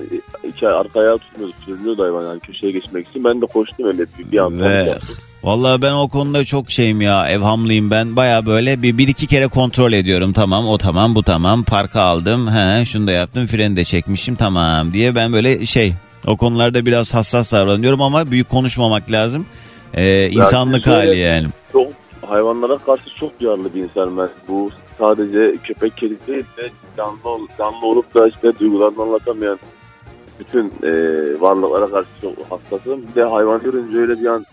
İki 0.44 0.68
arka 0.68 1.00
ayağı 1.00 1.18
tutmuyordu. 1.18 1.54
Sürünüyordu 1.66 2.04
hayvan 2.04 2.26
yani 2.26 2.40
köşeye 2.40 2.72
geçmek 2.72 3.08
için. 3.08 3.24
Ben 3.24 3.42
de 3.42 3.46
koştum 3.46 3.88
öyle 3.88 4.06
bir, 4.20 4.32
bir 4.32 4.38
anda. 4.38 4.70
Ve 4.70 4.98
vallahi 5.44 5.82
ben 5.82 5.94
o 5.94 6.08
konuda 6.08 6.46
çok 6.46 6.72
şeyim 6.72 7.02
ya 7.02 7.30
evhamlıyım 7.30 7.92
ben. 7.92 8.16
Baya 8.16 8.46
böyle 8.46 8.82
bir, 8.82 8.98
bir 8.98 9.08
iki 9.08 9.28
kere 9.28 9.48
kontrol 9.48 9.94
ediyorum. 9.94 10.34
Tamam 10.34 10.68
o 10.68 10.78
tamam 10.78 11.16
bu 11.16 11.24
tamam 11.24 11.64
parka 11.64 12.02
aldım. 12.02 12.52
He 12.52 12.86
şunu 12.86 13.08
da 13.08 13.12
yaptım 13.12 13.48
freni 13.48 13.76
de 13.76 13.84
çekmişim 13.84 14.36
tamam 14.36 14.94
diye 14.94 15.16
ben 15.16 15.34
böyle 15.34 15.66
şey 15.66 15.94
o 16.28 16.38
konularda 16.38 16.86
biraz 16.86 17.14
hassas 17.14 17.52
davranıyorum 17.52 18.02
ama 18.02 18.32
büyük 18.32 18.50
konuşmamak 18.50 19.12
lazım. 19.12 19.46
Ee, 19.94 20.30
insanlık 20.30 20.84
şöyle- 20.84 20.98
hali 20.98 21.18
yani. 21.18 21.48
Çok 21.72 21.88
hayvanlara 22.28 22.78
karşı 22.78 23.16
çok 23.20 23.40
duyarlı 23.40 23.74
bir 23.76 23.84
insan 23.84 24.18
ben. 24.18 24.30
Bu 24.48 24.70
sadece 25.00 25.56
köpek 25.64 25.98
kedi 25.98 26.28
değil 26.28 26.44
de 26.58 26.70
canlı, 26.98 27.48
canlı 27.58 27.86
olup 27.86 28.14
da 28.16 28.28
işte 28.28 28.60
duygularını 28.60 29.02
anlatamayan 29.02 29.60
bütün 30.40 30.68
e, 30.84 30.92
varlıklara 31.42 31.88
karşı 31.90 32.10
çok 32.22 32.34
hassasım. 32.52 33.02
Bir 33.10 33.16
de 33.16 33.24
hayvan 33.24 33.62
görünce 33.64 33.98
öyle 33.98 34.20
bir 34.22 34.26
an 34.26 34.46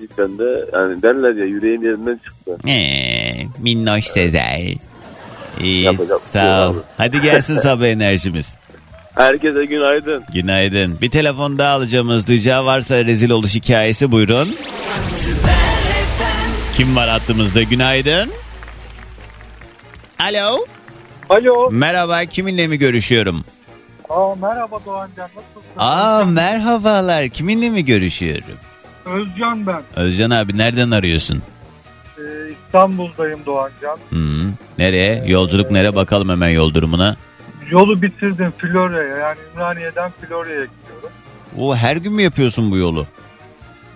cidden 0.00 0.38
de 0.38 0.64
yani 0.72 1.02
derler 1.02 1.34
ya 1.34 1.44
yüreğim 1.44 1.82
yerinden 1.82 2.20
çıktı. 2.24 2.68
Ee, 2.68 3.46
minnoş 3.62 4.04
Sezer. 4.04 4.74
İyi 5.60 5.82
Yapacak 5.82 6.08
şey 6.08 6.28
sağ 6.32 6.70
ol. 6.70 6.74
Hadi 6.96 7.20
gelsin 7.20 7.56
sabah 7.62 7.86
enerjimiz. 7.86 8.56
Herkese 9.14 9.64
günaydın. 9.64 10.24
Günaydın. 10.34 10.98
Bir 11.00 11.10
telefon 11.10 11.58
daha 11.58 11.74
alacağım 11.74 12.08
hızlıca. 12.08 12.64
Varsa 12.64 13.04
rezil 13.04 13.30
oluş 13.30 13.54
hikayesi 13.54 14.12
buyurun. 14.12 14.48
Kim 16.76 16.96
var 16.96 17.08
hattımızda? 17.08 17.62
Günaydın. 17.62 18.30
Alo. 20.20 20.58
Alo. 21.30 21.70
Merhaba 21.70 22.24
kiminle 22.24 22.66
mi 22.66 22.78
görüşüyorum? 22.78 23.44
Aa, 24.10 24.34
merhaba 24.34 24.78
Doğancan 24.86 25.28
nasılsın? 25.36 25.72
Aa 25.78 26.24
merhabalar 26.24 27.28
kiminle 27.28 27.70
mi 27.70 27.84
görüşüyorum? 27.84 28.44
Özcan 29.06 29.66
ben. 29.66 29.82
Özcan 29.96 30.30
abi 30.30 30.58
nereden 30.58 30.90
arıyorsun? 30.90 31.42
Ee, 32.18 32.22
İstanbul'dayım 32.52 33.40
Doğancan. 33.46 33.98
Hı, 34.10 34.16
nereye? 34.78 35.24
Yolculuk 35.26 35.70
nereye 35.70 35.94
bakalım 35.94 36.28
hemen 36.28 36.48
yol 36.48 36.74
durumuna. 36.74 37.16
Yolu 37.72 38.02
bitirdim 38.02 38.52
Florya'ya 38.58 39.16
yani 39.16 39.38
Ümraniye'den 39.54 40.10
Florya'ya 40.10 40.64
gidiyorum. 40.64 41.10
O 41.58 41.76
her 41.76 41.96
gün 41.96 42.12
mü 42.12 42.22
yapıyorsun 42.22 42.70
bu 42.70 42.76
yolu? 42.76 43.06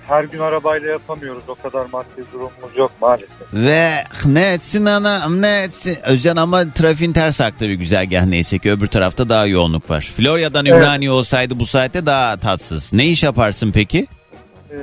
Her 0.08 0.24
gün 0.24 0.38
arabayla 0.38 0.88
yapamıyoruz 0.88 1.42
o 1.48 1.54
kadar 1.54 1.86
maddi 1.92 2.24
durumumuz 2.32 2.76
yok 2.76 2.92
maalesef. 3.00 3.54
Ve 3.54 4.04
ne 4.24 4.48
etsin 4.52 4.84
ana 4.84 5.28
ne 5.28 5.62
etsin. 5.62 5.98
Özcan 6.06 6.36
ama 6.36 6.70
trafiğin 6.74 7.12
ters 7.12 7.40
aktı 7.40 7.68
bir 7.68 7.74
güzergah 7.74 8.24
neyse 8.26 8.58
ki 8.58 8.72
öbür 8.72 8.86
tarafta 8.86 9.28
daha 9.28 9.46
yoğunluk 9.46 9.90
var. 9.90 10.12
Florya'dan 10.16 10.66
Evet. 10.66 10.76
Ümraniye 10.78 11.10
olsaydı 11.10 11.58
bu 11.58 11.66
saatte 11.66 12.06
daha 12.06 12.36
tatsız. 12.36 12.92
Ne 12.92 13.06
iş 13.06 13.22
yaparsın 13.22 13.72
peki? 13.74 14.06
Ee, 14.70 14.76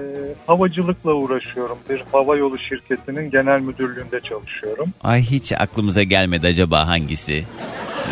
havacılıkla 0.48 1.14
uğraşıyorum. 1.14 1.78
Bir 1.90 2.04
hava 2.12 2.36
yolu 2.38 2.60
şirketinin 2.60 3.32
genel 3.32 3.60
müdürlüğünde 3.62 4.20
çalışıyorum. 4.20 4.90
Ay 5.04 5.22
hiç 5.22 5.52
aklımıza 5.54 6.04
gelmedi 6.04 6.48
acaba 6.48 6.88
hangisi? 6.88 7.46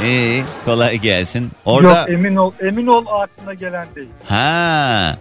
İyi 0.04 0.44
kolay 0.66 0.98
gelsin. 0.98 1.52
Orada 1.66 2.00
Yok 2.00 2.10
emin 2.10 2.36
ol 2.36 2.52
emin 2.62 2.88
ol 2.88 3.06
aklına 3.08 3.54
gelen 3.54 3.88
değil. 3.96 4.08
ha 4.28 5.18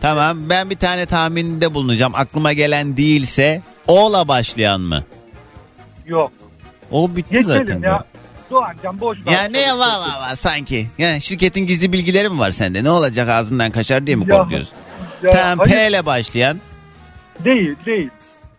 tamam 0.00 0.38
ben 0.50 0.70
bir 0.70 0.76
tane 0.76 1.06
tahminde 1.06 1.74
bulunacağım. 1.74 2.12
Aklıma 2.14 2.52
gelen 2.52 2.96
değilse 2.96 3.62
O'la 3.86 4.28
başlayan 4.28 4.80
mı? 4.80 5.04
Yok. 6.06 6.32
O 6.90 7.16
bitti 7.16 7.34
Geçelim 7.34 7.66
zaten. 7.66 7.82
ya. 7.82 8.04
Doğancan 8.50 9.00
boş 9.00 9.18
ver. 9.26 9.32
Ya 9.32 9.42
ne 9.44 9.78
var 9.78 9.98
var 10.00 10.20
var 10.20 10.36
sanki. 10.36 10.86
Ya 10.98 11.20
şirketin 11.20 11.66
gizli 11.66 11.92
bilgileri 11.92 12.28
mi 12.28 12.38
var 12.38 12.50
sende? 12.50 12.84
Ne 12.84 12.90
olacak 12.90 13.28
ağzından 13.28 13.70
kaçar 13.70 14.06
diye 14.06 14.16
mi 14.16 14.24
Ya, 14.28 14.38
korkuyorsun? 14.38 14.72
Ya, 15.22 15.30
tamam 15.30 15.58
hayır, 15.58 15.70
P 15.72 15.88
ile 15.88 16.06
başlayan. 16.06 16.60
Değil 17.44 17.74
değil. 17.86 18.10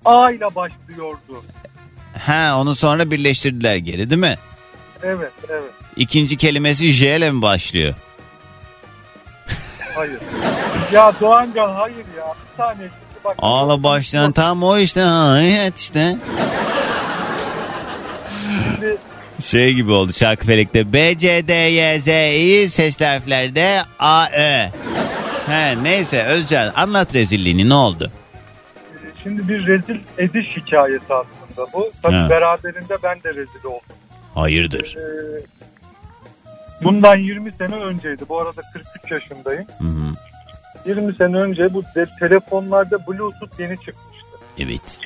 A 0.05 0.31
ile 0.31 0.55
başlıyordu. 0.55 1.43
Ha 2.19 2.57
onu 2.61 2.75
sonra 2.75 3.11
birleştirdiler 3.11 3.75
geri 3.75 4.09
değil 4.09 4.21
mi? 4.21 4.35
Evet 5.03 5.31
evet. 5.49 5.71
İkinci 5.95 6.37
kelimesi 6.37 6.93
J 6.93 7.17
ile 7.17 7.31
mi 7.31 7.41
başlıyor? 7.41 7.93
Hayır. 9.95 10.19
ya 10.91 11.11
Doğancan 11.21 11.73
hayır 11.73 12.05
ya. 12.17 12.35
Bir 12.59 12.73
şimdi 12.73 12.91
bak. 13.25 13.35
Ağla 13.39 13.83
başlayan 13.83 14.31
tam 14.31 14.63
o 14.63 14.77
işte. 14.77 15.01
Ha, 15.01 15.41
evet 15.41 15.79
işte. 15.79 16.15
Şimdi 18.63 18.97
Şey 19.41 19.73
gibi 19.73 19.91
oldu 19.91 20.13
şarkı 20.13 20.45
felekte. 20.45 20.93
B, 20.93 21.17
C, 21.17 21.47
D, 21.47 21.53
Y, 21.53 21.99
Z, 21.99 22.07
İ 22.07 22.69
sesli 22.69 23.05
harflerde 23.05 23.81
A, 23.99 24.25
Ö. 24.29 24.67
He, 25.47 25.83
neyse 25.83 26.23
Özcan 26.23 26.71
anlat 26.75 27.13
rezilliğini 27.13 27.69
ne 27.69 27.73
oldu? 27.73 28.11
Şimdi 29.23 29.47
bir 29.47 29.67
rezil 29.67 29.99
ediş 30.17 30.47
hikayesi 30.57 31.03
aslında 31.09 31.73
bu. 31.73 31.91
Tabii 32.03 32.15
Ha. 32.15 32.29
beraberinde 32.29 32.97
ben 33.03 33.23
de 33.23 33.29
rezil 33.29 33.65
oldum. 33.65 33.96
Hayırdır? 34.35 34.95
Ee, 34.97 35.41
bundan 36.83 37.17
20 37.17 37.51
sene 37.51 37.75
önceydi. 37.75 38.23
Bu 38.29 38.41
arada 38.41 38.61
43 38.73 39.11
yaşındayım. 39.11 39.65
Hı 39.79 39.83
hı. 39.83 40.13
20 40.85 41.15
sene 41.15 41.37
önce 41.37 41.73
bu 41.73 41.83
de- 41.95 42.07
telefonlarda 42.19 43.07
Bluetooth 43.07 43.59
yeni 43.59 43.75
çıkmıştı. 43.77 44.37
Evet. 44.59 44.99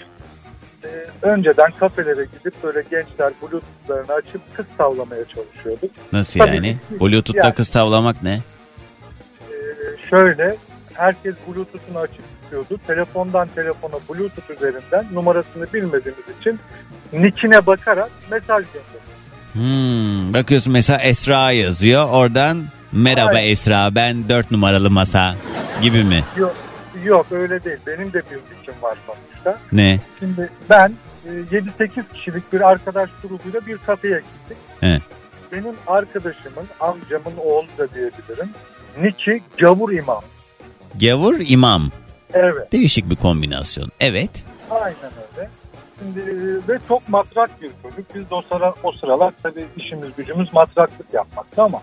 Ee, 0.85 0.87
önceden 1.21 1.71
kafelere 1.79 2.25
gidip 2.25 2.63
böyle 2.63 2.81
gençler 2.81 3.33
Bluetooth'larını 3.41 4.13
açıp 4.13 4.41
kız 4.57 4.65
tavlamaya 4.77 5.25
çalışıyorduk. 5.25 5.91
Nasıl 6.13 6.39
Tabii 6.39 6.55
yani? 6.55 6.71
ki. 6.73 6.99
Bluetooth'ta 7.01 7.47
Yani. 7.47 7.55
kız 7.55 7.69
tavlamak 7.69 8.23
ne? 8.23 8.41
Ee, 9.51 9.53
şöyle 10.09 10.55
herkes 10.93 11.35
Bluetooth'unu 11.47 11.99
açık 11.99 12.21
tutuyordu. 12.51 12.79
Telefondan 12.87 13.47
telefona 13.55 13.93
Bluetooth 14.09 14.51
üzerinden 14.51 15.05
numarasını 15.13 15.73
bilmediğimiz 15.73 16.25
için 16.39 16.59
nickine 17.13 17.65
bakarak 17.65 18.09
mesaj 18.31 18.65
gönderdik. 18.65 19.11
Hmm, 19.53 20.33
bakıyorsun 20.33 20.73
mesela 20.73 20.99
Esra 20.99 21.51
yazıyor. 21.51 22.09
Oradan 22.09 22.63
merhaba 22.91 23.33
Hayır. 23.33 23.51
Esra 23.51 23.95
ben 23.95 24.29
4 24.29 24.51
numaralı 24.51 24.89
masa 24.89 25.35
gibi 25.81 26.03
mi? 26.03 26.23
Yok, 26.37 26.55
yok 27.03 27.25
öyle 27.31 27.63
değil. 27.63 27.79
Benim 27.87 28.13
de 28.13 28.21
bir 28.31 28.37
nickim 28.37 28.73
var 28.81 28.97
sonuçta. 29.07 29.59
Ne? 29.71 29.99
Şimdi 30.19 30.49
ben 30.69 30.93
e, 31.25 31.29
7-8 31.29 32.03
kişilik 32.13 32.53
bir 32.53 32.61
arkadaş 32.61 33.09
grubuyla 33.23 33.67
bir 33.67 33.77
kafeye 33.77 34.17
gittik. 34.17 34.57
Evet. 34.81 35.01
benim 35.51 35.75
arkadaşımın, 35.87 36.65
amcamın 36.79 37.37
oğlu 37.37 37.67
da 37.77 37.93
diyebilirim. 37.93 38.49
Niki 39.01 39.43
Gavur 39.57 39.91
İmam. 39.91 40.23
Gavur 40.99 41.35
imam. 41.39 41.91
Evet. 42.33 42.71
Değişik 42.71 43.09
bir 43.09 43.15
kombinasyon. 43.15 43.89
Evet. 43.99 44.43
Aynen 44.69 45.11
öyle. 45.37 45.49
Şimdi 45.99 46.21
ve 46.69 46.79
çok 46.87 47.09
matrak 47.09 47.61
bir 47.61 47.71
çocuk. 47.83 48.15
Biz 48.15 48.29
de 48.29 48.35
o, 48.35 48.41
sıra, 48.41 48.73
o 48.83 48.91
sıralar 48.91 49.33
tabii 49.43 49.65
işimiz 49.77 50.09
gücümüz 50.17 50.53
matraklık 50.53 51.13
yapmakta 51.13 51.63
ama 51.63 51.81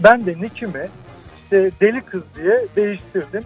ben 0.00 0.26
de 0.26 0.40
Nick'imi 0.40 0.88
işte 1.42 1.70
deli 1.80 2.00
kız 2.00 2.22
diye 2.36 2.66
değiştirdim. 2.76 3.42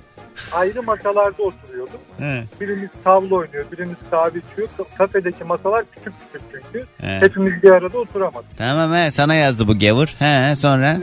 Ayrı 0.53 0.83
masalarda 0.83 1.43
oturuyorduk. 1.43 2.01
He. 2.19 2.45
Birimiz 2.61 2.91
tavla 3.05 3.35
oynuyor, 3.35 3.65
birimiz 3.73 3.97
kahve 4.11 4.39
içiyor. 4.39 4.69
Kafedeki 4.99 5.45
masalar 5.45 5.85
küçük 5.91 6.13
küçük 6.33 6.47
çünkü. 6.53 6.87
He. 7.01 7.21
Hepimiz 7.21 7.63
bir 7.63 7.71
arada 7.71 7.99
oturamadık. 7.99 8.57
Tamam 8.57 8.93
he 8.93 9.11
sana 9.11 9.35
yazdı 9.35 9.69
bu 9.69 9.79
gavur. 9.79 10.15
He 10.19 10.57
sonra. 10.57 10.97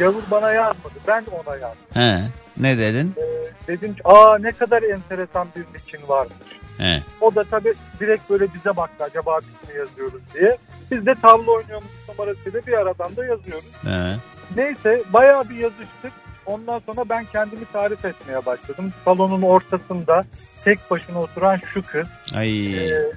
Gavur 0.00 0.22
bana 0.30 0.52
yazmadı, 0.52 0.94
ben 1.08 1.24
ona 1.32 1.56
yazdım. 1.56 1.86
He. 1.94 2.20
Ne 2.56 2.78
dedin? 2.78 3.14
Ee, 3.16 3.22
dedim 3.68 3.94
ki 3.94 4.00
aa 4.04 4.38
ne 4.38 4.52
kadar 4.52 4.82
enteresan 4.82 5.48
bir 5.56 5.60
Nick'in 5.78 6.08
varmış. 6.08 6.34
He. 6.78 7.02
O 7.20 7.34
da 7.34 7.44
tabii 7.44 7.74
direkt 8.00 8.30
böyle 8.30 8.54
bize 8.54 8.76
baktı 8.76 9.04
acaba 9.04 9.38
biz 9.40 9.68
mi 9.68 9.78
yazıyoruz 9.78 10.20
diye. 10.34 10.56
Biz 10.90 11.06
de 11.06 11.14
tavla 11.14 11.50
oynuyormuş 11.50 11.90
numarasıyla 12.08 12.66
bir 12.66 12.72
aradan 12.72 13.16
da 13.16 13.24
yazıyoruz. 13.24 13.72
He. 13.84 14.16
Neyse 14.56 15.02
bayağı 15.12 15.48
bir 15.48 15.56
yazıştık. 15.56 16.12
Ondan 16.46 16.78
sonra 16.86 17.08
ben 17.08 17.24
kendimi 17.32 17.64
tarif 17.72 18.04
etmeye 18.04 18.46
başladım. 18.46 18.92
Salonun 19.04 19.42
ortasında 19.42 20.22
tek 20.64 20.90
başına 20.90 21.20
oturan 21.20 21.58
şu 21.74 21.82
kız. 21.86 22.08
Ay. 22.34 22.76
Ee, 22.88 23.12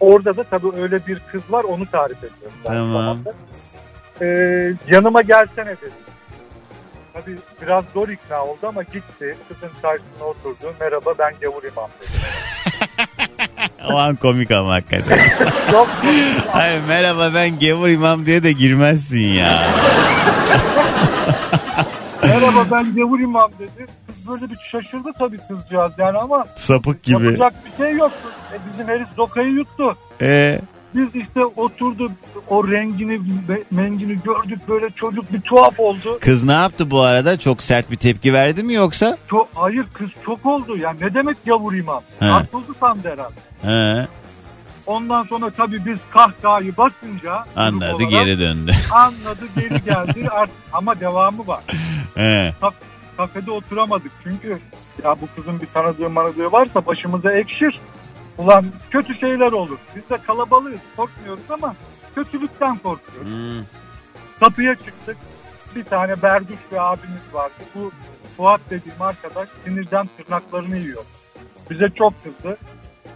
orada 0.00 0.36
da 0.36 0.44
tabii 0.44 0.80
öyle 0.80 1.06
bir 1.06 1.20
kız 1.32 1.42
var 1.50 1.64
onu 1.64 1.86
tarif 1.86 2.18
ediyorum. 2.18 2.58
Tamam. 2.64 3.18
Ee, 4.22 4.74
yanıma 4.88 5.22
gelsene 5.22 5.76
dedim. 5.76 5.92
Tabii 7.12 7.36
biraz 7.62 7.84
zor 7.94 8.08
ikna 8.08 8.44
oldu 8.44 8.58
ama 8.68 8.82
gitti. 8.82 9.36
Kızın 9.48 9.70
karşısına 9.82 10.24
oturdu. 10.24 10.74
Merhaba 10.80 11.10
ben 11.18 11.34
Gavur 11.40 11.62
İmam 11.64 11.88
dedi. 12.00 12.10
O 13.90 13.96
an 13.96 14.16
komik 14.16 14.50
ama 14.50 14.72
hakikaten. 14.74 15.18
Çok 15.70 15.88
Hayır 16.52 16.80
merhaba 16.88 17.30
ben 17.34 17.58
gavur 17.58 17.88
imam 17.88 18.26
diye 18.26 18.42
de 18.42 18.52
girmezsin 18.52 19.18
ya. 19.26 19.62
Merhaba 22.22 22.66
ben 22.70 22.94
Gavur 22.94 23.20
İmam 23.20 23.50
dedi. 23.58 23.86
Kız 24.06 24.28
böyle 24.28 24.50
bir 24.50 24.56
şaşırdı 24.72 25.12
tabii 25.18 25.38
kızcağız 25.48 25.92
yani 25.98 26.18
ama 26.18 26.46
Sapık 26.56 27.02
gibi. 27.02 27.24
yapacak 27.24 27.54
bir 27.66 27.84
şey 27.84 27.96
yok. 27.96 28.12
E, 28.54 28.56
bizim 28.72 28.88
herif 28.88 29.08
zokayı 29.16 29.48
yuttu. 29.48 29.96
Ee, 30.20 30.60
Biz 30.94 31.14
işte 31.14 31.44
oturduk 31.44 32.10
o 32.48 32.68
rengini 32.68 33.20
mengini 33.70 34.18
gördük 34.24 34.58
böyle 34.68 34.90
çocuk 34.90 35.32
bir 35.32 35.40
tuhaf 35.40 35.80
oldu. 35.80 36.18
kız 36.20 36.44
ne 36.44 36.52
yaptı 36.52 36.90
bu 36.90 37.00
arada? 37.00 37.38
Çok 37.38 37.62
sert 37.62 37.90
bir 37.90 37.96
tepki 37.96 38.32
verdi 38.32 38.62
mi 38.62 38.74
yoksa? 38.74 39.16
Çok, 39.30 39.48
hayır 39.54 39.84
kız 39.92 40.08
çok 40.24 40.46
oldu 40.46 40.76
ya 40.76 40.90
ne 41.00 41.14
demek 41.14 41.36
Gavur 41.46 41.72
İmam? 41.74 42.02
He. 42.20 42.30
Atıldı 42.30 42.72
sandı 42.80 43.08
herhalde. 43.08 43.34
He. 43.62 44.06
Ondan 44.86 45.22
sonra 45.22 45.50
tabii 45.50 45.86
biz 45.86 45.98
kahkahayı 46.10 46.76
basınca 46.76 47.44
Anladı 47.56 47.94
olarak 47.94 48.10
geri 48.10 48.38
döndü. 48.38 48.72
Anladı 48.92 49.46
geri 49.56 49.84
geldi 49.84 50.28
artık 50.30 50.54
ama 50.72 51.00
devamı 51.00 51.46
var. 51.46 51.60
He. 52.14 52.52
kafede 53.16 53.50
oturamadık. 53.50 54.12
Çünkü 54.24 54.58
ya 55.04 55.16
bu 55.20 55.28
kızın 55.36 55.60
bir 55.60 55.66
tanıdığı 55.66 56.10
manadığı 56.10 56.52
varsa 56.52 56.86
başımıza 56.86 57.32
ekşir. 57.32 57.80
Ulan 58.38 58.64
kötü 58.90 59.14
şeyler 59.14 59.52
olur. 59.52 59.78
Biz 59.96 60.10
de 60.10 60.18
kalabalığız 60.26 60.80
korkmuyoruz 60.96 61.50
ama 61.50 61.74
kötülükten 62.14 62.76
korkuyoruz. 62.76 63.32
Hmm. 63.32 63.64
Kapıya 64.40 64.74
çıktık. 64.74 65.16
Bir 65.76 65.84
tane 65.84 66.22
berduş 66.22 66.58
bir 66.72 66.92
abimiz 66.92 67.34
vardı. 67.34 67.52
Bu 67.74 67.92
Fuat 68.36 68.60
dediğim 68.70 69.02
arkadaş 69.02 69.48
sinirden 69.64 70.08
tırnaklarını 70.16 70.78
yiyor. 70.78 71.04
Bize 71.70 71.90
çok 71.94 72.24
kızdı. 72.24 72.56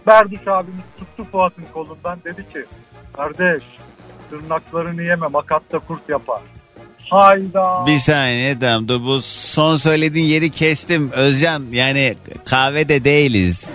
Berduş 0.07 0.47
abimiz 0.47 0.83
tuttu 0.99 1.23
Fuat'ın 1.31 1.65
kolundan 1.73 2.19
dedi 2.25 2.49
ki 2.53 2.65
kardeş 3.13 3.63
tırnaklarını 4.29 5.03
yeme 5.03 5.27
makatta 5.27 5.79
kurt 5.79 6.09
yapar. 6.09 6.41
Hayda. 7.09 7.83
Bir 7.87 7.99
saniye 7.99 8.59
tamam 8.59 8.87
dur 8.87 9.03
bu 9.03 9.21
son 9.21 9.77
söylediğin 9.77 10.25
yeri 10.25 10.49
kestim. 10.49 11.11
Özcan 11.11 11.63
yani 11.71 12.15
kahvede 12.45 13.03
değiliz. 13.03 13.65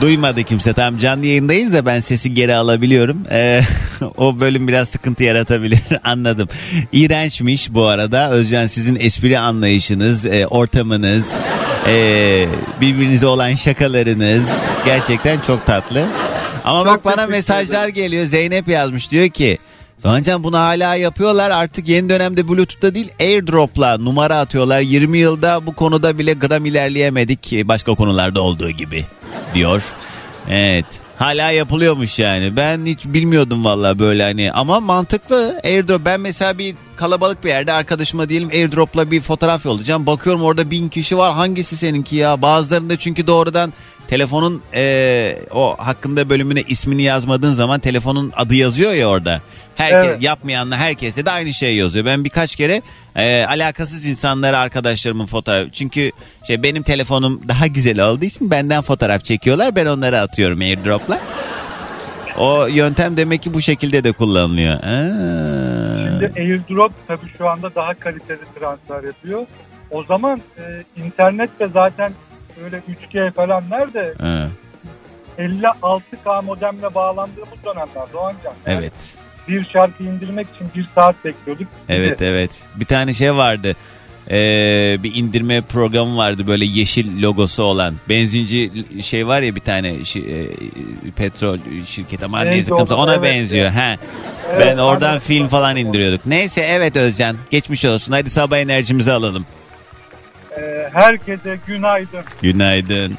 Duymadı 0.00 0.42
kimse 0.42 0.72
tam 0.72 0.98
canlı 0.98 1.26
yayındayız 1.26 1.72
da 1.72 1.86
ben 1.86 2.00
sesi 2.00 2.34
geri 2.34 2.54
alabiliyorum. 2.54 3.18
Ee, 3.30 3.62
o 4.16 4.40
bölüm 4.40 4.68
biraz 4.68 4.88
sıkıntı 4.88 5.22
yaratabilir 5.22 5.80
anladım. 6.04 6.48
İğrençmiş 6.92 7.74
bu 7.74 7.86
arada 7.86 8.30
Özcan 8.30 8.66
sizin 8.66 8.96
espri 8.96 9.38
anlayışınız, 9.38 10.26
e, 10.26 10.46
ortamınız, 10.46 11.26
e, 11.88 12.46
birbirinize 12.80 13.26
olan 13.26 13.54
şakalarınız 13.54 14.42
gerçekten 14.84 15.40
çok 15.46 15.66
tatlı. 15.66 16.04
Ama 16.64 16.86
bak 16.86 17.04
bana 17.04 17.26
mesajlar 17.26 17.88
geliyor 17.88 18.26
Zeynep 18.26 18.68
yazmış 18.68 19.10
diyor 19.10 19.28
ki 19.28 19.58
Doğancan 20.04 20.44
bunu 20.44 20.58
hala 20.58 20.94
yapıyorlar. 20.94 21.50
Artık 21.50 21.88
yeni 21.88 22.08
dönemde 22.08 22.48
Bluetooth'ta 22.48 22.94
değil 22.94 23.10
AirDrop'la 23.20 23.98
numara 23.98 24.38
atıyorlar. 24.38 24.80
20 24.80 25.18
yılda 25.18 25.66
bu 25.66 25.74
konuda 25.74 26.18
bile 26.18 26.32
gram 26.32 26.66
ilerleyemedik. 26.66 27.52
Başka 27.64 27.94
konularda 27.94 28.40
olduğu 28.40 28.70
gibi 28.70 29.04
diyor. 29.54 29.82
Evet 30.48 30.86
hala 31.16 31.50
yapılıyormuş 31.50 32.18
yani. 32.18 32.56
Ben 32.56 32.86
hiç 32.86 33.04
bilmiyordum 33.04 33.64
valla 33.64 33.98
böyle 33.98 34.22
hani. 34.22 34.52
Ama 34.52 34.80
mantıklı. 34.80 35.60
AirDrop 35.64 36.04
ben 36.04 36.20
mesela 36.20 36.58
bir 36.58 36.74
kalabalık 36.96 37.44
bir 37.44 37.48
yerde 37.48 37.72
arkadaşıma 37.72 38.28
diyelim 38.28 38.48
AirDrop'la 38.48 39.10
bir 39.10 39.20
fotoğraf 39.20 39.64
yollayacağım. 39.64 40.06
Bakıyorum 40.06 40.42
orada 40.42 40.70
bin 40.70 40.88
kişi 40.88 41.18
var. 41.18 41.32
Hangisi 41.32 41.76
seninki 41.76 42.16
ya? 42.16 42.42
Bazılarında 42.42 42.96
çünkü 42.96 43.26
doğrudan 43.26 43.72
telefonun 44.08 44.62
eee, 44.74 45.42
o 45.54 45.76
hakkında 45.78 46.28
bölümüne 46.30 46.62
ismini 46.62 47.02
yazmadığın 47.02 47.52
zaman 47.54 47.80
telefonun 47.80 48.32
adı 48.36 48.54
yazıyor 48.54 48.92
ya 48.92 49.08
orada. 49.08 49.40
Herkes 49.76 50.10
Evet. 50.10 50.22
yapmayanla 50.22 50.76
herkese 50.76 51.26
de 51.26 51.30
aynı 51.30 51.54
şey 51.54 51.76
yazıyor. 51.76 52.04
Ben 52.04 52.24
birkaç 52.24 52.56
kere 52.56 52.82
e, 53.16 53.44
alakasız 53.44 54.06
insanlara 54.06 54.58
arkadaşlarımın 54.58 55.26
fotoğraf 55.26 55.72
çünkü 55.72 56.10
şey 56.46 56.62
benim 56.62 56.82
telefonum 56.82 57.40
daha 57.48 57.66
güzel 57.66 58.00
olduğu 58.00 58.24
için 58.24 58.50
benden 58.50 58.82
fotoğraf 58.82 59.24
çekiyorlar. 59.24 59.76
Ben 59.76 59.86
onları 59.86 60.20
atıyorum 60.20 60.60
AirDrop'la. 60.60 61.20
O 62.38 62.66
yöntem 62.66 63.16
demek 63.16 63.42
ki 63.42 63.54
bu 63.54 63.60
şekilde 63.60 64.04
de 64.04 64.12
kullanılıyor. 64.12 64.74
Aa. 64.74 66.08
Şimdi 66.08 66.32
AirDrop 66.40 66.92
tabii 67.08 67.32
şu 67.38 67.48
anda 67.48 67.74
daha 67.74 67.94
kaliteli 67.94 68.40
transfer 68.58 69.04
yapıyor. 69.06 69.46
O 69.90 70.04
zaman 70.04 70.40
e, 70.58 70.62
internet 71.04 71.60
de 71.60 71.68
zaten 71.68 72.12
öyle 72.64 72.76
3G 73.12 73.32
falan 73.32 73.64
nerede? 73.70 74.14
Ha, 74.20 74.46
56K 75.38 76.44
modemle 76.44 76.94
bağlandığımız 76.94 77.64
dönemler 77.64 78.12
Doğancan. 78.12 78.52
Yani 78.66 78.78
evet. 78.80 78.92
Bir 79.48 79.64
şarkı 79.64 80.02
indirmek 80.02 80.46
için 80.54 80.68
bir 80.76 80.86
saat 80.94 81.24
bekliyorduk. 81.24 81.66
Evet 81.88 82.22
evet. 82.22 82.50
Bir 82.76 82.84
tane 82.84 83.14
şey 83.14 83.34
vardı. 83.34 83.76
Ee, 84.30 84.96
bir 85.02 85.14
indirme 85.14 85.60
programı 85.60 86.16
vardı 86.16 86.46
böyle 86.46 86.64
yeşil 86.64 87.22
logosu 87.22 87.62
olan. 87.62 87.94
Benzinci 88.08 88.70
şey 89.02 89.26
var 89.26 89.42
ya 89.42 89.54
bir 89.56 89.60
tane 89.60 89.88
şi- 89.92 90.30
e, 90.30 91.10
petrol 91.10 91.58
şirketi 91.86 92.24
ama 92.24 92.44
Neyse, 92.44 92.70
da- 92.70 92.96
ona 92.96 93.14
evet, 93.14 93.22
benziyor. 93.22 93.70
He. 93.70 93.96
Evet, 94.52 94.66
ben 94.66 94.78
oradan 94.78 95.08
aynen. 95.08 95.20
film 95.20 95.48
falan 95.48 95.76
indiriyorduk. 95.76 96.26
Neyse 96.26 96.60
evet 96.60 96.96
Özcan 96.96 97.36
geçmiş 97.50 97.84
olsun. 97.84 98.12
Hadi 98.12 98.30
sabah 98.30 98.58
enerjimizi 98.58 99.12
alalım. 99.12 99.46
E, 100.60 100.88
herkese 100.92 101.58
günaydın. 101.66 102.24
Günaydın. 102.42 103.14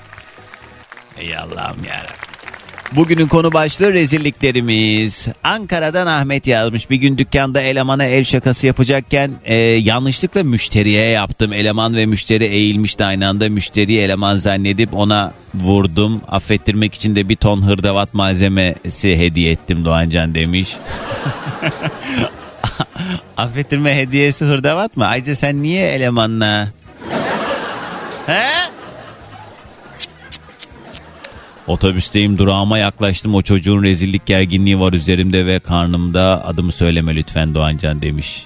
Ey 1.17 1.37
Allah'ım 1.37 1.77
yarabbim. 1.87 2.24
Bugünün 2.91 3.27
konu 3.27 3.53
başlığı 3.53 3.93
rezilliklerimiz. 3.93 5.27
Ankara'dan 5.43 6.07
Ahmet 6.07 6.47
yazmış. 6.47 6.89
Bir 6.89 6.95
gün 6.95 7.17
dükkanda 7.17 7.61
elemana 7.61 8.05
el 8.05 8.23
şakası 8.23 8.67
yapacakken 8.67 9.31
e, 9.45 9.55
yanlışlıkla 9.55 10.43
müşteriye 10.43 11.05
yaptım. 11.05 11.53
Eleman 11.53 11.95
ve 11.95 12.05
müşteri 12.05 12.43
eğilmişti 12.45 13.03
aynı 13.03 13.27
anda. 13.27 13.49
Müşteriyi 13.49 13.99
eleman 13.99 14.37
zannedip 14.37 14.93
ona 14.93 15.33
vurdum. 15.55 16.21
Affettirmek 16.27 16.93
için 16.93 17.15
de 17.15 17.29
bir 17.29 17.35
ton 17.35 17.67
hırdavat 17.67 18.13
malzemesi 18.13 19.17
hediye 19.17 19.51
ettim 19.51 19.85
Doğancan 19.85 20.35
demiş. 20.35 20.75
Affettirme 23.37 23.95
hediyesi 23.95 24.45
hırdavat 24.45 24.97
mı? 24.97 25.05
Ayrıca 25.05 25.35
sen 25.35 25.63
niye 25.63 25.87
elemanla? 25.91 26.67
He? 28.27 28.64
Otobüsteyim 31.67 32.37
durağıma 32.37 32.77
yaklaştım 32.77 33.35
o 33.35 33.41
çocuğun 33.41 33.83
rezillik 33.83 34.25
gerginliği 34.25 34.79
var 34.79 34.93
üzerimde 34.93 35.45
ve 35.45 35.59
karnımda 35.59 36.45
adımı 36.45 36.71
söyleme 36.71 37.15
lütfen 37.15 37.55
Doğancan 37.55 38.01
demiş. 38.01 38.45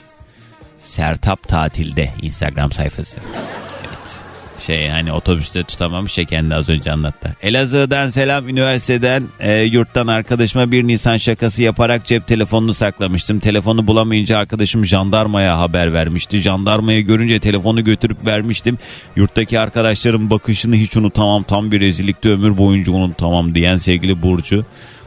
Sertap 0.79 1.47
tatilde 1.47 2.13
Instagram 2.21 2.71
sayfası. 2.71 3.19
Şey 4.60 4.89
hani 4.89 5.13
otobüste 5.13 5.63
tutamamış 5.63 6.17
ya 6.17 6.26
kendi 6.26 6.56
az 6.56 6.69
önce 6.69 6.91
anlattı. 6.91 7.36
Elazığ'dan 7.41 8.10
selam 8.10 8.50
üniversiteden 8.50 9.24
e, 9.39 9.62
yurttan 9.62 10.08
arkadaşıma 10.08 10.72
bir 10.72 10.88
Nisan 10.88 11.17
şakası 11.17 11.62
yaparak 11.62 12.06
cep 12.06 12.28
telefonunu 12.28 12.74
saklamıştım. 12.74 13.39
Telefonu 13.39 13.88
bulamayınca 13.88 14.38
arkadaşım 14.38 14.86
jandarmaya 14.86 15.60
haber 15.60 15.93
vermişti. 15.93 16.41
Jandarmaya 16.41 17.01
görünce 17.01 17.39
telefonu 17.39 17.84
götürüp 17.84 18.26
vermiştim. 18.26 18.78
Yurttaki 19.16 19.60
arkadaşlarım 19.60 20.30
bakışını 20.30 20.76
hiç 20.76 20.97
unutamam. 20.97 21.43
Tam 21.43 21.72
bir 21.72 21.80
rezillikti 21.80 22.30
ömür 22.30 22.57
boyunca 22.57 22.91
unutamam 22.91 23.55
diyen 23.55 23.78
sevgili 23.78 24.22
Burcu. 24.22 24.66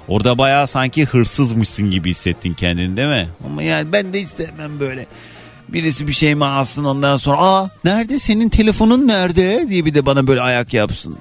Orada 0.08 0.38
bayağı 0.38 0.66
sanki 0.66 1.04
hırsızmışsın 1.04 1.90
gibi 1.90 2.10
hissettin 2.10 2.54
kendini 2.54 2.96
değil 2.96 3.08
mi? 3.08 3.28
Ama 3.46 3.62
yani 3.62 3.92
ben 3.92 4.12
de 4.12 4.22
hiç 4.22 4.28
sevmem 4.28 4.80
böyle. 4.80 5.06
Birisi 5.72 6.06
bir 6.06 6.12
şey 6.12 6.34
mi 6.34 6.44
alsın 6.44 6.84
ondan 6.84 7.16
sonra 7.16 7.36
aa 7.40 7.70
nerede 7.84 8.18
senin 8.18 8.48
telefonun 8.48 9.08
nerede 9.08 9.68
diye 9.68 9.84
bir 9.84 9.94
de 9.94 10.06
bana 10.06 10.26
böyle 10.26 10.40
ayak 10.40 10.74
yapsın. 10.74 11.18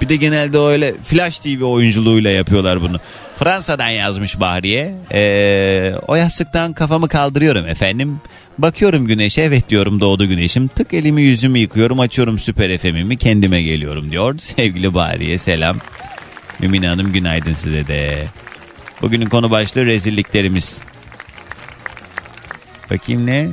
Bir 0.00 0.08
de 0.08 0.16
genelde 0.16 0.58
öyle 0.58 0.94
Flash 1.04 1.38
TV 1.38 1.64
oyunculuğuyla 1.64 2.30
yapıyorlar 2.30 2.80
bunu. 2.80 2.96
Fransa'dan 3.38 3.88
yazmış 3.88 4.40
Bahriye. 4.40 4.94
Ee, 5.12 5.94
o 6.08 6.14
yastıktan 6.14 6.72
kafamı 6.72 7.08
kaldırıyorum 7.08 7.66
efendim. 7.66 8.20
Bakıyorum 8.58 9.06
güneşe 9.06 9.42
evet 9.42 9.68
diyorum 9.68 10.00
doğdu 10.00 10.26
güneşim. 10.26 10.68
Tık 10.68 10.94
elimi 10.94 11.22
yüzümü 11.22 11.58
yıkıyorum 11.58 12.00
açıyorum 12.00 12.38
süper 12.38 12.78
FM'imi 12.78 13.16
kendime 13.16 13.62
geliyorum 13.62 14.10
diyor. 14.10 14.38
Sevgili 14.56 14.94
Bahriye 14.94 15.38
selam. 15.38 15.76
Mümine 16.58 16.88
Hanım 16.88 17.12
günaydın 17.12 17.54
size 17.54 17.86
de. 17.86 18.26
Bugünün 19.02 19.26
konu 19.26 19.50
başlığı 19.50 19.86
rezilliklerimiz. 19.86 20.78
Bakayım 22.90 23.26
ne? 23.26 23.48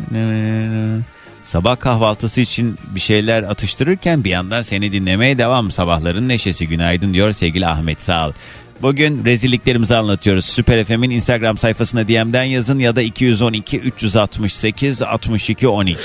Sabah 1.43 1.79
kahvaltısı 1.79 2.41
için 2.41 2.77
bir 2.95 2.99
şeyler 2.99 3.43
atıştırırken 3.43 4.23
bir 4.23 4.29
yandan 4.29 4.61
seni 4.61 4.91
dinlemeye 4.91 5.37
devam. 5.37 5.71
Sabahların 5.71 6.29
neşesi 6.29 6.67
günaydın 6.67 7.13
diyor 7.13 7.31
sevgili 7.31 7.67
Ahmet 7.67 8.01
sağ 8.01 8.27
ol. 8.27 8.31
Bugün 8.81 9.25
rezilliklerimizi 9.25 9.95
anlatıyoruz. 9.95 10.45
Süper 10.45 10.83
FM'in 10.83 11.09
Instagram 11.09 11.57
sayfasına 11.57 12.07
DM'den 12.07 12.43
yazın 12.43 12.79
ya 12.79 12.95
da 12.95 13.01
212 13.01 13.79
368 13.79 15.01
62 15.01 15.67
12. 15.67 15.97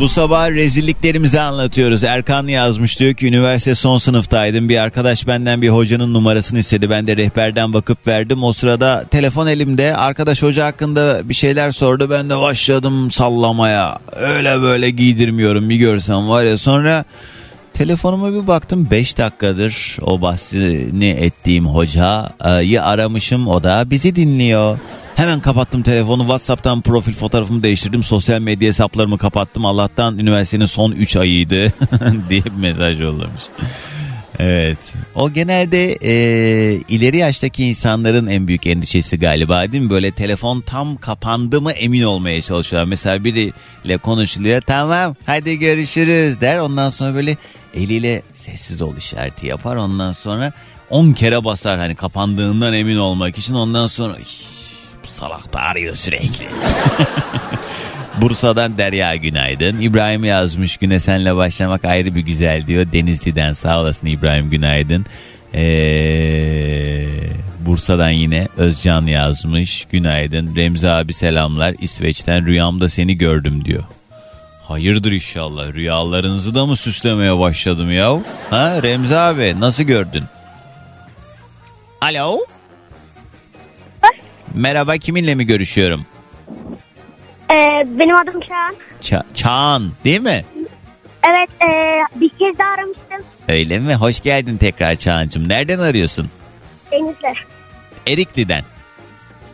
Bu 0.00 0.08
sabah 0.08 0.50
rezilliklerimizi 0.50 1.40
anlatıyoruz. 1.40 2.04
Erkan 2.04 2.46
yazmış 2.46 3.00
diyor 3.00 3.14
ki 3.14 3.26
üniversite 3.26 3.74
son 3.74 3.98
sınıftaydım. 3.98 4.68
Bir 4.68 4.78
arkadaş 4.78 5.26
benden 5.26 5.62
bir 5.62 5.68
hocanın 5.68 6.14
numarasını 6.14 6.58
istedi. 6.58 6.90
Ben 6.90 7.06
de 7.06 7.16
rehberden 7.16 7.72
bakıp 7.72 8.06
verdim. 8.06 8.42
O 8.44 8.52
sırada 8.52 9.04
telefon 9.10 9.46
elimde. 9.46 9.96
Arkadaş 9.96 10.42
hoca 10.42 10.66
hakkında 10.66 11.20
bir 11.28 11.34
şeyler 11.34 11.70
sordu. 11.70 12.10
Ben 12.10 12.30
de 12.30 12.38
başladım 12.40 13.10
sallamaya. 13.10 13.98
Öyle 14.16 14.62
böyle 14.62 14.90
giydirmiyorum 14.90 15.68
bir 15.70 15.76
görsem 15.76 16.28
var 16.28 16.44
ya. 16.44 16.58
Sonra 16.58 17.04
telefonuma 17.74 18.32
bir 18.32 18.46
baktım 18.46 18.88
5 18.90 19.18
dakikadır 19.18 19.96
o 20.02 20.20
bahsini 20.20 21.08
ettiğim 21.08 21.66
hocayı 21.66 22.82
aramışım. 22.84 23.48
O 23.48 23.62
da 23.62 23.90
bizi 23.90 24.16
dinliyor. 24.16 24.78
Hemen 25.16 25.40
kapattım 25.40 25.82
telefonu. 25.82 26.22
WhatsApp'tan 26.22 26.80
profil 26.80 27.12
fotoğrafımı 27.12 27.62
değiştirdim. 27.62 28.02
Sosyal 28.02 28.40
medya 28.40 28.68
hesaplarımı 28.68 29.18
kapattım. 29.18 29.66
Allah'tan 29.66 30.18
üniversitenin 30.18 30.66
son 30.66 30.92
3 30.92 31.16
ayıydı 31.16 31.72
diye 32.30 32.44
bir 32.44 32.50
mesaj 32.50 33.00
yollamış. 33.00 33.42
Evet. 34.38 34.78
O 35.14 35.30
genelde 35.30 35.98
e, 36.02 36.12
ileri 36.88 37.16
yaştaki 37.16 37.64
insanların 37.64 38.26
en 38.26 38.48
büyük 38.48 38.66
endişesi 38.66 39.18
galiba 39.18 39.72
değil 39.72 39.82
mi? 39.84 39.90
Böyle 39.90 40.10
telefon 40.10 40.60
tam 40.60 40.96
kapandı 40.96 41.60
mı 41.60 41.72
emin 41.72 42.02
olmaya 42.02 42.42
çalışıyorlar. 42.42 42.88
Mesela 42.88 43.24
biriyle 43.24 43.96
konuşuluyor. 43.96 44.60
Tamam 44.60 45.16
hadi 45.26 45.58
görüşürüz 45.58 46.40
der. 46.40 46.58
Ondan 46.58 46.90
sonra 46.90 47.14
böyle 47.14 47.36
eliyle 47.74 48.22
sessiz 48.34 48.82
ol 48.82 48.96
işareti 48.96 49.46
yapar. 49.46 49.76
Ondan 49.76 50.12
sonra 50.12 50.52
10 50.90 51.12
kere 51.12 51.44
basar 51.44 51.78
hani 51.78 51.94
kapandığından 51.94 52.74
emin 52.74 52.96
olmak 52.96 53.38
için. 53.38 53.54
Ondan 53.54 53.86
sonra 53.86 54.16
"İş, 54.18 54.40
bu 54.46 54.63
salak 55.24 55.52
da 55.52 55.60
arıyor 55.60 55.94
sürekli. 55.94 56.46
Bursa'dan 58.20 58.78
Derya 58.78 59.16
günaydın. 59.16 59.80
İbrahim 59.80 60.24
yazmış 60.24 60.76
güne 60.76 61.00
senle 61.00 61.36
başlamak 61.36 61.84
ayrı 61.84 62.14
bir 62.14 62.20
güzel 62.20 62.66
diyor. 62.66 62.86
Denizli'den 62.92 63.52
sağ 63.52 63.80
olasın 63.80 64.06
İbrahim 64.06 64.50
günaydın. 64.50 65.06
Ee, 65.54 67.06
Bursa'dan 67.60 68.10
yine 68.10 68.48
Özcan 68.56 69.06
yazmış 69.06 69.86
günaydın. 69.92 70.56
Remzi 70.56 70.88
abi 70.88 71.14
selamlar 71.14 71.74
İsveç'ten 71.80 72.46
rüyamda 72.46 72.88
seni 72.88 73.18
gördüm 73.18 73.64
diyor. 73.64 73.84
Hayırdır 74.68 75.12
inşallah 75.12 75.72
rüyalarınızı 75.72 76.54
da 76.54 76.66
mı 76.66 76.76
süslemeye 76.76 77.38
başladım 77.38 77.92
ya? 77.92 78.20
Ha 78.50 78.82
Remzi 78.82 79.18
abi 79.18 79.56
nasıl 79.60 79.82
gördün? 79.82 80.24
Alo? 82.00 82.38
Merhaba 84.54 84.96
kiminle 84.96 85.34
mi 85.34 85.46
görüşüyorum? 85.46 86.06
Ee, 87.50 87.86
benim 87.98 88.16
adım 88.16 88.40
Çağan. 88.40 88.74
Ça- 89.02 89.34
Çağan 89.34 89.90
değil 90.04 90.20
mi? 90.20 90.44
Evet 91.28 91.48
ee, 91.62 92.20
bir 92.20 92.28
kez 92.28 92.58
daha 92.58 92.68
aramıştım. 92.68 93.22
Öyle 93.48 93.78
mi? 93.78 93.94
Hoş 93.94 94.20
geldin 94.20 94.56
tekrar 94.56 94.96
Çağan'cığım. 94.96 95.48
Nereden 95.48 95.78
arıyorsun? 95.78 96.28
Denizli. 96.92 97.32
Erikli'den. 98.06 98.64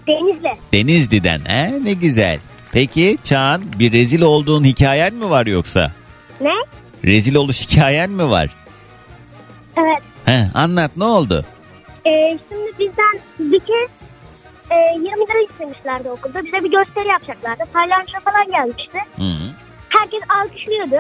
Denizli. 0.09 0.57
Denizli'den. 0.73 1.41
He, 1.47 1.85
ne 1.85 1.93
güzel. 1.93 2.39
Peki 2.73 3.19
Çağan 3.25 3.63
bir 3.79 3.93
rezil 3.93 4.23
olduğun 4.23 4.65
hikayen 4.65 5.15
mi 5.15 5.31
var 5.31 5.47
yoksa? 5.47 5.93
Ne? 6.41 6.55
Rezil 7.05 7.35
oluş 7.35 7.69
hikayen 7.71 8.11
mi 8.11 8.31
var? 8.31 8.51
Evet. 9.79 10.03
He, 10.25 10.51
anlat 10.55 10.91
ne 10.97 11.05
oldu? 11.05 11.45
Ee, 12.07 12.39
şimdi 12.49 12.71
bizden 12.79 13.21
bir 13.39 13.61
kez 13.61 13.89
e, 14.71 14.77
20 14.95 15.09
lira 15.09 15.43
istemişlerdi 15.51 16.11
okulda. 16.11 16.45
Bize 16.45 16.65
bir 16.65 16.71
gösteri 16.71 17.09
yapacaklardı. 17.09 17.63
Palyaço 17.73 18.19
falan 18.25 18.51
gelmişti. 18.51 18.99
Hı 19.17 19.23
-hı. 19.23 19.49
Herkes 19.89 20.21
alkışlıyordu. 20.43 20.97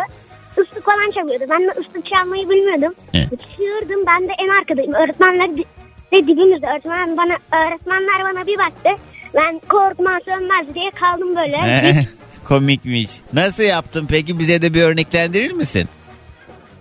Islık 0.50 0.84
falan 0.84 1.10
çalıyordu. 1.10 1.44
Ben 1.50 1.62
de 1.62 1.70
ıslık 1.70 2.06
çalmayı 2.06 2.50
bilmiyordum. 2.50 2.94
Evet. 3.14 3.28
Çığırdım. 3.30 4.06
Ben 4.06 4.28
de 4.28 4.32
en 4.38 4.48
arkadayım. 4.48 4.92
Öğretmenler 4.94 5.56
di- 5.56 5.64
de 6.12 6.26
dibimizde. 6.26 6.66
Öğretmen 6.66 7.16
bana, 7.16 7.36
öğretmenler 7.64 8.24
bana 8.24 8.46
bir 8.46 8.58
baktı. 8.58 8.90
Ben 9.34 9.60
korkma 9.68 10.18
sönmez 10.24 10.74
diye 10.74 10.90
kaldım 10.90 11.36
böyle. 11.36 12.06
Komikmiş. 12.48 13.10
Nasıl 13.32 13.62
yaptın 13.62 14.06
peki 14.08 14.38
bize 14.38 14.62
de 14.62 14.74
bir 14.74 14.82
örneklendirir 14.82 15.52
misin? 15.52 15.88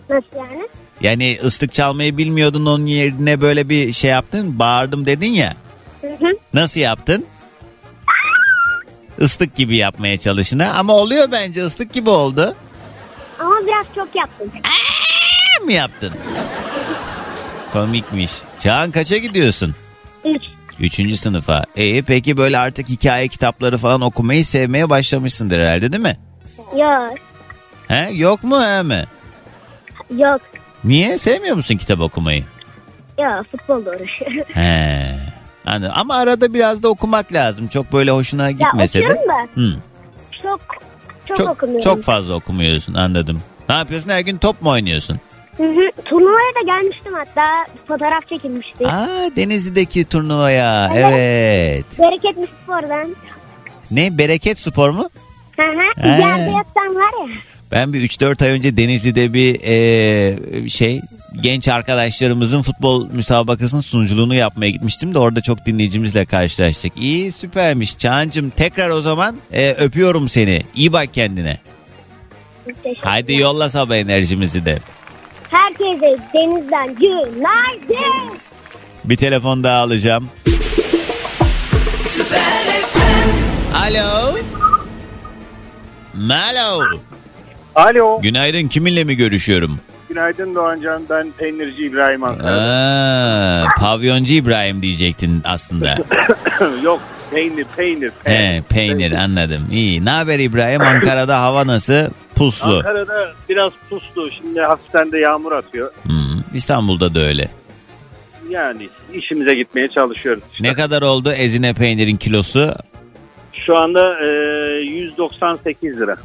Nasıl 0.10 0.38
yani? 0.38 0.68
Yani 1.02 1.38
ıslık 1.44 1.74
çalmayı 1.74 2.18
bilmiyordun 2.18 2.66
onun 2.66 2.86
yerine 2.86 3.42
böyle 3.42 3.70
bir 3.70 3.94
şey 3.94 4.12
yaptın 4.12 4.60
bağırdım 4.60 5.06
dedin 5.06 5.32
ya. 5.32 5.54
Nasıl 6.54 6.80
yaptın? 6.80 7.26
Islık 9.20 9.56
gibi 9.56 9.78
yapmaya 9.78 10.18
çalışın 10.18 10.60
ha. 10.60 10.74
Ama 10.78 10.94
oluyor 10.94 11.32
bence 11.32 11.62
ıslık 11.66 11.94
gibi 11.94 12.10
oldu. 12.10 12.56
Ama 13.40 13.56
biraz 13.68 13.86
çok 13.96 14.16
yaptım. 14.16 14.52
Ne 15.60 15.66
mi 15.66 15.74
yaptın? 15.74 16.14
Komikmiş. 17.74 18.32
Çağan 18.60 18.92
kaça 18.92 19.18
gidiyorsun? 19.18 19.76
Üç. 20.26 20.44
Üçüncü 20.80 21.18
sınıfa. 21.18 21.66
E 21.76 22.02
peki 22.02 22.38
böyle 22.38 22.58
artık 22.58 22.90
hikaye 22.90 23.28
kitapları 23.28 23.78
falan 23.78 24.02
okumayı 24.02 24.46
sevmeye 24.46 24.90
başlamışsındır 24.90 25.60
herhalde 25.60 25.92
değil 25.92 26.04
mi? 26.04 26.18
Yok. 26.78 27.14
He? 27.88 28.10
Yok 28.14 28.44
mu 28.44 28.62
he 28.64 28.82
mi? 28.84 29.06
Yok. 30.18 30.42
Niye? 30.84 31.18
Sevmiyor 31.18 31.56
musun 31.56 31.78
kitap 31.78 32.00
okumayı? 32.00 32.44
Yok 33.20 33.46
futbolla 33.52 33.90
uğraşıyorum. 33.90 34.44
He. 34.54 35.16
Anladım. 35.66 35.94
Ama 35.96 36.16
arada 36.16 36.54
biraz 36.54 36.84
da 36.84 36.90
okumak 36.90 37.34
lazım. 37.34 37.68
Çok 37.68 37.94
böyle 37.94 38.12
hoşuna 38.12 38.52
gitmese 38.52 39.00
de. 39.00 39.18
Hı. 39.56 39.76
çok 40.44 40.62
çok, 41.26 41.38
Çok, 41.38 41.50
okumuyorum. 41.50 41.84
çok 41.84 42.04
fazla 42.04 42.34
okumuyorsun 42.34 42.94
anladım. 42.94 43.42
Ne 43.70 43.76
yapıyorsun? 43.76 44.10
Her 44.10 44.20
gün 44.20 44.38
top 44.38 44.62
mu 44.62 44.70
oynuyorsun? 44.70 45.20
Hı 45.58 45.64
hı. 45.64 45.92
Turnuvaya 46.06 46.56
da 46.56 46.66
gelmiştim 46.66 47.14
hatta. 47.14 47.66
Fotoğraf 47.88 48.30
çekilmişti. 48.30 48.88
Aa 48.88 49.08
Denizli'deki 49.36 50.06
turnuvaya. 50.06 50.92
Evet. 50.96 51.06
Evet. 51.14 51.86
Bereketli 52.00 52.48
spordan. 52.64 53.16
Ne? 53.92 54.18
Bereket 54.18 54.60
spor 54.60 54.90
mu? 54.90 55.10
Hı 55.56 55.62
hı. 55.64 56.08
Yerde 56.08 56.26
var 56.96 57.28
ya. 57.28 57.36
Ben 57.72 57.94
bir 57.94 58.02
3-4 58.10 58.46
ay 58.46 58.52
önce 58.52 58.78
Denizli'de 58.78 59.34
bir 59.34 59.60
e, 59.64 60.70
şey 60.70 61.02
genç 61.42 61.68
arkadaşlarımızın 61.68 62.62
futbol 62.62 63.08
müsabakasının 63.12 63.82
sunuculuğunu 63.82 64.36
yapmaya 64.36 64.70
gitmiştim 64.70 65.14
de 65.14 65.20
orada 65.20 65.42
çok 65.42 65.66
dinleyicimizle 65.66 66.26
karşılaştık. 66.26 66.94
İyi 66.98 67.32
süpermiş 67.32 67.98
Çağan'cığım 67.98 68.50
tekrar 68.50 68.90
o 68.90 69.02
zaman 69.02 69.38
e, 69.52 69.72
öpüyorum 69.72 70.30
seni. 70.30 70.62
İyi 70.76 70.94
bak 70.94 71.14
kendine. 71.14 71.58
Haydi 73.00 73.34
yolla 73.34 73.70
sabah 73.70 73.96
enerjimizi 73.96 74.66
de. 74.66 74.80
Herkese 75.50 76.18
denizden 76.34 76.96
günaydın. 76.96 78.38
Bir 79.06 79.16
telefon 79.16 79.64
daha 79.64 79.82
alacağım. 79.82 80.30
Alo. 83.76 84.38
Alo. 86.30 86.84
Alo. 87.76 88.22
Günaydın 88.22 88.68
kiminle 88.68 89.04
mi 89.04 89.16
görüşüyorum? 89.16 89.80
Günaydın 90.10 90.56
Doğancan. 90.56 91.04
Ben 91.10 91.32
peynirci 91.38 91.86
İbrahim 91.86 92.24
Ankara. 92.24 92.62
Aa, 92.62 93.68
pavyoncu 93.80 94.34
İbrahim 94.34 94.82
diyecektin 94.82 95.42
aslında. 95.46 95.98
Yok 96.84 97.02
peynir 97.32 97.66
peynir. 97.78 98.12
He, 98.24 98.64
peynir 98.70 99.12
anladım. 99.12 99.68
İyi. 99.72 100.06
Ne 100.06 100.10
haber 100.10 100.40
İbrahim? 100.40 100.82
Ankara'da 100.82 101.42
hava 101.42 101.68
nasıl? 101.68 102.06
Puslu. 102.36 102.76
Ankara'da 102.78 103.30
biraz 103.50 103.72
puslu. 103.90 104.32
Şimdi 104.32 104.62
hafiften 104.62 105.12
de 105.12 105.18
yağmur 105.20 105.52
atıyor. 105.52 105.92
Hmm, 106.04 106.42
İstanbul'da 106.54 107.16
da 107.16 107.20
öyle. 107.20 107.50
Yani 108.50 108.90
işimize 109.14 109.56
gitmeye 109.56 109.88
çalışıyoruz. 109.88 110.44
işte. 110.54 110.64
Ne 110.64 110.74
kadar 110.74 111.02
oldu 111.02 111.32
ezine 111.32 111.74
peynirin 111.74 112.18
kilosu? 112.18 112.74
Şu 113.54 113.78
anda 113.78 114.20
e, 114.20 114.28
198 114.82 116.00
lira. 116.02 116.18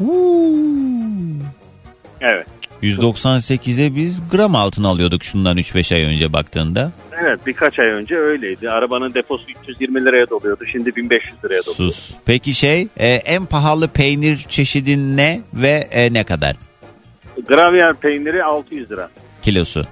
Evet. 2.20 2.46
198'e 2.84 3.94
biz 3.96 4.20
gram 4.30 4.56
altın 4.56 4.84
alıyorduk 4.84 5.24
şundan 5.24 5.58
3-5 5.58 5.94
ay 5.94 6.02
önce 6.02 6.32
baktığında. 6.32 6.92
Evet 7.22 7.40
birkaç 7.46 7.78
ay 7.78 7.86
önce 7.86 8.16
öyleydi. 8.16 8.70
Arabanın 8.70 9.14
deposu 9.14 9.44
320 9.62 10.04
liraya 10.04 10.30
doluyordu. 10.30 10.64
Şimdi 10.72 10.96
1500 10.96 11.34
liraya 11.44 11.60
doluyor. 11.66 11.76
Sus. 11.92 12.10
Peki 12.24 12.54
şey 12.54 12.88
e, 12.96 13.08
en 13.08 13.46
pahalı 13.46 13.88
peynir 13.88 14.46
çeşidin 14.48 15.16
ne 15.16 15.40
ve 15.54 15.88
e, 15.90 16.12
ne 16.12 16.24
kadar 16.24 16.56
Gravyer 17.48 17.94
peyniri 17.94 18.44
600 18.44 18.90
lira. 18.90 19.10
kilosu? 19.42 19.86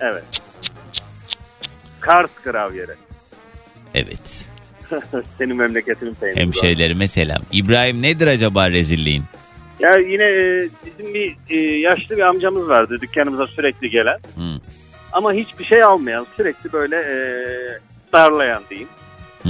Evet. 0.00 0.24
Kars 2.00 2.30
gravyeri. 2.44 2.92
Evet. 3.94 4.44
Senin 5.38 5.56
memleketinin 5.56 6.14
peyniri. 6.14 6.40
Hemşehrilerime 6.40 7.08
selam. 7.08 7.42
İbrahim 7.52 8.02
nedir 8.02 8.26
acaba 8.26 8.70
rezilliğin? 8.70 9.24
Ya 9.80 9.96
yine 9.96 10.24
e, 10.24 10.68
bizim 10.86 11.14
bir 11.14 11.36
e, 11.50 11.56
yaşlı 11.78 12.16
bir 12.16 12.22
amcamız 12.22 12.68
vardı 12.68 12.98
dükkanımıza 13.02 13.46
sürekli 13.46 13.90
gelen. 13.90 14.18
Hı. 14.36 14.60
Ama 15.12 15.32
hiçbir 15.32 15.64
şey 15.64 15.82
almayan 15.82 16.26
sürekli 16.36 16.72
böyle 16.72 16.96
e, 16.96 17.16
darlayan 18.12 18.62
diyeyim. 18.70 18.88
Hı. 19.42 19.48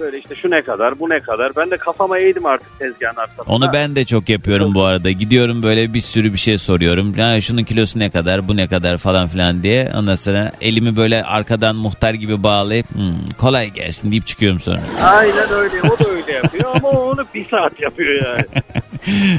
Böyle 0.00 0.18
işte 0.18 0.34
şu 0.34 0.50
ne 0.50 0.62
kadar 0.62 1.00
bu 1.00 1.08
ne 1.10 1.18
kadar. 1.20 1.52
Ben 1.56 1.70
de 1.70 1.76
kafama 1.76 2.18
eğdim 2.18 2.46
artık 2.46 2.78
tezgahın 2.78 3.16
arkasında. 3.16 3.44
Onu 3.52 3.70
ben 3.72 3.96
de 3.96 4.04
çok 4.04 4.28
yapıyorum 4.28 4.74
bu 4.74 4.84
arada. 4.84 5.10
Gidiyorum 5.10 5.62
böyle 5.62 5.94
bir 5.94 6.00
sürü 6.00 6.32
bir 6.32 6.38
şey 6.38 6.58
soruyorum. 6.58 7.14
Ya 7.16 7.40
şunun 7.40 7.64
kilosu 7.64 7.98
ne 7.98 8.10
kadar, 8.10 8.48
bu 8.48 8.56
ne 8.56 8.66
kadar 8.66 8.98
falan 8.98 9.28
filan 9.28 9.62
diye. 9.62 9.90
Ondan 9.98 10.14
sonra 10.14 10.52
elimi 10.60 10.96
böyle 10.96 11.24
arkadan 11.24 11.76
muhtar 11.76 12.14
gibi 12.14 12.42
bağlayıp 12.42 12.86
"Hmm, 12.94 13.14
kolay 13.38 13.70
gelsin 13.70 14.10
deyip 14.10 14.26
çıkıyorum 14.26 14.60
sonra. 14.60 14.80
Aynen 15.02 15.50
öyle 15.52 15.74
o 15.82 15.98
da 16.04 16.10
öyle 16.10 16.32
yapıyor 16.32 16.64
ama 16.74 16.90
onu 16.90 17.24
bir 17.34 17.48
saat 17.48 17.80
yapıyor 17.80 18.24
yani. 18.26 18.44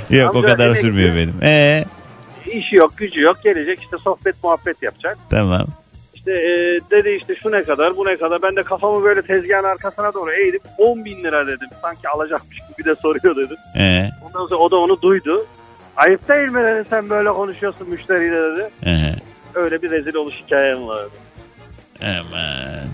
Yok 0.09 0.35
o 0.35 0.37
Amca 0.37 0.47
kadar 0.51 0.67
emekli. 0.67 0.81
sürmüyor 0.81 1.15
benim. 1.15 1.35
Ee 1.43 1.85
İşi 2.51 2.75
yok 2.75 2.97
gücü 2.97 3.21
yok 3.21 3.35
gelecek 3.43 3.79
işte 3.81 3.97
sohbet 3.97 4.43
muhabbet 4.43 4.83
yapacak. 4.83 5.17
tamam. 5.29 5.67
İşte 6.15 6.31
e, 6.31 6.79
dedi 6.91 7.09
işte 7.09 7.35
şu 7.43 7.51
ne 7.51 7.63
kadar 7.63 7.97
bu 7.97 8.05
ne 8.05 8.17
kadar 8.17 8.41
ben 8.41 8.55
de 8.55 8.63
kafamı 8.63 9.03
böyle 9.03 9.21
tezgahın 9.21 9.63
arkasına 9.63 10.13
doğru 10.13 10.31
eğdim 10.31 10.59
10 10.77 11.05
bin 11.05 11.23
lira 11.23 11.47
dedim 11.47 11.67
sanki 11.81 12.09
alacakmış 12.09 12.57
gibi 12.77 12.87
de 12.89 12.95
soruyor 12.95 13.35
dedim. 13.35 13.57
Ee, 13.77 14.09
Ondan 14.27 14.47
sonra 14.47 14.59
o 14.59 14.71
da 14.71 14.75
onu 14.77 15.01
duydu. 15.01 15.45
Ayıp 15.97 16.29
değil 16.29 16.49
mi 16.49 16.63
dedi 16.63 16.85
sen 16.89 17.09
böyle 17.09 17.29
konuşuyorsun 17.29 17.89
müşteriyle 17.89 18.35
dedi. 18.35 18.69
ee. 18.85 19.15
Öyle 19.55 19.81
bir 19.81 19.91
rezil 19.91 20.15
oluş 20.15 20.35
hikayem 20.45 20.87
vardı. 20.87 21.09
Aman. 22.01 22.87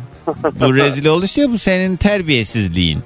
bu 0.60 0.76
rezil 0.76 1.06
oluş 1.06 1.38
ya 1.38 1.50
bu 1.52 1.58
senin 1.58 1.96
terbiyesizliğin. 1.96 3.00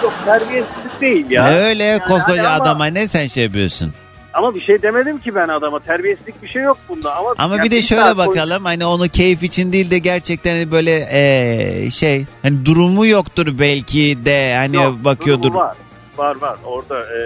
Çok 0.00 0.12
terbiyesizlik 0.24 1.00
değil 1.00 1.30
ya. 1.30 1.44
Ne 1.44 1.56
öyle 1.56 1.84
Yani 1.84 2.00
koskoca 2.00 2.38
hani 2.38 2.48
ama- 2.48 2.62
adama 2.62 2.86
ne 2.86 3.08
sen 3.08 3.26
şey 3.26 3.44
yapıyorsun? 3.44 3.92
Ama 4.34 4.54
bir 4.54 4.60
şey 4.60 4.82
demedim 4.82 5.18
ki 5.18 5.34
ben 5.34 5.48
adama. 5.48 5.78
Terbiyesizlik 5.78 6.42
bir 6.42 6.48
şey 6.48 6.62
yok 6.62 6.78
bunda. 6.88 7.16
Ama, 7.16 7.34
Ama 7.38 7.56
yani 7.56 7.64
bir 7.64 7.70
de 7.70 7.82
şöyle 7.82 8.16
bakalım 8.16 8.64
hani 8.64 8.84
onu 8.86 9.08
keyif 9.08 9.42
için 9.42 9.72
değil 9.72 9.90
de 9.90 9.98
gerçekten 9.98 10.50
hani 10.52 10.70
böyle 10.70 10.90
eee, 11.00 11.90
şey 11.90 12.24
hani 12.42 12.66
durumu 12.66 13.06
yoktur 13.06 13.58
belki 13.58 14.18
de 14.24 14.54
hani 14.56 14.76
Yok, 14.76 14.94
bakıyordur. 15.04 15.54
Var 15.54 15.76
var. 16.16 16.36
var. 16.40 16.56
Orada 16.64 17.00
e, 17.00 17.18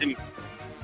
bizim 0.00 0.16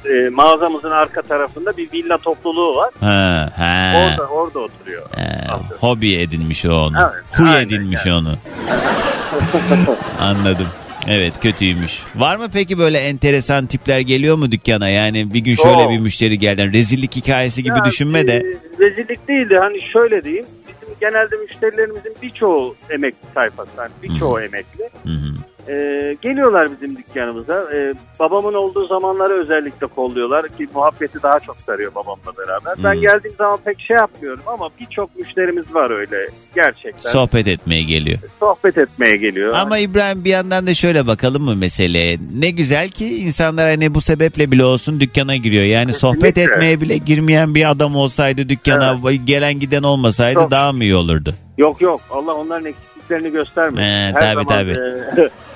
e, 0.04 0.28
mağazamızın 0.28 0.90
arka 0.90 1.22
tarafında 1.22 1.76
bir 1.76 1.92
villa 1.92 2.18
topluluğu 2.18 2.76
var. 2.76 2.90
Ha, 3.00 3.50
ha. 3.56 3.92
Orada 3.96 4.26
orada 4.26 4.58
oturuyor. 4.58 5.02
Ha, 5.16 5.60
hobi 5.80 6.14
edinmiş 6.18 6.66
o 6.66 6.72
onu. 6.72 6.96
Evet, 7.00 7.24
Huy 7.38 7.48
aynen 7.50 7.66
edinmiş 7.66 8.06
yani. 8.06 8.18
onu. 8.18 8.34
Anladım. 10.20 10.68
Evet 11.08 11.40
kötüymüş. 11.40 11.98
Var 12.16 12.36
mı 12.36 12.48
peki 12.52 12.78
böyle 12.78 12.98
enteresan 12.98 13.66
tipler 13.66 14.00
geliyor 14.00 14.36
mu 14.36 14.52
dükkana? 14.52 14.88
Yani 14.88 15.34
bir 15.34 15.38
gün 15.40 15.54
şöyle 15.54 15.82
Yok. 15.82 15.90
bir 15.90 15.98
müşteri 15.98 16.38
geldi. 16.38 16.72
Rezillik 16.72 17.16
hikayesi 17.16 17.62
gibi 17.62 17.78
Ya, 17.78 17.84
düşünme 17.84 18.26
de. 18.26 18.36
e, 18.36 18.42
rezillik 18.84 19.28
değil 19.28 19.48
de 19.50 19.58
hani 19.58 19.78
şöyle 19.92 20.24
diyeyim. 20.24 20.46
Bizim 20.68 20.94
genelde 21.00 21.36
müşterilerimizin 21.36 22.14
birçoğu 22.22 22.76
emekli 22.90 23.26
sayfası. 23.34 23.70
Yani 23.78 23.90
birçoğu 24.02 24.40
emekli. 24.40 24.84
Hı 25.04 25.12
hı. 25.12 25.34
E, 25.68 26.16
geliyorlar 26.22 26.68
bizim 26.72 26.96
dükkanımıza. 26.96 27.64
E, 27.74 27.94
babamın 28.20 28.54
olduğu 28.54 28.86
zamanları 28.86 29.32
özellikle 29.32 29.86
kolluyorlar 29.86 30.48
ki 30.48 30.68
muhabbeti 30.74 31.22
daha 31.22 31.40
çok 31.40 31.56
sarıyor 31.66 31.94
babamla 31.94 32.36
beraber. 32.38 32.84
Ben 32.84 32.94
Hmm. 32.94 33.00
geldiğim 33.00 33.34
zaman 33.38 33.58
pek 33.64 33.80
şey 33.80 33.96
yapmıyorum 33.96 34.40
ama 34.46 34.68
birçok 34.80 35.16
müşterimiz 35.16 35.74
var 35.74 35.90
öyle 35.90 36.16
gerçekten. 36.54 37.10
Sohbet 37.10 37.48
etmeye 37.48 37.82
geliyor. 37.82 38.18
Sohbet 38.40 38.78
etmeye 38.78 39.16
geliyor. 39.16 39.52
Ama 39.54 39.78
İbrahim 39.78 40.24
bir 40.24 40.30
yandan 40.30 40.66
da 40.66 40.74
şöyle 40.74 41.06
bakalım 41.06 41.42
mı 41.42 41.56
meseleye? 41.56 42.18
Ne 42.38 42.50
güzel 42.50 42.88
ki 42.88 43.18
insanlar 43.18 43.68
hani 43.68 43.94
bu 43.94 44.00
sebeple 44.00 44.50
bile 44.50 44.64
olsun 44.64 45.00
dükkana 45.00 45.36
giriyor. 45.36 45.64
Yani 45.64 45.92
sohbet 45.92 46.34
Kesinlikle. 46.34 46.52
etmeye 46.54 46.80
bile 46.80 46.96
girmeyen 46.96 47.54
bir 47.54 47.70
adam 47.70 47.96
olsaydı 47.96 48.48
dükkana 48.48 48.98
gelen 49.24 49.60
giden 49.60 49.82
olmasaydı 49.82 50.34
Çok. 50.40 50.50
daha 50.50 50.72
mı 50.72 50.84
iyi 50.84 50.94
olurdu? 50.94 51.34
Yok 51.58 51.80
yok 51.80 52.00
Allah 52.10 52.34
onların 52.34 52.66
eksikliklerini 52.66 53.30
göstermesin. 53.32 53.82
He, 53.82 54.12
Her 54.14 54.34
tabii, 54.34 54.34
zaman, 54.34 54.46
tabii. 54.46 54.72
e, 55.20 55.28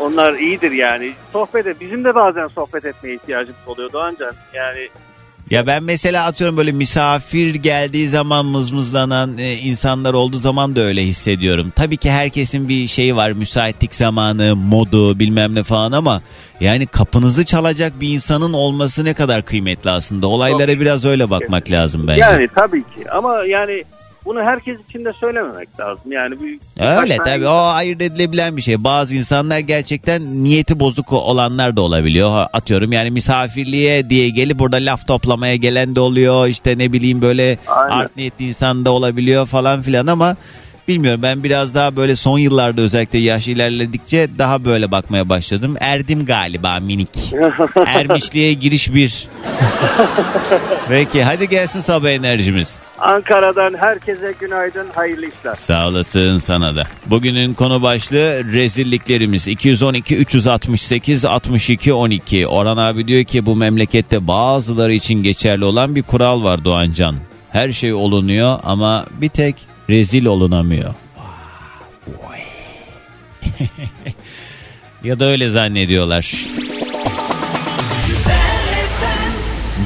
onlar 0.00 0.34
iyidir 0.34 0.70
yani. 0.70 1.12
Sohbet 1.32 1.66
et. 1.66 1.76
Bizim 1.80 2.04
de 2.04 2.14
bazen 2.14 2.46
sohbet 2.46 2.84
etmeye 2.84 3.14
ihtiyacımız 3.14 3.60
oluyor 3.66 3.92
Doğancan. 3.92 4.32
Yani 4.54 4.88
Ya 5.50 5.66
ben 5.66 5.82
mesela 5.82 6.24
atıyorum 6.24 6.56
böyle 6.56 6.72
misafir 6.72 7.54
geldiği 7.54 8.08
zaman 8.08 8.46
mızmızlanan 8.46 9.38
e, 9.38 9.52
insanlar 9.52 10.14
olduğu 10.14 10.38
zaman 10.38 10.76
da 10.76 10.80
öyle 10.80 11.02
hissediyorum. 11.02 11.72
Tabii 11.76 11.96
ki 11.96 12.10
herkesin 12.10 12.68
bir 12.68 12.86
şeyi 12.86 13.16
var 13.16 13.30
müsaitlik 13.30 13.94
zamanı, 13.94 14.56
modu 14.56 15.18
bilmem 15.18 15.54
ne 15.54 15.62
falan 15.62 15.92
ama 15.92 16.22
yani 16.60 16.86
kapınızı 16.86 17.44
çalacak 17.44 17.92
bir 18.00 18.08
insanın 18.08 18.52
olması 18.52 19.04
ne 19.04 19.14
kadar 19.14 19.42
kıymetli 19.42 19.90
aslında. 19.90 20.26
Olaylara 20.26 20.80
biraz 20.80 21.04
öyle 21.04 21.30
bakmak 21.30 21.70
lazım 21.70 22.08
bence. 22.08 22.20
yani 22.20 22.48
tabii 22.54 22.82
ki 22.82 23.10
ama 23.10 23.44
yani 23.44 23.84
bunu 24.30 24.42
herkes 24.42 24.78
için 24.88 25.04
de 25.04 25.12
söylememek 25.12 25.80
lazım. 25.80 26.12
Yani 26.12 26.34
bir, 26.40 26.58
Öyle 27.00 27.16
tabii 27.16 27.46
o 27.46 27.50
ayırt 27.50 28.02
edilebilen 28.02 28.56
bir 28.56 28.62
şey. 28.62 28.84
Bazı 28.84 29.14
insanlar 29.14 29.58
gerçekten 29.58 30.44
niyeti 30.44 30.80
bozuk 30.80 31.12
olanlar 31.12 31.76
da 31.76 31.82
olabiliyor. 31.82 32.46
Atıyorum 32.52 32.92
yani 32.92 33.10
misafirliğe 33.10 34.10
diye 34.10 34.28
gelip 34.28 34.58
burada 34.58 34.76
laf 34.76 35.06
toplamaya 35.06 35.56
gelen 35.56 35.94
de 35.94 36.00
oluyor. 36.00 36.46
İşte 36.46 36.78
ne 36.78 36.92
bileyim 36.92 37.22
böyle 37.22 37.58
Aynen. 37.66 37.96
art 37.96 38.16
niyetli 38.16 38.48
insan 38.48 38.84
da 38.84 38.90
olabiliyor 38.90 39.46
falan 39.46 39.82
filan 39.82 40.06
ama 40.06 40.36
bilmiyorum 40.88 41.22
ben 41.22 41.44
biraz 41.44 41.74
daha 41.74 41.96
böyle 41.96 42.16
son 42.16 42.38
yıllarda 42.38 42.80
özellikle 42.80 43.18
yaş 43.18 43.48
ilerledikçe 43.48 44.28
daha 44.38 44.64
böyle 44.64 44.90
bakmaya 44.90 45.28
başladım. 45.28 45.76
Erdim 45.80 46.26
galiba 46.26 46.80
minik. 46.80 47.34
Ermişliğe 47.86 48.52
giriş 48.52 48.94
bir. 48.94 49.28
Peki 50.88 51.22
hadi 51.22 51.48
gelsin 51.48 51.80
sabah 51.80 52.08
enerjimiz. 52.08 52.78
Ankara'dan 53.00 53.74
herkese 53.78 54.34
günaydın, 54.40 54.86
hayırlı 54.94 55.26
işler. 55.26 55.54
Sağ 55.54 55.88
olasın 55.88 56.38
sana 56.38 56.76
da. 56.76 56.84
Bugünün 57.06 57.54
konu 57.54 57.82
başlığı 57.82 58.52
rezilliklerimiz. 58.52 59.48
212 59.48 60.16
368 60.16 61.24
62 61.24 61.92
12. 61.92 62.46
Orhan 62.46 62.76
abi 62.76 63.08
diyor 63.08 63.24
ki 63.24 63.46
bu 63.46 63.56
memlekette 63.56 64.26
bazıları 64.26 64.92
için 64.92 65.22
geçerli 65.22 65.64
olan 65.64 65.96
bir 65.96 66.02
kural 66.02 66.42
var 66.44 66.64
Doğancan. 66.64 67.16
Her 67.52 67.72
şey 67.72 67.92
olunuyor 67.92 68.58
ama 68.62 69.06
bir 69.12 69.28
tek 69.28 69.54
rezil 69.90 70.26
olunamıyor. 70.26 70.94
Ya 75.04 75.20
da 75.20 75.24
öyle 75.24 75.48
zannediyorlar. 75.48 76.34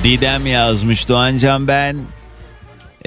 Didem 0.04 0.46
yazmış 0.46 1.08
Doğancan 1.08 1.68
ben 1.68 1.96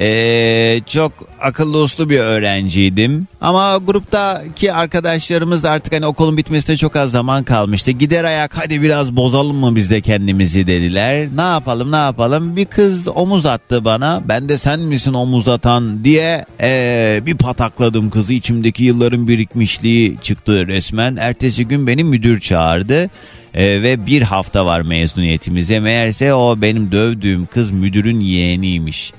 Ee, 0.01 0.81
çok 0.87 1.11
akıllı 1.41 1.77
uslu 1.77 2.09
bir 2.09 2.19
öğrenciydim. 2.19 3.27
Ama 3.41 3.77
gruptaki 3.77 4.73
arkadaşlarımız 4.73 5.63
da 5.63 5.71
artık 5.71 5.93
hani 5.93 6.05
okulun 6.05 6.37
bitmesine 6.37 6.77
çok 6.77 6.95
az 6.95 7.11
zaman 7.11 7.43
kalmıştı. 7.43 7.91
Gider 7.91 8.23
ayak 8.23 8.57
hadi 8.57 8.81
biraz 8.81 9.15
bozalım 9.15 9.55
mı 9.57 9.75
biz 9.75 9.89
de 9.89 10.01
kendimizi 10.01 10.67
dediler. 10.67 11.27
Ne 11.35 11.41
yapalım 11.41 11.91
ne 11.91 11.95
yapalım 11.95 12.55
bir 12.55 12.65
kız 12.65 13.07
omuz 13.07 13.45
attı 13.45 13.85
bana. 13.85 14.21
Ben 14.25 14.49
de 14.49 14.57
sen 14.57 14.79
misin 14.79 15.13
omuz 15.13 15.47
atan 15.47 16.03
diye 16.03 16.45
ee, 16.61 17.21
bir 17.25 17.37
patakladım 17.37 18.09
kızı. 18.09 18.33
İçimdeki 18.33 18.83
yılların 18.83 19.27
birikmişliği 19.27 20.17
çıktı 20.21 20.67
resmen. 20.67 21.15
Ertesi 21.15 21.67
gün 21.67 21.87
beni 21.87 22.03
müdür 22.03 22.39
çağırdı. 22.39 23.09
Ee, 23.53 23.81
ve 23.83 24.05
bir 24.05 24.21
hafta 24.21 24.65
var 24.65 24.81
mezuniyetimize. 24.81 25.79
Meğerse 25.79 26.33
o 26.33 26.61
benim 26.61 26.91
dövdüğüm 26.91 27.45
kız 27.45 27.71
müdürün 27.71 28.19
yeğeniymiş. 28.19 29.13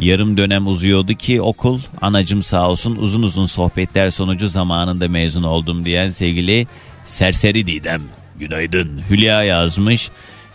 Yarım 0.00 0.36
dönem 0.36 0.66
uzuyordu 0.66 1.14
ki 1.14 1.42
okul 1.42 1.80
anacım 2.00 2.42
sağ 2.42 2.70
olsun 2.70 2.96
uzun 2.96 3.22
uzun 3.22 3.46
sohbetler 3.46 4.10
sonucu 4.10 4.48
zamanında 4.48 5.08
mezun 5.08 5.42
oldum 5.42 5.84
diyen 5.84 6.10
sevgili 6.10 6.66
Serseri 7.04 7.66
Didem. 7.66 8.02
Günaydın. 8.38 9.00
Hülya 9.10 9.42
yazmış. 9.42 10.10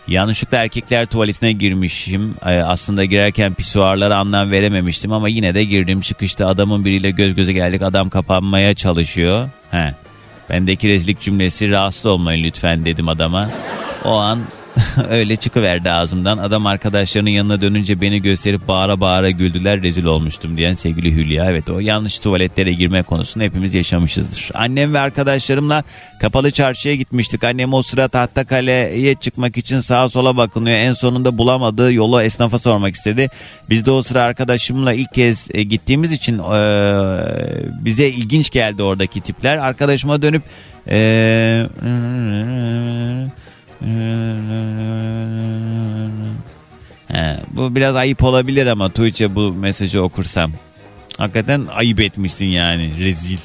Yanlışlıkla 0.08 0.58
erkekler 0.58 1.06
tuvaletine 1.06 1.52
girmişim. 1.52 2.34
Ee, 2.46 2.48
aslında 2.48 3.04
girerken 3.04 3.54
pisuarlara 3.54 4.16
anlam 4.16 4.50
verememiştim 4.50 5.12
ama 5.12 5.28
yine 5.28 5.54
de 5.54 5.64
girdim. 5.64 6.00
Çıkışta 6.00 6.46
adamın 6.46 6.84
biriyle 6.84 7.10
göz 7.10 7.34
göze 7.34 7.52
geldik. 7.52 7.82
Adam 7.82 8.10
kapanmaya 8.10 8.74
çalışıyor. 8.74 9.48
He. 9.70 9.94
Bendeki 10.50 10.88
rezillik 10.88 11.20
cümlesi 11.20 11.70
rahatsız 11.70 12.06
olmayın 12.06 12.44
lütfen 12.44 12.84
dedim 12.84 13.08
adama. 13.08 13.50
O 14.04 14.10
an 14.10 14.38
öyle 15.10 15.36
çıkıverdi 15.36 15.90
ağzımdan. 15.90 16.38
Adam 16.38 16.66
arkadaşlarının 16.66 17.30
yanına 17.30 17.60
dönünce 17.60 18.00
beni 18.00 18.22
gösterip 18.22 18.68
bağıra 18.68 19.00
bağıra 19.00 19.30
güldüler 19.30 19.82
rezil 19.82 20.04
olmuştum 20.04 20.56
diyen 20.56 20.74
sevgili 20.74 21.12
Hülya. 21.12 21.50
Evet 21.50 21.68
o 21.70 21.80
yanlış 21.80 22.18
tuvaletlere 22.18 22.72
girme 22.72 23.02
konusunu 23.02 23.42
hepimiz 23.42 23.74
yaşamışızdır. 23.74 24.50
Annem 24.54 24.94
ve 24.94 24.98
arkadaşlarımla 24.98 25.84
kapalı 26.20 26.50
çarşıya 26.50 26.94
gitmiştik. 26.94 27.44
Annem 27.44 27.74
o 27.74 27.82
sıra 27.82 28.08
Tahtakale'ye 28.08 29.14
çıkmak 29.14 29.56
için 29.56 29.80
sağa 29.80 30.08
sola 30.08 30.36
bakınıyor. 30.36 30.76
En 30.76 30.92
sonunda 30.92 31.38
bulamadığı 31.38 31.92
yolu 31.92 32.22
esnafa 32.22 32.58
sormak 32.58 32.94
istedi. 32.94 33.28
Biz 33.70 33.86
de 33.86 33.90
o 33.90 34.02
sıra 34.02 34.22
arkadaşımla 34.22 34.92
ilk 34.92 35.14
kez 35.14 35.48
e, 35.54 35.62
gittiğimiz 35.62 36.12
için 36.12 36.38
e, 36.38 36.58
bize 37.84 38.08
ilginç 38.08 38.50
geldi 38.50 38.82
oradaki 38.82 39.20
tipler. 39.20 39.56
Arkadaşıma 39.58 40.22
dönüp 40.22 40.42
e, 40.88 41.66
He, 47.08 47.36
bu 47.50 47.74
biraz 47.74 47.96
ayıp 47.96 48.24
olabilir 48.24 48.66
ama 48.66 48.88
Tuğçe 48.88 49.34
bu 49.34 49.52
mesajı 49.52 50.02
okursam. 50.02 50.52
Hakikaten 51.18 51.66
ayıp 51.74 52.00
etmişsin 52.00 52.46
yani 52.46 52.90
rezil. 53.00 53.38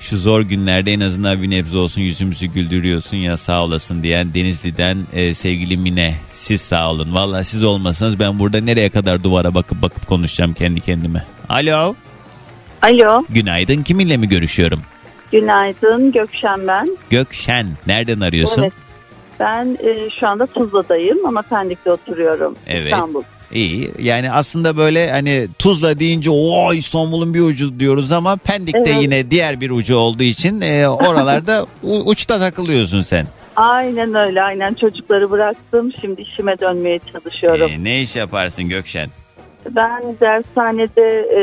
Şu 0.00 0.18
zor 0.18 0.40
günlerde 0.40 0.92
en 0.92 1.00
azından 1.00 1.42
bir 1.42 1.50
nebze 1.50 1.78
olsun 1.78 2.00
yüzümüzü 2.00 2.46
güldürüyorsun 2.46 3.16
ya 3.16 3.36
sağ 3.36 3.64
olasın 3.64 4.02
diyen 4.02 4.34
Denizli'den 4.34 4.98
e, 5.12 5.34
sevgili 5.34 5.76
Mine. 5.76 6.14
Siz 6.34 6.60
sağ 6.60 6.90
olun. 6.90 7.14
Valla 7.14 7.44
siz 7.44 7.64
olmasanız 7.64 8.18
ben 8.18 8.38
burada 8.38 8.60
nereye 8.60 8.90
kadar 8.90 9.22
duvara 9.22 9.54
bakıp 9.54 9.82
bakıp 9.82 10.06
konuşacağım 10.06 10.52
kendi 10.52 10.80
kendime. 10.80 11.24
Alo. 11.48 11.94
Alo, 12.82 13.24
Günaydın 13.30 13.82
kiminle 13.82 14.16
mi 14.16 14.28
görüşüyorum? 14.28 14.80
günaydın 15.32 16.12
Gökşen 16.12 16.66
ben. 16.68 16.88
Gökşen. 17.10 17.66
Nereden 17.86 18.20
arıyorsun? 18.20 18.62
Evet, 18.62 18.72
ben 19.40 19.78
e, 19.84 20.10
şu 20.10 20.28
anda 20.28 20.46
Tuzla'dayım 20.46 21.26
ama 21.26 21.42
Pendik'te 21.42 21.92
oturuyorum. 21.92 22.56
Evet. 22.66 22.84
İstanbul. 22.84 23.22
İyi. 23.52 23.90
Yani 23.98 24.32
aslında 24.32 24.76
böyle 24.76 25.10
hani 25.10 25.48
Tuzla 25.58 26.00
deyince 26.00 26.30
o 26.30 26.72
İstanbul'un 26.72 27.34
bir 27.34 27.40
ucu 27.40 27.80
diyoruz 27.80 28.12
ama 28.12 28.36
Pendik'te 28.36 28.82
Evet. 28.86 29.02
yine 29.02 29.30
diğer 29.30 29.60
bir 29.60 29.70
ucu 29.70 29.96
olduğu 29.96 30.22
için 30.22 30.60
e, 30.60 30.88
oralarda 30.88 31.66
uçta 31.82 32.38
takılıyorsun 32.38 33.02
sen. 33.02 33.26
Aynen 33.56 34.14
öyle, 34.14 34.42
aynen 34.42 34.74
çocukları 34.74 35.30
bıraktım. 35.30 35.92
Şimdi 36.00 36.22
işime 36.22 36.58
dönmeye 36.58 37.00
çalışıyorum. 37.12 37.70
E, 37.70 37.84
ne 37.84 38.00
iş 38.02 38.16
yaparsın 38.16 38.68
Gökşen? 38.68 39.10
Ben 39.70 40.02
dershanede 40.20 41.26
e, 41.36 41.42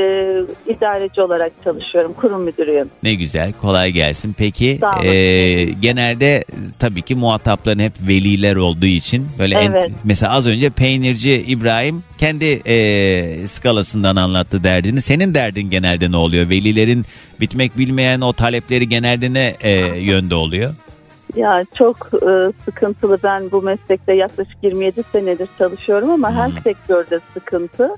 idareci 0.74 1.22
olarak 1.22 1.52
çalışıyorum, 1.64 2.14
kurum 2.14 2.42
müdürüyüm. 2.44 2.90
Ne 3.04 3.14
güzel 3.14 3.54
kolay 3.54 3.92
gelsin. 3.92 4.36
Peki 4.38 4.80
e, 5.04 5.64
genelde 5.82 6.44
tabii 6.80 7.02
ki 7.02 7.16
muhatapların 7.16 7.80
hep 7.80 7.94
veliler 8.08 8.56
olduğu 8.56 8.86
için 8.86 9.28
böyle 9.40 9.56
en- 9.60 9.72
Evet. 9.72 9.92
mesela 10.04 10.32
az 10.34 10.48
önce 10.48 10.70
peynirci 10.70 11.44
İbrahim 11.48 12.04
kendi 12.18 12.46
e, 12.68 13.48
skalasından 13.48 14.16
anlattı 14.16 14.64
derdini. 14.64 15.02
Senin 15.02 15.34
derdin 15.34 15.70
genelde 15.70 16.12
ne 16.12 16.18
oluyor? 16.18 16.50
Velilerin 16.50 17.06
bitmek 17.40 17.78
bilmeyen 17.78 18.22
o 18.22 18.34
talepleri 18.34 18.90
genelde 18.90 19.34
ne 19.34 19.56
e, 19.62 19.72
yönde 20.00 20.36
oluyor? 20.36 20.74
Ya 21.36 21.66
çok 21.76 22.10
e, 22.14 22.52
sıkıntılı. 22.66 23.18
Ben 23.24 23.52
bu 23.52 23.62
meslekte 23.62 24.14
yaklaşık 24.14 24.58
27 24.62 25.04
senedir 25.04 25.50
çalışıyorum 25.58 26.10
ama 26.12 26.32
her 26.32 26.52
sektörde 26.62 27.20
sıkıntı. 27.34 27.96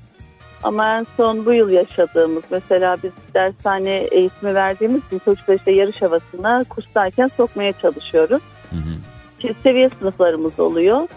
Ama 0.64 0.98
en 0.98 1.06
son 1.18 1.46
bu 1.46 1.54
yıl 1.54 1.70
yaşadığımız 1.70 2.44
mesela 2.52 2.98
biz 3.04 3.12
dershane 3.34 3.96
eğitimi 3.96 4.56
verdiğimiz 4.56 5.06
için 5.06 5.20
çocuklar 5.26 5.56
işte 5.56 5.72
yarış 5.72 6.02
havasına 6.02 6.64
kurstayken 6.70 7.28
sokmaya 7.28 7.74
çalışıyoruz. 7.74 8.42
Ki 9.40 9.54
seviye 9.64 9.90
sınıflarımız 10.00 10.60
oluyor. 10.60 11.08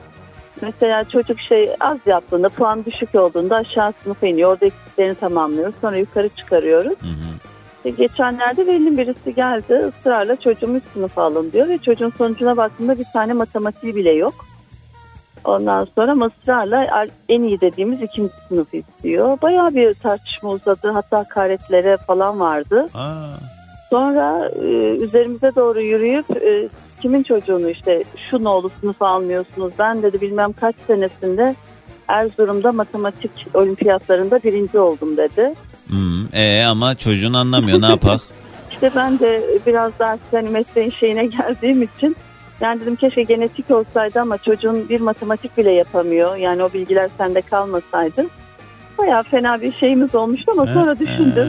Mesela 0.62 1.04
çocuk 1.04 1.40
şey 1.40 1.70
az 1.80 1.98
yaptığında 2.06 2.48
puan 2.48 2.84
düşük 2.84 3.14
olduğunda 3.14 3.56
aşağı 3.56 3.92
sınıfa 4.02 4.26
iniyor. 4.26 4.52
Orada 4.52 4.66
eksiklerini 4.66 5.14
tamamlıyoruz. 5.14 5.74
Sonra 5.80 5.96
yukarı 5.96 6.28
çıkarıyoruz. 6.28 6.94
İşte 7.84 7.90
geçenlerde 7.90 8.66
velinin 8.66 8.98
birisi 8.98 9.34
geldi 9.34 9.74
ısrarla 9.74 10.36
çocuğumu 10.36 10.76
üst 10.76 10.92
sınıfa 10.92 11.22
alın 11.22 11.52
diyor 11.52 11.68
ve 11.68 11.78
çocuğun 11.78 12.12
sonucuna 12.18 12.56
baktığımda 12.56 12.98
bir 12.98 13.06
tane 13.12 13.32
matematiği 13.32 13.96
bile 13.96 14.12
yok. 14.12 14.34
Ondan 15.44 15.88
sonra 15.94 16.26
ısrarla 16.26 17.06
en 17.28 17.42
iyi 17.42 17.60
dediğimiz 17.60 18.02
ikinci 18.02 18.32
sınıfı 18.48 18.76
istiyor. 18.76 19.38
Bayağı 19.42 19.74
bir 19.74 19.94
tartışma 19.94 20.50
uzadı 20.50 20.90
hatta 20.90 21.18
hakaretlere 21.18 21.96
falan 21.96 22.40
vardı. 22.40 22.88
Sonra 23.90 24.50
e, 24.62 24.96
üzerimize 24.96 25.50
doğru 25.56 25.80
yürüyüp 25.80 26.30
e, 26.30 26.68
kimin 27.00 27.22
çocuğunu 27.22 27.70
işte 27.70 28.04
şu 28.30 28.44
nolu 28.44 28.70
sınıfa 28.80 29.08
almıyorsunuz 29.08 29.72
ben 29.78 30.02
dedi 30.02 30.20
bilmem 30.20 30.52
kaç 30.52 30.74
senesinde 30.86 31.54
Erzurum'da 32.08 32.72
matematik 32.72 33.46
olimpiyatlarında 33.54 34.40
birinci 34.44 34.78
oldum 34.78 35.16
dedi. 35.16 35.54
Hmm, 35.88 36.34
e, 36.34 36.64
ama 36.64 36.94
çocuğun 36.94 37.32
anlamıyor 37.32 37.82
ne 37.82 37.86
yapak? 37.86 38.20
İşte 38.70 38.90
ben 38.96 39.18
de 39.18 39.42
biraz 39.66 39.92
daha 39.98 40.18
hani 40.30 40.48
mesleğin 40.48 40.90
şeyine 40.90 41.26
geldiğim 41.26 41.82
için 41.82 42.16
yani 42.60 42.80
dedim 42.80 42.96
keşke 42.96 43.22
genetik 43.22 43.70
olsaydı 43.70 44.20
ama 44.20 44.38
çocuğun 44.38 44.88
bir 44.88 45.00
matematik 45.00 45.58
bile 45.58 45.70
yapamıyor. 45.70 46.36
Yani 46.36 46.62
o 46.62 46.72
bilgiler 46.72 47.10
sende 47.18 47.40
kalmasaydı. 47.40 48.26
Bayağı 48.98 49.22
fena 49.22 49.62
bir 49.62 49.72
şeyimiz 49.72 50.14
olmuştu 50.14 50.52
ama 50.52 50.66
sonra 50.66 50.98
düşündüm. 50.98 51.48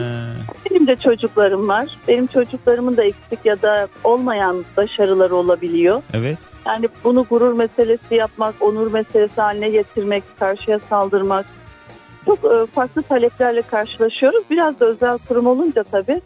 Benim 0.70 0.86
de 0.86 0.96
çocuklarım 0.96 1.68
var. 1.68 1.86
Benim 2.08 2.26
çocuklarımın 2.26 2.96
da 2.96 3.04
eksik 3.04 3.38
ya 3.44 3.62
da 3.62 3.88
olmayan 4.04 4.64
başarıları 4.76 5.34
olabiliyor. 5.34 6.02
Evet. 6.14 6.38
Yani 6.66 6.88
bunu 7.04 7.26
gurur 7.30 7.54
meselesi 7.54 8.14
yapmak, 8.14 8.54
onur 8.60 8.92
meselesi 8.92 9.40
haline 9.40 9.70
getirmek, 9.70 10.24
karşıya 10.38 10.78
saldırmak. 10.78 11.46
Çok 12.26 12.38
e, 12.44 12.66
farklı 12.66 13.02
taleplerle 13.02 13.62
karşılaşıyoruz. 13.62 14.44
Biraz 14.50 14.80
da 14.80 14.86
özel 14.86 15.18
kurum 15.28 15.46
olunca 15.46 15.82
tabii 15.82 16.20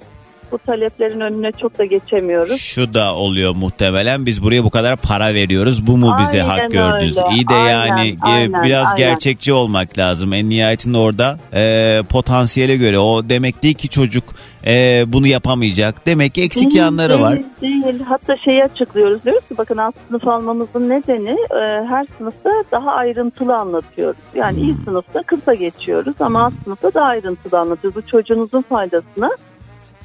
bu 0.53 0.59
taleplerin 0.59 1.21
önüne 1.21 1.53
çok 1.53 1.79
da 1.79 1.85
geçemiyoruz. 1.85 2.61
Şu 2.61 2.95
da 2.95 3.15
oluyor 3.15 3.55
muhtemelen 3.55 4.27
biz 4.27 4.43
buraya 4.43 4.65
bu 4.65 4.71
kadar 4.71 4.97
para 4.97 5.35
veriyoruz 5.35 5.87
bu 5.87 5.97
mu 5.97 6.17
bize 6.21 6.43
Aynen 6.43 6.63
hak 6.63 6.71
gördünüz? 6.71 7.19
öyle. 7.19 7.29
İyi 7.35 7.49
de 7.49 7.55
Aynen, 7.55 7.87
yani 7.87 8.09
e, 8.09 8.17
aynen, 8.23 8.63
biraz 8.63 8.87
aynen. 8.87 8.97
gerçekçi 8.97 9.53
olmak 9.53 9.99
lazım. 9.99 10.33
En 10.33 10.51
nihayetinde 10.51 10.99
orada 10.99 11.39
e, 11.55 12.03
potansiyele 12.09 12.77
göre 12.77 12.99
o 12.99 13.29
demek 13.29 13.63
değil 13.63 13.75
ki 13.75 13.89
çocuk 13.89 14.25
e, 14.67 15.05
bunu 15.07 15.27
yapamayacak. 15.27 16.07
Demek 16.07 16.35
ki 16.35 16.43
eksik 16.43 16.71
Değil, 16.71 16.81
yanları 16.81 17.13
değil, 17.13 17.21
var. 17.21 17.39
Değil. 17.63 18.03
Hatta 18.09 18.37
şeyi 18.37 18.65
açıklıyoruz. 18.65 19.25
Diyoruz 19.25 19.49
ki 19.49 19.55
bakın 19.59 19.77
alt 19.77 19.95
sınıf 20.09 20.29
almamızın 20.29 20.89
nedeni 20.89 21.37
e, 21.51 21.87
her 21.89 22.07
sınıfta 22.19 22.51
daha 22.73 22.93
ayrıntılı 22.93 23.57
anlatıyoruz. 23.57 24.17
Yani 24.35 24.61
iyi 24.61 24.75
sınıfta 24.85 25.23
kısa 25.23 25.55
geçiyoruz 25.55 26.15
ama 26.21 26.45
alt 26.45 26.53
sınıfta 26.65 26.95
daha 26.95 27.05
ayrıntılı 27.07 27.59
anlatıyoruz. 27.59 27.97
Bu 27.97 28.11
çocuğunuzun 28.11 28.63
faydasına. 28.63 29.31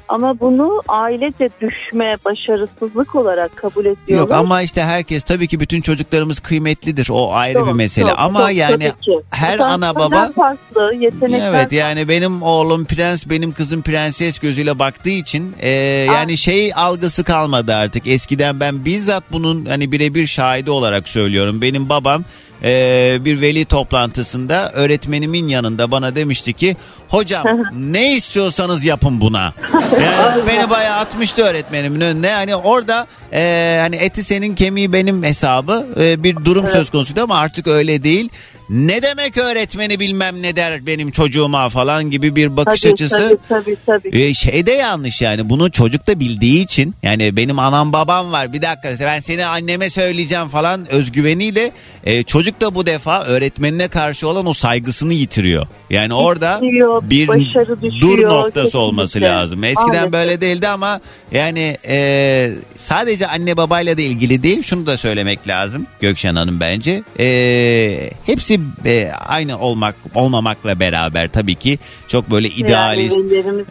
Ama 0.08 0.40
bunu 0.40 0.82
ailece 0.88 1.50
düşme, 1.60 2.16
başarısızlık 2.24 3.14
olarak 3.14 3.56
kabul 3.56 3.84
ediyorlar. 3.84 4.16
Yok 4.16 4.32
ama 4.32 4.62
işte 4.62 4.82
herkes 4.82 5.22
tabii 5.22 5.46
ki 5.48 5.60
bütün 5.60 5.80
çocuklarımız 5.80 6.40
kıymetlidir. 6.40 7.08
O 7.12 7.32
ayrı 7.32 7.60
bir 7.60 7.66
Çok, 7.66 7.74
mesele. 7.74 8.08
çok, 8.08 8.18
ama 8.18 8.40
çok, 8.40 8.54
yani 8.54 8.92
her 9.30 9.50
Mesela 9.50 9.72
ana 9.72 9.94
baba 9.94 10.32
farklı 10.32 10.94
yetenekler 10.94 11.50
Evet 11.50 11.72
yani 11.72 12.08
benim 12.08 12.42
oğlum 12.42 12.84
prens 12.84 13.26
benim 13.30 13.52
kızım 13.52 13.82
prenses 13.82 14.38
gözüyle 14.38 14.78
baktığı 14.78 15.10
için 15.10 15.54
e, 15.60 15.70
yani 16.08 16.36
şey 16.36 16.72
algısı 16.74 17.24
kalmadı 17.24 17.74
artık. 17.74 18.06
Eskiden 18.06 18.60
ben 18.60 18.84
bizzat 18.84 19.24
bunun 19.32 19.64
hani 19.64 19.92
birebir 19.92 20.26
şahidi 20.26 20.70
olarak 20.70 21.08
söylüyorum. 21.08 21.62
Benim 21.62 21.88
babam 21.88 22.24
e, 22.64 23.18
bir 23.20 23.40
veli 23.40 23.64
toplantısında 23.64 24.72
öğretmenimin 24.72 25.48
yanında 25.48 25.90
bana 25.90 26.14
demişti 26.14 26.52
ki 26.52 26.76
hocam 27.14 27.44
ne 27.76 28.12
istiyorsanız 28.16 28.84
yapın 28.84 29.20
buna. 29.20 29.52
Yani 30.00 30.42
beni 30.46 30.70
bayağı 30.70 30.96
atmıştı 30.96 31.42
öğretmenimin 31.42 32.00
önüne. 32.00 32.30
Hani 32.30 32.56
orada 32.56 33.06
e, 33.32 33.78
hani 33.80 33.96
eti 33.96 34.24
senin 34.24 34.54
kemiği 34.54 34.92
benim 34.92 35.22
hesabı 35.22 35.86
e, 36.00 36.22
bir 36.22 36.36
durum 36.36 36.66
söz 36.72 36.90
konusuydu 36.90 37.22
ama 37.22 37.36
artık 37.36 37.66
öyle 37.66 38.02
değil. 38.02 38.28
Ne 38.70 39.02
demek 39.02 39.36
öğretmeni 39.36 40.00
bilmem 40.00 40.42
ne 40.42 40.56
der 40.56 40.86
benim 40.86 41.10
çocuğuma 41.10 41.68
falan 41.68 42.10
gibi 42.10 42.36
bir 42.36 42.56
bakış 42.56 42.80
Tabii, 42.80 42.92
açısı. 42.92 43.38
Tabii 43.48 43.76
tabii. 43.86 44.02
tabii. 44.02 44.22
E, 44.22 44.34
şey 44.34 44.66
de 44.66 44.72
yanlış 44.72 45.22
yani 45.22 45.48
bunu 45.48 45.70
çocuk 45.70 46.06
da 46.06 46.20
bildiği 46.20 46.62
için 46.62 46.94
yani 47.02 47.36
benim 47.36 47.58
anam 47.58 47.92
babam 47.92 48.32
var 48.32 48.52
bir 48.52 48.62
dakika 48.62 48.94
ben 49.00 49.20
seni 49.20 49.46
anneme 49.46 49.90
söyleyeceğim 49.90 50.48
falan 50.48 50.92
özgüveniyle 50.92 51.72
e, 52.04 52.22
çocuk 52.22 52.60
da 52.60 52.74
bu 52.74 52.86
defa 52.86 53.24
öğretmenine 53.24 53.88
karşı 53.88 54.28
olan 54.28 54.46
o 54.46 54.54
saygısını 54.54 55.12
yitiriyor. 55.12 55.66
Yani 55.90 56.14
orada 56.14 56.60
Düşüyor, 56.62 57.02
bir 57.10 57.28
başarı 57.28 57.82
düşüyor, 57.82 58.00
dur 58.00 58.22
noktası 58.22 58.54
kesinlikle. 58.54 58.78
olması 58.78 59.20
lazım. 59.20 59.64
Eskiden 59.64 59.86
Maalesef. 59.88 60.12
böyle 60.12 60.40
değildi 60.40 60.68
ama 60.68 61.00
yani 61.32 61.76
e, 61.88 62.50
sadece 62.76 63.26
anne 63.26 63.56
babayla 63.56 63.96
da 63.96 64.02
ilgili 64.02 64.42
değil 64.42 64.62
şunu 64.62 64.86
da 64.86 64.96
söylemek 64.96 65.48
lazım 65.48 65.86
Gökşen 66.00 66.34
Hanım 66.34 66.60
bence. 66.60 67.02
E, 67.20 68.10
hepsi 68.26 68.60
e, 68.84 69.10
aynı 69.26 69.58
olmak 69.58 69.94
olmamakla 70.14 70.80
beraber 70.80 71.28
tabii 71.28 71.54
ki 71.54 71.78
çok 72.08 72.30
böyle 72.30 72.48
idealist 72.48 73.18
velilerimiz 73.18 73.66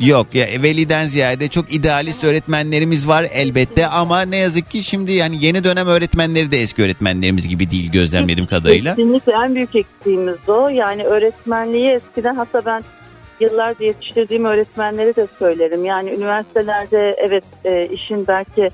Yok 0.00 0.34
ya 0.34 0.46
veliden 0.62 1.06
ziyade 1.06 1.48
çok 1.48 1.74
idealist 1.74 2.24
öğretmenlerimiz 2.24 3.08
var 3.08 3.26
elbette 3.32 3.86
ama 3.86 4.22
ne 4.22 4.36
yazık 4.36 4.70
ki 4.70 4.82
şimdi 4.82 5.12
yani 5.12 5.36
yeni 5.40 5.64
dönem 5.64 5.86
öğretmenleri 5.86 6.50
de 6.50 6.62
eski 6.62 6.82
öğretmenlerimiz 6.82 7.48
gibi 7.48 7.70
değil 7.70 7.92
gözlemlediğim 7.92 8.46
kadarıyla. 8.46 8.94
Kesinlikle 8.96 9.32
en 9.32 9.54
büyük 9.54 9.76
eksiğimiz 9.76 10.48
o. 10.48 10.68
Yani 10.68 11.04
öğretmenliği 11.04 11.90
eskiden 11.90 12.34
hatta 12.34 12.64
ben 12.66 12.75
yıllarca 13.40 13.84
yetiştirdiğim 13.84 14.44
öğretmenlere 14.44 15.16
de 15.16 15.26
söylerim. 15.38 15.84
Yani 15.84 16.10
üniversitelerde 16.10 17.16
evet 17.18 17.44
e, 17.64 17.86
işin 17.86 18.26
belki 18.26 18.68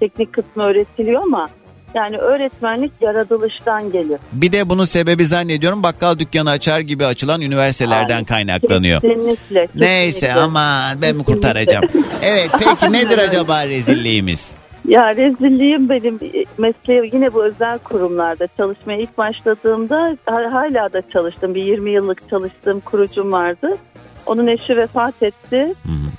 teknik 0.00 0.32
kısmı 0.32 0.62
öğretiliyor 0.62 1.22
ama 1.22 1.48
yani 1.94 2.18
öğretmenlik 2.18 2.92
yaratılıştan 3.00 3.92
gelir. 3.92 4.18
Bir 4.32 4.52
de 4.52 4.68
bunun 4.68 4.84
sebebi 4.84 5.24
zannediyorum 5.24 5.82
bakkal 5.82 6.18
dükkanı 6.18 6.50
açar 6.50 6.80
gibi 6.80 7.06
açılan 7.06 7.40
üniversitelerden 7.40 8.24
kaynaklanıyor. 8.24 9.00
Kesinlikle. 9.00 9.68
Neyse 9.74 10.20
kesinlikle. 10.20 10.40
ama 10.40 10.94
ben 11.02 11.16
mi 11.16 11.24
kurtaracağım? 11.24 11.84
Evet 12.22 12.50
peki 12.58 12.92
nedir 12.92 13.18
acaba 13.18 13.66
rezilliğimiz? 13.66 14.52
Ya 14.88 15.16
rezilliğim 15.16 15.88
benim 15.88 16.18
mesleğim 16.58 17.04
yine 17.04 17.34
bu 17.34 17.44
özel 17.44 17.78
kurumlarda 17.78 18.46
çalışmaya 18.56 18.98
ilk 18.98 19.18
başladığımda 19.18 20.16
ha- 20.26 20.52
hala 20.52 20.92
da 20.92 21.02
çalıştım. 21.12 21.54
Bir 21.54 21.62
20 21.62 21.90
yıllık 21.90 22.28
çalıştığım 22.30 22.80
kurucum 22.80 23.32
vardı. 23.32 23.76
Onun 24.26 24.46
eşi 24.46 24.76
vefat 24.76 25.22
etti. 25.22 25.74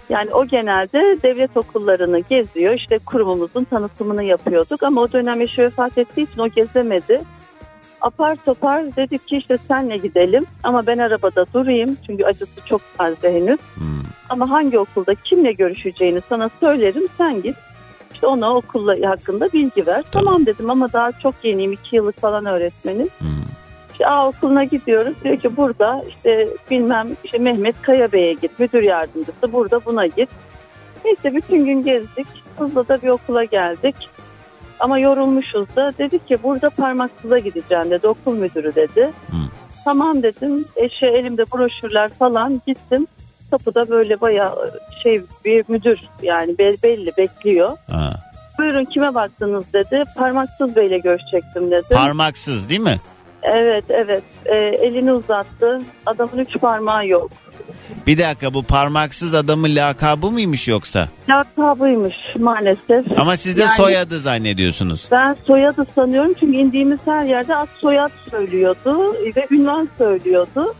Yani 0.09 0.33
o 0.33 0.45
genelde 0.45 1.17
devlet 1.23 1.57
okullarını 1.57 2.19
geziyor. 2.19 2.73
İşte 2.73 2.97
kurumumuzun 2.97 3.63
tanıtımını 3.63 4.23
yapıyorduk 4.23 4.83
ama 4.83 5.01
o 5.01 5.11
dönem 5.11 5.41
eşi 5.41 5.61
vefat 5.61 5.97
ettiği 5.97 6.21
için 6.21 6.41
o 6.41 6.47
gezemedi. 6.47 7.21
Apar 8.01 8.35
topar 8.45 8.95
dedik 8.95 9.27
ki 9.27 9.37
işte 9.37 9.57
senle 9.67 9.97
gidelim 9.97 10.45
ama 10.63 10.87
ben 10.87 10.97
arabada 10.97 11.45
durayım 11.53 11.97
çünkü 12.07 12.23
acısı 12.25 12.65
çok 12.65 12.81
taze 12.97 13.33
henüz. 13.33 13.59
Ama 14.29 14.49
hangi 14.49 14.79
okulda 14.79 15.15
kimle 15.15 15.51
görüşeceğini 15.51 16.21
sana 16.29 16.49
söylerim 16.59 17.03
sen 17.17 17.41
git. 17.41 17.55
İşte 18.17 18.27
ona 18.27 18.55
okulla 18.55 19.09
hakkında 19.09 19.49
bilgi 19.53 19.87
ver. 19.87 20.03
Tamam 20.11 20.45
dedim 20.45 20.69
ama 20.69 20.93
daha 20.93 21.11
çok 21.11 21.35
yeniyim. 21.43 21.71
iki 21.71 21.95
yıllık 21.95 22.21
falan 22.21 22.45
öğretmenim. 22.45 23.07
İşte 23.91 24.07
A 24.07 24.27
okuluna 24.27 24.63
gidiyoruz. 24.63 25.13
Diyor 25.23 25.37
ki 25.37 25.57
burada 25.57 26.03
işte 26.07 26.47
bilmem 26.71 27.07
işte 27.23 27.37
Mehmet 27.37 27.81
Kaya 27.81 28.11
Bey'e 28.11 28.33
git. 28.33 28.59
Müdür 28.59 28.81
yardımcısı 28.81 29.53
burada 29.53 29.85
buna 29.85 30.05
git. 30.05 30.29
Neyse 31.05 31.35
bütün 31.35 31.65
gün 31.65 31.83
gezdik. 31.83 32.27
Tuzla'da 32.57 33.01
bir 33.01 33.07
okula 33.09 33.43
geldik. 33.43 33.95
Ama 34.79 34.99
yorulmuşuz 34.99 35.75
da. 35.75 35.91
Dedik 35.97 36.27
ki 36.27 36.37
burada 36.43 36.69
parmaksıza 36.69 37.39
gideceğim 37.39 37.91
dedi. 37.91 38.07
Okul 38.07 38.33
müdürü 38.33 38.75
dedi. 38.75 39.11
Tamam 39.85 40.23
dedim. 40.23 40.65
Eşe 40.75 41.07
elimde 41.07 41.43
broşürler 41.51 42.11
falan 42.19 42.61
gittim. 42.67 43.07
Kapıda 43.51 43.89
böyle 43.89 44.21
bayağı 44.21 44.71
şey 45.03 45.21
bir 45.45 45.65
müdür 45.67 45.99
yani 46.21 46.57
be- 46.57 46.75
belli 46.83 47.11
bekliyor. 47.17 47.77
Ha. 47.91 48.13
Buyurun 48.59 48.85
kime 48.85 49.15
baktınız 49.15 49.73
dedi. 49.73 50.03
Parmaksız 50.17 50.75
beyle 50.75 50.97
görüşecektim 50.97 51.71
dedi. 51.71 51.93
Parmaksız 51.93 52.69
değil 52.69 52.79
mi? 52.81 52.99
evet 53.43 53.85
evet 53.89 54.23
Ee, 54.45 54.55
elini 54.55 55.13
uzattı. 55.13 55.81
Adamın 56.05 56.37
üç 56.37 56.57
parmağı 56.59 57.07
yok. 57.07 57.31
Bir 58.07 58.17
dakika 58.17 58.53
bu 58.53 58.63
parmaksız 58.63 59.33
adamın 59.33 59.75
lakabı 59.75 60.31
mıymış 60.31 60.67
yoksa? 60.67 61.07
Lakabıymış 61.29 62.15
maalesef. 62.39 63.19
Ama 63.19 63.37
siz 63.37 63.57
de 63.57 63.61
Yani 63.61 63.75
soyadı 63.77 64.19
zannediyorsunuz. 64.19 65.07
Ben 65.11 65.35
soyadı 65.47 65.85
sanıyorum 65.95 66.33
çünkü 66.39 66.57
indiğimiz 66.57 66.99
her 67.05 67.23
yerde 67.25 67.55
ad 67.55 67.67
soyad 67.81 68.11
söylüyordu 68.31 69.13
ve 69.35 69.47
ünvan 69.51 69.89
söylüyordu. 69.97 70.73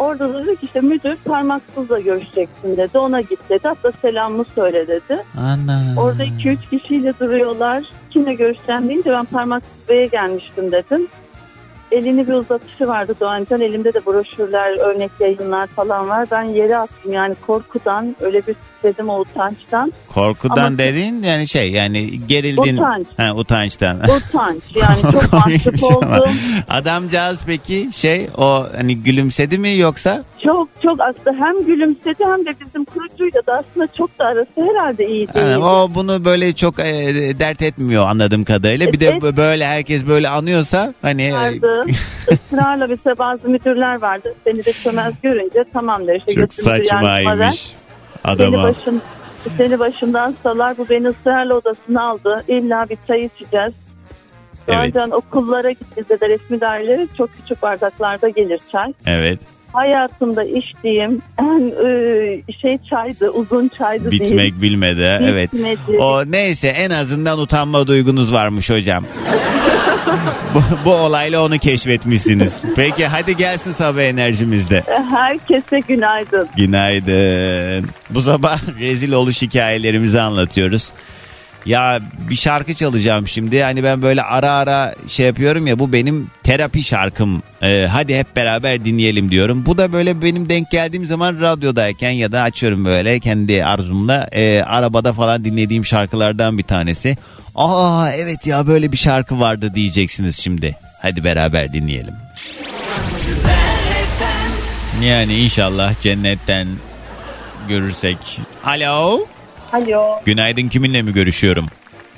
Orada 0.00 0.34
da 0.34 0.46
dedi 0.46 0.56
ki 0.56 0.66
işte 0.66 0.80
müdür 0.80 1.16
parmaksızla 1.24 2.00
görüşeceksin 2.00 2.76
dedi. 2.76 2.98
Ona 2.98 3.20
git 3.20 3.48
dedi. 3.48 3.68
Hatta 3.68 3.92
selamımı 3.92 4.44
söyle 4.54 4.86
dedi. 4.88 5.24
Ana. 5.38 6.00
Orada 6.00 6.24
2-3 6.24 6.56
kişiyle 6.70 7.12
duruyorlar. 7.20 7.84
Kimle 8.10 8.34
görüşeceğim 8.34 8.88
deyince 8.88 9.10
ben 9.10 9.24
parmaksız 9.24 9.88
beye 9.88 10.06
gelmiştim 10.06 10.72
dedim. 10.72 11.08
Elini 11.92 12.28
bir 12.28 12.32
uzatışı 12.32 12.88
vardı 12.88 13.14
Doğancan. 13.20 13.60
Elimde 13.60 13.94
de 13.94 14.06
broşürler, 14.06 14.78
örnek 14.78 15.10
yayınlar 15.20 15.66
falan 15.66 16.08
var. 16.08 16.28
Ben 16.30 16.42
yere 16.42 16.76
attım 16.76 17.12
yani 17.12 17.34
korkudan 17.46 18.16
öyle 18.20 18.46
bir 18.46 18.56
dedim 18.82 19.08
o 19.08 19.20
utançtan. 19.20 19.92
Korkudan 20.14 20.66
Ama- 20.66 20.78
dediğin 20.78 21.22
yani 21.22 21.48
şey 21.48 21.70
yani 21.70 22.26
gerildin. 22.26 22.76
Utanç. 22.76 23.06
Ha, 23.16 23.32
utançtan. 23.34 24.00
Utanç 24.00 24.62
yani 24.74 25.02
çok 25.12 25.32
mahcup 25.32 25.74
ama. 26.02 26.18
oldum. 26.18 26.32
Adamcağız 26.68 27.38
peki 27.46 27.88
şey 27.92 28.28
o 28.36 28.66
hani 28.76 28.96
gülümsedi 28.96 29.58
mi 29.58 29.76
yoksa? 29.76 30.24
Çok 30.44 30.68
çok 30.82 31.00
aslında 31.00 31.44
hem 31.44 31.64
gülümsedi 31.64 32.24
hem 32.24 32.46
de 32.46 32.54
bizim 32.60 32.84
kurucuyla 32.84 33.46
da 33.46 33.52
aslında 33.52 33.86
çok 33.86 34.18
da 34.18 34.24
arası 34.24 34.50
herhalde 34.56 35.08
iyi 35.08 35.34
değil. 35.34 35.46
Yani 35.46 35.64
o 35.64 35.90
bunu 35.94 36.24
böyle 36.24 36.52
çok 36.52 36.78
e, 36.78 36.84
dert 37.38 37.62
etmiyor 37.62 38.08
anladığım 38.08 38.44
kadarıyla. 38.44 38.92
Bir 38.92 39.00
de 39.00 39.36
böyle 39.36 39.66
herkes 39.66 40.06
böyle 40.06 40.28
anıyorsa 40.28 40.94
hani 41.02 41.22
e, 41.22 41.32
vardı. 41.32 41.86
Israrla 42.30 42.86
mesela 42.86 43.18
bazı 43.18 43.48
müdürler 43.48 44.02
vardı. 44.02 44.34
Seni 44.44 44.64
de 44.64 44.72
çömez 44.72 45.14
görünce 45.22 45.64
tamam 45.72 46.06
der. 46.06 46.16
İşte 46.16 46.34
çok 46.34 46.54
saçmaymış 46.54 47.72
adama. 48.24 48.62
başım, 48.62 49.02
seni 49.56 49.78
başımdan 49.78 50.34
salar. 50.42 50.78
Bu 50.78 50.88
beni 50.88 51.08
ısrarla 51.08 51.54
odasına 51.54 52.02
aldı. 52.02 52.44
İlla 52.48 52.86
bir 52.90 52.98
çay 53.06 53.24
içeceğiz. 53.24 53.72
Evet. 54.68 54.94
Bazen 54.94 55.10
okullara 55.10 55.70
gittiğimizde 55.70 56.20
de 56.20 56.28
resmi 56.28 56.60
dairelere 56.60 57.06
çok 57.18 57.30
küçük 57.36 57.62
bardaklarda 57.62 58.28
gelir 58.28 58.60
çay. 58.72 58.92
Evet. 59.06 59.38
Hayatımda 59.72 60.44
içtiğim 60.44 61.22
en 61.38 61.72
e, 61.86 62.52
şey 62.62 62.78
çaydı, 62.90 63.30
uzun 63.30 63.70
çaydı 63.78 64.10
değil. 64.10 64.22
Bitmek 64.22 64.62
bilmedi. 64.62 65.18
Evet. 65.22 65.52
Bitmedi. 65.52 65.98
O 65.98 66.24
neyse 66.26 66.68
en 66.68 66.90
azından 66.90 67.38
utanma 67.38 67.86
duygunuz 67.86 68.32
varmış 68.32 68.70
hocam. 68.70 69.04
bu, 70.54 70.62
bu 70.84 70.92
olayla 70.92 71.44
onu 71.44 71.58
keşfetmişsiniz. 71.58 72.62
Peki 72.76 73.06
hadi 73.06 73.36
gelsin 73.36 73.72
sabah 73.72 74.02
enerjimizde. 74.02 74.82
Herkese 75.10 75.80
günaydın. 75.80 76.48
Günaydın. 76.56 77.88
Bu 78.10 78.22
sabah 78.22 78.58
rezil 78.80 79.12
oluş 79.12 79.42
hikayelerimizi 79.42 80.20
anlatıyoruz. 80.20 80.92
Ya 81.66 82.00
bir 82.30 82.36
şarkı 82.36 82.74
çalacağım 82.74 83.28
şimdi. 83.28 83.62
Hani 83.62 83.84
ben 83.84 84.02
böyle 84.02 84.22
ara 84.22 84.50
ara 84.50 84.94
şey 85.08 85.26
yapıyorum 85.26 85.66
ya 85.66 85.78
bu 85.78 85.92
benim 85.92 86.30
terapi 86.42 86.82
şarkım. 86.82 87.42
Ee, 87.62 87.86
hadi 87.90 88.16
hep 88.18 88.36
beraber 88.36 88.84
dinleyelim 88.84 89.30
diyorum. 89.30 89.66
Bu 89.66 89.78
da 89.78 89.92
böyle 89.92 90.22
benim 90.22 90.48
denk 90.48 90.70
geldiğim 90.70 91.06
zaman 91.06 91.40
radyodayken 91.40 92.10
ya 92.10 92.32
da 92.32 92.42
açıyorum 92.42 92.84
böyle 92.84 93.20
kendi 93.20 93.64
arzumla 93.64 94.28
e, 94.32 94.62
arabada 94.62 95.12
falan 95.12 95.44
dinlediğim 95.44 95.86
şarkılardan 95.86 96.58
bir 96.58 96.62
tanesi. 96.62 97.16
Aa 97.54 98.10
evet 98.12 98.46
ya 98.46 98.66
böyle 98.66 98.92
bir 98.92 98.96
şarkı 98.96 99.40
vardı 99.40 99.72
diyeceksiniz 99.74 100.36
şimdi. 100.36 100.76
Hadi 101.02 101.24
beraber 101.24 101.72
dinleyelim. 101.72 102.14
Yani 105.02 105.36
inşallah 105.36 106.00
cennetten 106.00 106.68
görürsek. 107.68 108.40
Alo. 108.64 109.26
Alo, 109.72 110.20
Günaydın 110.24 110.68
kiminle 110.68 111.02
mi 111.02 111.12
görüşüyorum? 111.12 111.66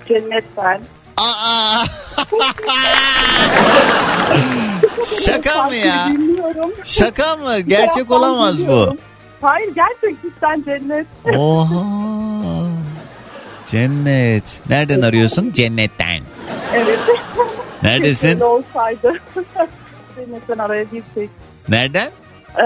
Cennet 0.09 0.45
ben. 0.57 0.81
Aa! 1.17 1.85
Şaka 5.27 5.63
mı 5.69 5.75
ya? 5.77 6.07
Bilmiyorum. 6.11 6.73
Şaka 6.85 7.37
mı? 7.37 7.61
Gerçek 7.61 8.11
olamaz 8.11 8.67
bu. 8.67 8.97
Hayır 9.43 9.71
gerçekten 9.75 10.63
Cennet. 10.63 11.07
Oha. 11.37 11.85
Cennet. 13.71 14.45
Nereden 14.71 15.03
arıyorsun? 15.03 15.53
Cennetten. 15.53 16.21
Evet. 16.75 16.99
Neredesin? 17.83 18.29
Öyle 18.29 18.45
olsaydı. 18.45 19.13
Cennetten 20.17 20.59
araya 20.59 20.83
girsek. 20.83 21.31
Nereden? 21.69 22.11
Ee, 22.59 22.63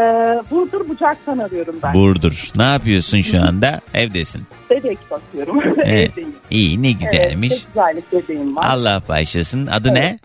Burdur 0.50 0.88
Bucak'tan 0.88 1.38
arıyorum 1.38 1.76
ben. 1.82 1.94
Burdur. 1.94 2.50
Ne 2.56 2.62
yapıyorsun 2.62 3.20
şu 3.20 3.40
anda? 3.42 3.80
Evdesin. 3.94 4.42
Bebek 4.70 4.98
bakıyorum. 5.10 5.62
Evet. 5.84 6.10
Evdeyim. 6.10 6.34
İyi 6.50 6.82
ne 6.82 6.92
güzelmiş. 6.92 7.52
Evet, 7.52 7.76
aylık 7.78 8.12
bebeğim 8.12 8.56
var. 8.56 8.66
Allah 8.70 9.02
bağışlasın. 9.08 9.66
Adı 9.66 9.94
ne? 9.94 10.18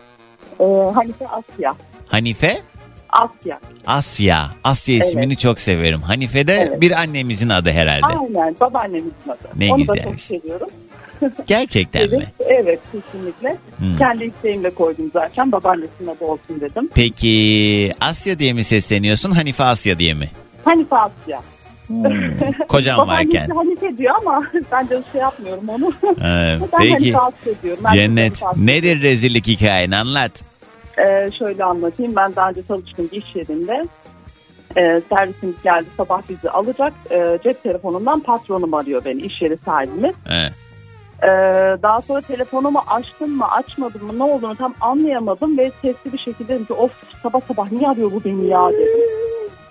Ee, 0.60 0.64
Hanife 0.94 1.26
Asya. 1.28 1.74
Hanife? 2.08 2.60
Asya. 3.10 3.60
Asya. 3.86 4.50
Asya 4.64 4.94
Evet. 4.96 5.04
ismini 5.06 5.36
çok 5.36 5.60
severim. 5.60 6.00
Hanife 6.02 6.46
de 6.46 6.52
Evet. 6.54 6.80
bir 6.80 6.90
annemizin 7.00 7.48
adı 7.48 7.70
herhalde. 7.70 8.06
Aynen 8.06 8.56
babaannemizin 8.60 9.12
adı. 9.28 9.48
Ne 9.56 9.72
Onu 9.72 9.80
da 9.80 9.86
çok 9.86 9.94
güzelmiş. 9.96 10.22
seviyorum. 10.22 10.68
Gerçekten 11.46 12.10
mi? 12.10 12.16
Evet, 12.16 12.28
evet 12.64 12.80
kesinlikle. 12.92 13.56
Hmm. 13.78 13.98
Kendi 13.98 14.24
isteğimle 14.24 14.70
koydum 14.70 15.10
zaten. 15.12 15.52
Babaannesinin 15.52 16.08
adı 16.08 16.24
olsun 16.24 16.60
dedim. 16.60 16.88
Peki 16.94 17.92
Asya 18.00 18.38
diye 18.38 18.52
mi 18.52 18.64
sesleniyorsun 18.64 19.30
Hanife 19.30 19.64
Asya 19.64 19.98
diye 19.98 20.14
mi? 20.14 20.30
Hanife 20.64 20.96
Asya. 20.96 21.40
Kocam 22.68 22.98
Babaannesi 22.98 23.38
varken. 23.38 23.54
Hanife 23.54 23.98
diyor 23.98 24.14
ama 24.20 24.42
ben 24.72 24.88
de 24.88 25.02
şey 25.12 25.20
yapmıyorum 25.20 25.68
onu. 25.68 25.92
Ee, 26.02 26.58
ben 26.72 26.78
peki 26.78 26.92
Hanife 26.92 27.18
Asya 27.18 27.62
diyorum. 27.62 27.84
Ben 27.84 27.92
Cennet 27.92 28.42
nedir 28.56 29.02
rezillik 29.02 29.46
hikayeni 29.46 29.96
anlat. 29.96 30.32
Ee, 30.98 31.30
şöyle 31.38 31.64
anlatayım. 31.64 32.16
Ben 32.16 32.36
daha 32.36 32.50
önce 32.50 32.60
çalıştığım 32.68 33.08
bir 33.12 33.22
iş 33.22 33.36
yerinde 33.36 33.84
e, 34.76 35.00
servisimiz 35.08 35.62
geldi 35.64 35.86
sabah 35.96 36.22
bizi 36.28 36.50
alacak. 36.50 36.92
E, 37.10 37.38
cep 37.44 37.62
telefonundan 37.62 38.20
patronum 38.20 38.74
arıyor 38.74 39.04
beni 39.04 39.22
iş 39.22 39.42
yeri 39.42 39.58
sahibimiz. 39.64 40.14
He. 40.24 40.48
Ee, 41.22 41.26
daha 41.82 42.00
sonra 42.00 42.20
telefonumu 42.20 42.82
açtım 42.86 43.30
mı 43.36 43.46
açmadım 43.50 44.06
mı 44.06 44.18
ne 44.18 44.22
olduğunu 44.22 44.56
tam 44.56 44.74
anlayamadım 44.80 45.58
ve 45.58 45.70
sesli 45.82 46.12
bir 46.12 46.18
şekilde 46.18 46.48
dedim 46.54 46.64
ki 46.64 46.72
of 46.72 46.90
sabah 47.22 47.40
sabah 47.48 47.72
niye 47.72 47.88
arıyor 47.88 48.12
bu 48.12 48.24
beni 48.24 48.46
ya 48.46 48.72
dedim. 48.72 49.00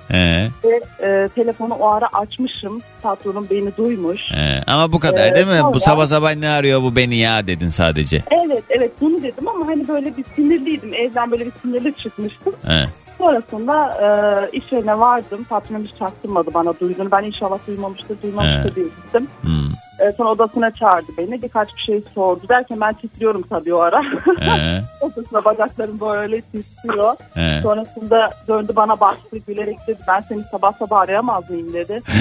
He. 0.07 0.49
Ve 0.63 0.81
e, 1.07 1.27
telefonu 1.35 1.73
o 1.73 1.87
ara 1.87 2.07
açmışım 2.13 2.81
patronum 3.03 3.47
beni 3.51 3.77
duymuş. 3.77 4.21
He. 4.31 4.63
Ama 4.67 4.91
bu 4.91 4.99
kadar 4.99 5.27
Ee, 5.31 5.35
değil 5.35 5.47
mi? 5.47 5.57
sonra- 5.61 5.73
Bu 5.73 5.79
sabah 5.79 6.05
sabah 6.07 6.35
ne 6.35 6.49
arıyor 6.49 6.81
bu 6.81 6.95
beni 6.95 7.15
ya 7.15 7.47
dedin 7.47 7.69
sadece. 7.69 8.23
Evet 8.31 8.63
evet 8.69 8.91
bunu 9.01 9.23
dedim 9.23 9.47
ama 9.47 9.67
hani 9.67 9.87
böyle 9.87 10.17
bir 10.17 10.25
sinirliydim 10.35 10.93
evden 10.93 11.31
böyle 11.31 11.45
bir 11.45 11.51
sinirli 11.61 11.93
çıkmıştım. 11.93 12.53
He. 12.67 12.85
Sonrasında 13.17 13.87
e, 14.01 14.57
iş 14.57 14.71
yerine 14.71 14.99
vardım 14.99 15.43
patronum 15.49 15.83
hiç 15.83 15.95
çaktırmadı 15.99 16.53
bana 16.53 16.79
duyduğunu 16.79 17.11
ben 17.11 17.23
inşallah 17.23 17.57
duymamıştır 17.67 18.21
duymamıştır 18.21 18.71
He. 18.71 18.75
diye 18.75 18.85
gittim. 18.85 19.27
Hmm. 19.41 19.67
E, 20.01 20.11
sonra 20.11 20.29
odasına 20.29 20.71
çağırdı 20.71 21.11
beni 21.17 21.41
birkaç 21.41 21.75
bir 21.75 21.81
şey 21.81 22.01
sordu 22.15 22.41
derken 22.49 22.81
ben 22.81 22.93
titriyorum 22.93 23.41
tabii 23.49 23.73
o 23.73 23.79
ara. 23.79 24.01
Odasına 25.01 25.45
bacaklarım 25.45 25.99
böyle 25.99 26.41
titriyor. 26.41 27.15
He. 27.33 27.59
Sonrasında 27.63 28.29
döndü 28.47 28.73
bana 28.75 28.99
baktı 28.99 29.37
gülerek 29.47 29.77
dedi 29.87 29.99
ben 30.07 30.19
seni 30.21 30.43
sabah 30.51 30.71
sabah 30.73 30.99
arayamaz 30.99 31.49
mıyım 31.49 31.73
dedi. 31.73 32.01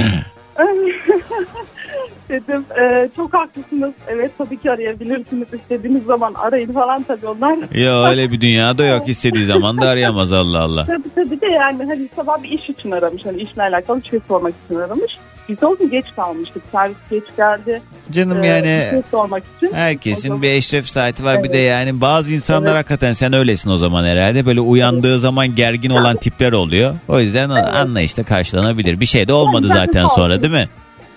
Dedim 2.28 2.64
"E, 2.80 3.08
çok 3.16 3.34
haklısınız. 3.34 3.92
Evet 4.08 4.30
tabii 4.38 4.56
ki 4.56 4.70
arayabilirsiniz. 4.70 5.54
istediğiniz 5.54 6.04
zaman 6.04 6.34
arayın 6.34 6.72
falan 6.72 7.02
tabii 7.02 7.26
onlar. 7.26 7.58
Yo 7.74 8.04
öyle 8.04 8.32
bir 8.32 8.40
dünyada 8.40 8.84
yok 8.84 9.08
istediği 9.08 9.46
zaman 9.46 9.80
da 9.80 9.88
arayamaz 9.88 10.32
Allah 10.32 10.58
Allah. 10.60 10.86
Tabii 10.86 11.14
tabii 11.14 11.40
de 11.40 11.46
yani 11.46 11.84
hani 11.84 12.08
sabah 12.16 12.42
bir 12.42 12.48
iş 12.50 12.70
için 12.70 12.90
aramış. 12.90 13.26
Hani 13.26 13.42
işle 13.42 13.62
alakalı 13.62 14.02
bir 14.02 14.08
şey 14.08 14.20
sormak 14.28 14.54
için 14.66 14.74
aramış. 14.80 15.18
Biz 15.50 15.60
de 15.60 15.66
o 15.66 15.76
gün 15.78 15.90
geç 15.90 16.04
kalmıştık. 16.16 16.62
Servis 16.72 16.96
geç 17.10 17.24
geldi. 17.36 17.82
Canım 18.10 18.44
Ee, 18.44 18.46
yani 18.46 18.66
bir 18.86 18.90
şey 18.90 19.02
sormak 19.10 19.42
için. 19.56 19.72
herkesin 19.74 20.42
bir 20.42 20.48
eşref 20.50 20.88
saati 20.88 21.24
var 21.24 21.34
bir 21.38 21.40
Evet. 21.40 21.52
de 21.52 21.58
yani 21.58 22.00
bazı 22.00 22.34
insanlar 22.34 22.66
Evet. 22.68 22.76
hakikaten 22.78 23.12
sen 23.12 23.32
öylesin 23.32 23.70
o 23.70 23.76
zaman 23.76 24.04
herhalde 24.04 24.46
böyle 24.46 24.60
uyandığı 24.60 25.18
zaman 25.18 25.54
gergin 25.54 25.90
olan 25.90 26.16
tipler 26.20 26.52
oluyor. 26.52 26.94
O 27.08 27.20
yüzden 27.20 27.50
anlayışla 27.50 28.22
karşılanabilir. 28.22 29.00
Bir 29.00 29.06
şey 29.06 29.28
de 29.28 29.32
olmadı 29.32 29.66
Yani 29.68 29.78
zaten 29.86 30.06
sonra 30.06 30.42
değil 30.42 30.52
mi? 30.52 30.68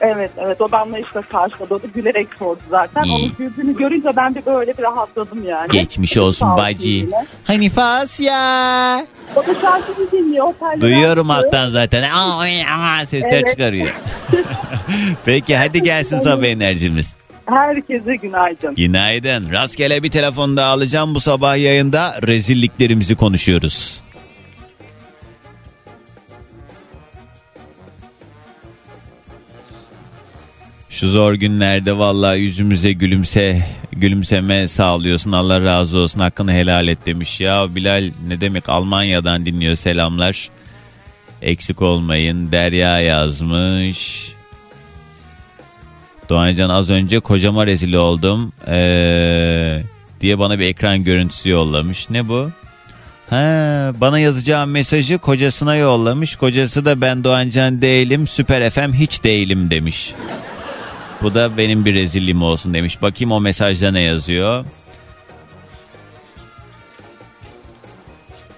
Evet 0.04 0.32
evet 0.38 0.62
o 0.62 0.72
da 0.72 0.80
anlayışla 0.80 1.22
karşıladı. 1.22 1.74
O 1.74 1.84
da 1.84 1.88
gülerek 1.95 2.28
sordu 2.39 2.60
zaten. 2.70 3.04
İyi. 3.04 3.16
Onun 3.16 3.32
güldüğünü 3.38 3.78
görünce 3.78 4.10
ben 4.16 4.36
de 4.36 4.45
böyle 4.45 4.78
bir 4.78 4.84
rahatladım 4.84 5.43
yani. 5.43 5.70
Geçmiş 5.72 6.12
Sağ 6.12 6.22
olsun 6.22 6.47
olsun 6.47 6.64
bacı. 6.64 7.10
Hanife 7.43 7.82
Asya. 7.82 9.08
O 9.36 9.39
da 9.47 9.56
şarkıyı 9.62 10.12
dinliyor. 10.12 10.54
Duyuyorum 10.82 11.30
alttan 11.30 11.70
zaten. 11.70 12.04
Aa, 12.04 12.39
aa, 12.39 13.06
sesler 13.06 13.32
Evet. 13.32 13.49
çıkarıyor. 13.49 13.93
Peki 15.26 15.58
hadi 15.58 15.82
gelsin 15.82 16.20
sabah 16.20 16.45
enerjimiz. 16.45 17.14
Herkese 17.45 18.16
günaydın. 18.16 18.76
Günaydın. 18.76 19.51
Rastgele 19.51 20.04
bir 20.04 20.12
telefon 20.12 20.58
daha 20.58 20.72
alacağım 20.72 21.16
bu 21.16 21.20
sabah 21.20 21.58
yayında. 21.58 22.16
Rezilliklerimizi 22.28 23.16
konuşuyoruz. 23.16 24.01
Şu 30.94 31.08
zor 31.08 31.34
günlerde 31.34 31.98
vallahi 31.98 32.39
yüzümüze 32.39 32.94
gülümse 32.94 33.68
gülümseme 33.91 34.68
sağlıyorsun. 34.68 35.32
Allah 35.32 35.64
razı 35.64 35.98
olsun. 35.98 36.20
Hakkını 36.20 36.52
helal 36.52 36.88
et 36.88 37.06
demiş. 37.06 37.41
Ya 37.41 37.76
Bilal 37.76 38.12
ne 38.28 38.41
demek 38.41 38.70
Almanya'dan 38.70 39.46
dinliyor 39.46 39.76
selamlar. 39.76 40.50
Eksik 41.41 41.82
olmayın. 41.82 42.52
Derya 42.52 43.00
yazmış. 43.00 44.32
Doğancan 46.30 46.70
az 46.70 46.89
önce 46.89 47.20
kocama 47.20 47.66
rezil 47.66 47.94
oldum 47.94 48.54
ee, 48.68 49.84
diye 50.22 50.39
bana 50.39 50.60
bir 50.60 50.66
ekran 50.66 51.04
görüntüsü 51.04 51.50
yollamış. 51.50 52.10
Ne 52.10 52.28
bu? 52.28 52.50
Ha, 53.30 53.91
bana 54.02 54.20
yazacağım 54.20 54.72
mesajı 54.72 55.18
kocasına 55.18 55.76
yollamış. 55.76 56.36
Kocası 56.36 56.86
da 56.86 57.02
ben 57.02 57.24
Doğancan 57.24 57.82
değilim, 57.82 58.28
Süper 58.28 58.70
FM 58.70 58.94
hiç 58.94 59.24
değilim 59.24 59.72
demiş. 59.72 60.14
Bu 61.24 61.34
da 61.34 61.58
benim 61.58 61.86
bir 61.86 61.94
rezilliğim 61.94 62.44
olsun 62.44 62.74
demiş. 62.74 63.02
Bakayım 63.02 63.32
o 63.32 63.40
mesajda 63.40 63.92
ne 63.92 64.02
yazıyor. 64.02 64.66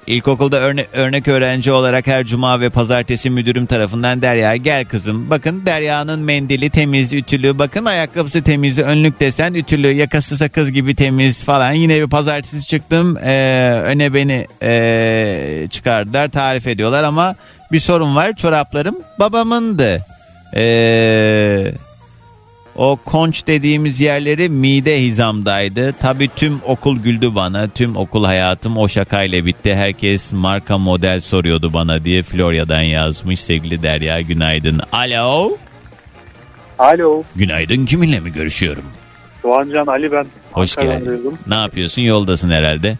İlkokulda 0.07 0.57
örne- 0.59 0.85
örnek 0.93 1.27
öğrenci 1.27 1.71
olarak 1.71 2.07
her 2.07 2.25
cuma 2.25 2.59
ve 2.61 2.69
pazartesi 2.69 3.29
müdürüm 3.29 3.65
tarafından 3.65 4.21
Derya 4.21 4.55
gel 4.55 4.85
kızım. 4.85 5.29
Bakın 5.29 5.65
Derya'nın 5.65 6.19
mendili 6.19 6.69
temiz, 6.69 7.13
ütülü. 7.13 7.59
Bakın 7.59 7.85
ayakkabısı 7.85 8.43
temiz, 8.43 8.79
önlük 8.79 9.19
desen 9.19 9.53
ütülü, 9.53 9.91
yakası 9.91 10.37
sakız 10.37 10.71
gibi 10.71 10.95
temiz 10.95 11.43
falan. 11.43 11.71
Yine 11.71 12.01
bir 12.01 12.09
pazartesi 12.09 12.67
çıktım. 12.67 13.17
ee, 13.17 13.81
öne 13.85 14.13
beni 14.13 14.47
ee, 14.63 15.67
çıkardılar, 15.69 16.27
tarif 16.27 16.67
ediyorlar 16.67 17.03
ama 17.03 17.35
bir 17.71 17.79
sorun 17.79 18.15
var. 18.15 18.35
Çoraplarım 18.35 18.95
babamındı. 19.19 20.05
Eee... 20.55 21.73
O 22.75 22.99
konç 23.05 23.47
dediğimiz 23.47 23.99
yerleri 24.01 24.49
mide 24.49 25.01
hizamdaydı. 25.01 25.93
Tabii 26.01 26.29
tüm 26.35 26.59
okul 26.65 26.99
güldü 26.99 27.35
bana. 27.35 27.67
Tüm 27.67 27.95
okul 27.95 28.25
hayatım 28.25 28.77
o 28.77 28.87
şakayla 28.87 29.45
bitti. 29.45 29.75
Herkes 29.75 30.31
marka 30.33 30.77
model 30.77 31.21
soruyordu 31.21 31.73
bana 31.73 32.03
diye 32.03 32.23
Florya'dan 32.23 32.81
yazmış 32.81 33.39
sevgili 33.39 33.83
Derya 33.83 34.21
günaydın. 34.21 34.81
Alo. 34.91 35.57
Alo. 36.79 37.23
Günaydın 37.35 37.85
kiminle 37.85 38.19
mi 38.19 38.31
görüşüyorum? 38.31 38.83
Doğancan 39.43 39.87
Ali 39.87 40.11
ben. 40.11 40.25
Hoş 40.51 40.77
Ankara'dan 40.77 41.03
geldin. 41.03 41.37
Ne 41.47 41.55
yapıyorsun 41.55 42.01
yoldasın 42.01 42.49
herhalde. 42.49 42.97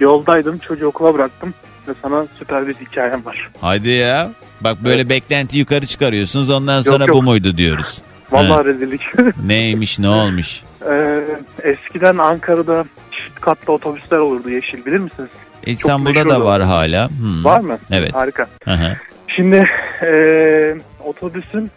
Yoldaydım 0.00 0.58
çocuğu 0.58 0.86
okula 0.86 1.14
bıraktım 1.14 1.54
ve 1.88 1.92
sana 2.02 2.26
süper 2.38 2.68
bir 2.68 2.74
hikayem 2.74 3.24
var. 3.24 3.50
Hadi 3.60 3.88
ya. 3.88 4.30
Bak 4.60 4.84
böyle 4.84 5.08
beklenti 5.08 5.58
yukarı 5.58 5.86
çıkarıyorsunuz 5.86 6.50
ondan 6.50 6.82
sonra 6.82 7.04
yok. 7.04 7.16
bu 7.16 7.22
muydu 7.22 7.56
diyoruz. 7.56 7.98
Vallahi 8.32 8.52
Ha, 8.52 8.64
rezillik. 8.64 9.00
neymiş 9.46 9.98
ne 9.98 10.08
olmuş? 10.08 10.62
Ee, 10.90 11.20
eskiden 11.62 12.18
Ankara'da 12.18 12.84
çift 13.10 13.40
katlı 13.40 13.72
otobüsler 13.72 14.18
olurdu 14.18 14.50
yeşil 14.50 14.84
bilir 14.84 14.98
misiniz? 14.98 15.30
İstanbul'da 15.66 16.28
da 16.28 16.44
var 16.44 16.62
hala. 16.62 17.08
Hmm. 17.08 17.44
Var 17.44 17.60
mı? 17.60 17.78
Evet. 17.90 18.14
Harika. 18.14 18.46
Aha. 18.66 18.96
Şimdi 19.36 19.68
ee, 20.02 20.74
otobüsün 21.04 21.70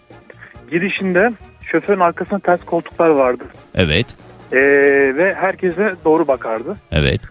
girişinde 0.72 1.32
şoförün 1.72 2.00
arkasında 2.00 2.40
ters 2.40 2.66
koltuklar 2.66 3.10
vardı. 3.10 3.44
Evet. 3.76 4.08
Ee, 4.52 4.58
ve 5.18 5.34
herkese 5.34 5.92
doğru 6.06 6.28
bakardı. 6.28 6.76
Evet. 6.92 7.22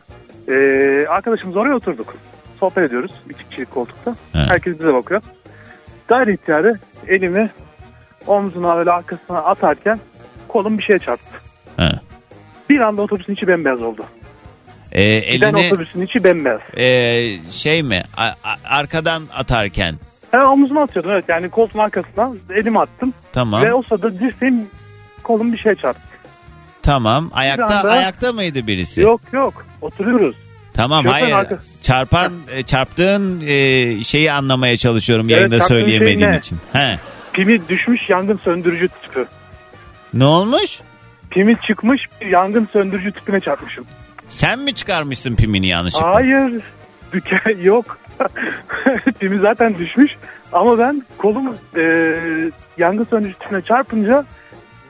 Ee, 0.49 1.07
arkadaşımız 1.09 1.57
oraya 1.57 1.75
oturduk. 1.75 2.15
Sohbet 2.61 2.85
ediyoruz. 2.85 3.13
İki 3.31 3.49
kişilik 3.49 3.71
koltukta. 3.71 4.11
Ha. 4.11 4.45
Herkes 4.49 4.79
bize 4.79 4.95
bakıyor. 4.95 5.23
Gayri 6.09 6.33
ihtiyarı 6.33 6.73
elimi 7.09 7.51
omzuna 8.27 8.77
böyle 8.77 8.91
arkasına 8.91 9.39
atarken 9.39 10.01
kolum 10.49 10.79
bir 10.79 10.83
şeye 10.83 10.99
çarptı. 10.99 11.39
Ha. 11.77 11.93
Bir 12.71 12.81
anda 12.81 13.03
otobüsün 13.03 13.33
içi 13.35 13.49
bembeyaz 13.49 13.83
oldu. 13.83 14.05
Ee, 14.93 15.19
Giden 15.35 15.55
elini 15.55 15.67
otobüsün 15.67 16.03
içi 16.03 16.25
bembeyaz. 16.25 16.61
Ee, 16.77 17.37
şey 17.51 17.83
mi 17.83 18.03
a- 18.17 18.23
a- 18.25 18.77
arkadan 18.79 19.23
atarken 19.37 19.95
Ben 20.33 20.39
omzuma 20.41 20.83
atıyordum 20.83 21.11
evet 21.11 21.25
yani 21.29 21.51
koltuğun 21.51 21.79
arkasına 21.79 22.31
elimi 22.55 22.81
attım. 22.81 23.15
tamam 23.33 23.63
Ve 23.63 23.75
o 23.75 23.83
sırada 23.83 24.19
dirseğim 24.21 24.67
kolum 25.23 25.53
bir 25.53 25.59
şeye 25.59 25.75
çarptı. 25.75 26.01
Tamam. 26.83 27.31
Ayakta 27.35 27.67
anda- 27.79 27.91
ayakta 27.91 28.33
mıydı 28.33 28.67
birisi? 28.67 29.01
Yok 29.01 29.21
yok 29.33 29.67
oturuyoruz. 29.81 30.37
Tamam 30.75 31.03
Şoför 31.05 31.15
hayır. 31.21 31.35
arka- 31.35 31.59
Çarpan 31.83 32.33
e, 32.55 32.63
çarptığın 32.63 33.41
e, 33.47 34.05
şeyi 34.05 34.33
anlamaya 34.33 34.77
çalışıyorum 34.77 35.29
yayında 35.29 35.59
çarptığın 35.59 35.75
şey 35.77 35.83
söyleyemediğim 35.85 36.31
ne? 36.33 36.39
için. 36.39 36.59
He. 36.73 36.99
Pimi 37.35 37.69
düşmüş 37.69 38.09
yangın 38.11 38.41
söndürücü 38.45 38.89
tüpü. 39.03 39.27
Ne 40.15 40.25
olmuş? 40.25 40.81
Pimi 41.31 41.57
çıkmış 41.67 42.09
bir 42.21 42.27
yangın 42.27 42.69
söndürücü 42.73 43.13
tüpüne 43.13 43.41
çarpmışım. 43.41 43.85
Sen 44.31 44.59
mi 44.59 44.75
çıkarmışsın 44.75 45.35
pimini 45.37 45.67
yanlışlıkla? 45.67 46.15
Hayır. 46.15 46.63
Düken 47.13 47.59
yok. 47.63 47.99
Pimi 49.21 49.39
zaten 49.39 49.79
düşmüş. 49.79 50.17
Ama 50.53 50.79
ben 50.79 51.03
kolum 51.19 51.55
e, 51.77 52.15
yangın 52.79 53.05
söndürücü 53.05 53.39
tüpüne 53.39 53.61
çarpınca 53.61 54.25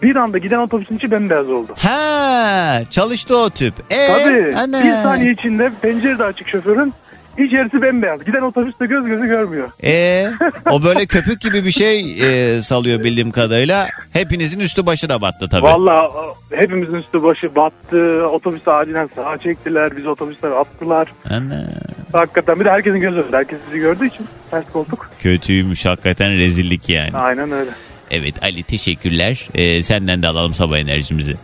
bir 0.03 0.17
anda 0.17 0.39
giden 0.39 0.59
otobüsün 0.59 0.97
içi 0.97 1.11
bembeyaz 1.11 1.51
oldu. 1.51 1.75
Ha, 1.79 2.81
çalıştı 2.91 3.37
o 3.39 3.51
tüp. 3.51 3.75
E, 3.93 4.07
Tabii. 4.07 4.57
ana. 4.57 4.85
Bir 4.85 4.91
saniye 4.91 5.33
içinde 5.33 5.71
pencere 5.83 6.19
de 6.19 6.25
açık 6.25 6.49
şoförün 6.49 6.95
içerisi 7.39 7.83
bembeyaz. 7.83 8.25
Giden 8.25 8.41
otobüs 8.41 8.81
de 8.81 8.87
göz 8.87 9.07
gözü 9.07 9.27
görmüyor. 9.27 9.69
E, 9.85 10.27
o 10.71 10.83
böyle 10.83 11.07
köpük 11.07 11.41
gibi 11.41 11.65
bir 11.65 11.71
şey 11.71 12.17
e, 12.57 12.63
salıyor 12.63 13.05
bildiğim 13.05 13.31
kadarıyla. 13.31 13.89
Hepinizin 14.13 14.61
üstü 14.61 14.87
başı 14.87 15.09
da 15.09 15.21
battı 15.21 15.49
tabii. 15.51 15.63
Vallahi 15.63 16.09
hepimizin 16.51 16.95
üstü 16.95 17.23
başı 17.23 17.55
battı. 17.55 18.29
Otobüsü 18.29 18.71
acilen 18.71 19.11
sağa 19.17 19.39
çektiler. 19.39 19.97
Biz 19.97 20.07
otobüsten 20.07 20.51
attılar. 20.51 21.09
Ana. 21.31 21.67
Hakikaten 22.13 22.61
bir 22.61 22.65
de 22.65 22.71
herkesin 22.71 23.01
gözü 23.01 23.17
önünde. 23.21 23.37
Herkes 23.37 23.59
bizi 23.69 23.79
gördüğü 23.79 24.07
için 24.07 24.27
ters 24.51 24.65
koltuk. 24.73 25.11
Kötüymüş 25.19 25.87
hakikaten 25.87 26.31
rezillik 26.39 26.89
yani. 26.89 27.17
Aynen 27.17 27.53
öyle. 27.53 27.71
Evet 28.11 28.35
Ali 28.43 28.63
teşekkürler. 28.63 29.49
E, 29.55 29.83
senden 29.83 30.23
de 30.23 30.29
alalım 30.29 30.55
sabah 30.55 30.79
enerjimizi. 30.79 31.35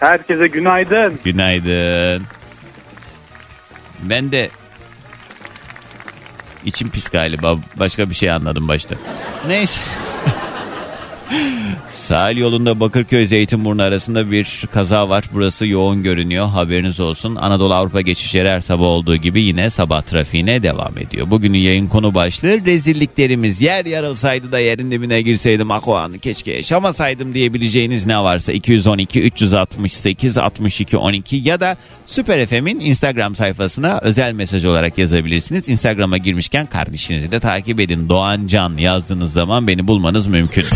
Herkese 0.00 0.46
günaydın. 0.46 1.18
Günaydın. 1.24 2.22
Ben 4.02 4.32
de 4.32 4.48
içim 6.64 6.90
pis 6.90 7.08
galiba. 7.08 7.56
Başka 7.76 8.10
bir 8.10 8.14
şey 8.14 8.30
anladım 8.30 8.68
başta. 8.68 8.94
Neyse. 9.46 9.80
Sahil 11.88 12.36
yolunda 12.36 12.80
Bakırköy 12.80 13.26
Zeytinburnu 13.26 13.82
arasında 13.82 14.30
bir 14.30 14.64
kaza 14.72 15.08
var. 15.08 15.24
Burası 15.32 15.66
yoğun 15.66 16.02
görünüyor. 16.02 16.46
Haberiniz 16.46 17.00
olsun. 17.00 17.36
Anadolu 17.36 17.74
Avrupa 17.74 18.00
geçişleri 18.00 18.48
her 18.48 18.60
sabah 18.60 18.84
olduğu 18.84 19.16
gibi 19.16 19.42
yine 19.42 19.70
sabah 19.70 20.02
trafiğine 20.02 20.62
devam 20.62 20.98
ediyor. 20.98 21.30
Bugünün 21.30 21.58
yayın 21.58 21.88
konu 21.88 22.14
başlığı 22.14 22.66
rezilliklerimiz. 22.66 23.62
Yer 23.62 23.84
yarılsaydı 23.84 24.52
da 24.52 24.58
yerin 24.58 24.90
dibine 24.90 25.22
girseydim 25.22 25.70
ah 25.70 25.88
o 25.88 25.96
anı 25.96 26.18
keşke 26.18 26.52
yaşamasaydım 26.52 27.34
diyebileceğiniz 27.34 28.06
ne 28.06 28.18
varsa 28.18 28.52
212 28.52 29.22
368 29.22 30.38
62 30.38 30.96
12 30.96 31.36
ya 31.36 31.60
da 31.60 31.76
Süper 32.06 32.46
FM'in 32.46 32.80
Instagram 32.80 33.36
sayfasına 33.36 33.98
özel 34.02 34.32
mesaj 34.32 34.64
olarak 34.64 34.98
yazabilirsiniz. 34.98 35.68
Instagram'a 35.68 36.18
girmişken 36.18 36.66
kardeşinizi 36.66 37.32
de 37.32 37.40
takip 37.40 37.80
edin. 37.80 38.08
Doğan 38.08 38.46
Can 38.46 38.76
yazdığınız 38.76 39.32
zaman 39.32 39.66
beni 39.66 39.86
bulmanız 39.86 40.26
mümkün. 40.26 40.66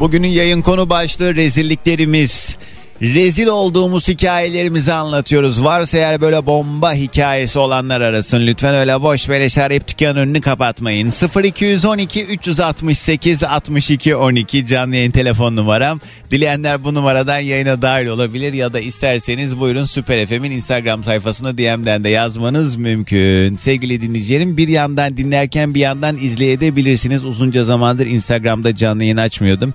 Bugünün 0.00 0.28
yayın 0.28 0.62
konu 0.62 0.90
başlığı 0.90 1.36
rezilliklerimiz. 1.36 2.56
Rezil 3.02 3.46
olduğumuz 3.46 4.08
hikayelerimizi 4.08 4.92
anlatıyoruz. 4.92 5.64
Varsa 5.64 5.98
eğer 5.98 6.20
böyle 6.20 6.46
bomba 6.46 6.94
hikayesi 6.94 7.58
olanlar 7.58 8.00
arasın. 8.00 8.46
Lütfen 8.46 8.74
öyle 8.74 9.02
boş 9.02 9.28
beleş 9.28 9.58
arayıp 9.58 9.88
dükkanın 9.88 10.16
önünü 10.16 10.40
kapatmayın. 10.40 11.12
0212 11.44 12.24
368 12.24 13.44
62 13.44 14.16
12 14.16 14.66
canlı 14.66 14.96
yayın 14.96 15.10
telefon 15.10 15.56
numaram. 15.56 16.00
Dileyenler 16.30 16.84
bu 16.84 16.94
numaradan 16.94 17.38
yayına 17.38 17.82
dahil 17.82 18.06
olabilir 18.06 18.52
ya 18.52 18.72
da 18.72 18.80
isterseniz 18.80 19.60
buyurun 19.60 19.84
Süper 19.84 20.26
FM'in 20.26 20.50
Instagram 20.50 21.04
sayfasına 21.04 21.58
DM'den 21.58 22.04
de 22.04 22.08
yazmanız 22.08 22.76
mümkün. 22.76 23.56
Sevgili 23.56 24.00
dinleyicilerim 24.00 24.56
bir 24.56 24.68
yandan 24.68 25.16
dinlerken 25.16 25.74
bir 25.74 25.80
yandan 25.80 26.16
izleyebilirsiniz. 26.16 27.24
Uzunca 27.24 27.64
zamandır 27.64 28.06
Instagram'da 28.06 28.76
canlı 28.76 29.02
yayın 29.02 29.16
açmıyordum. 29.16 29.74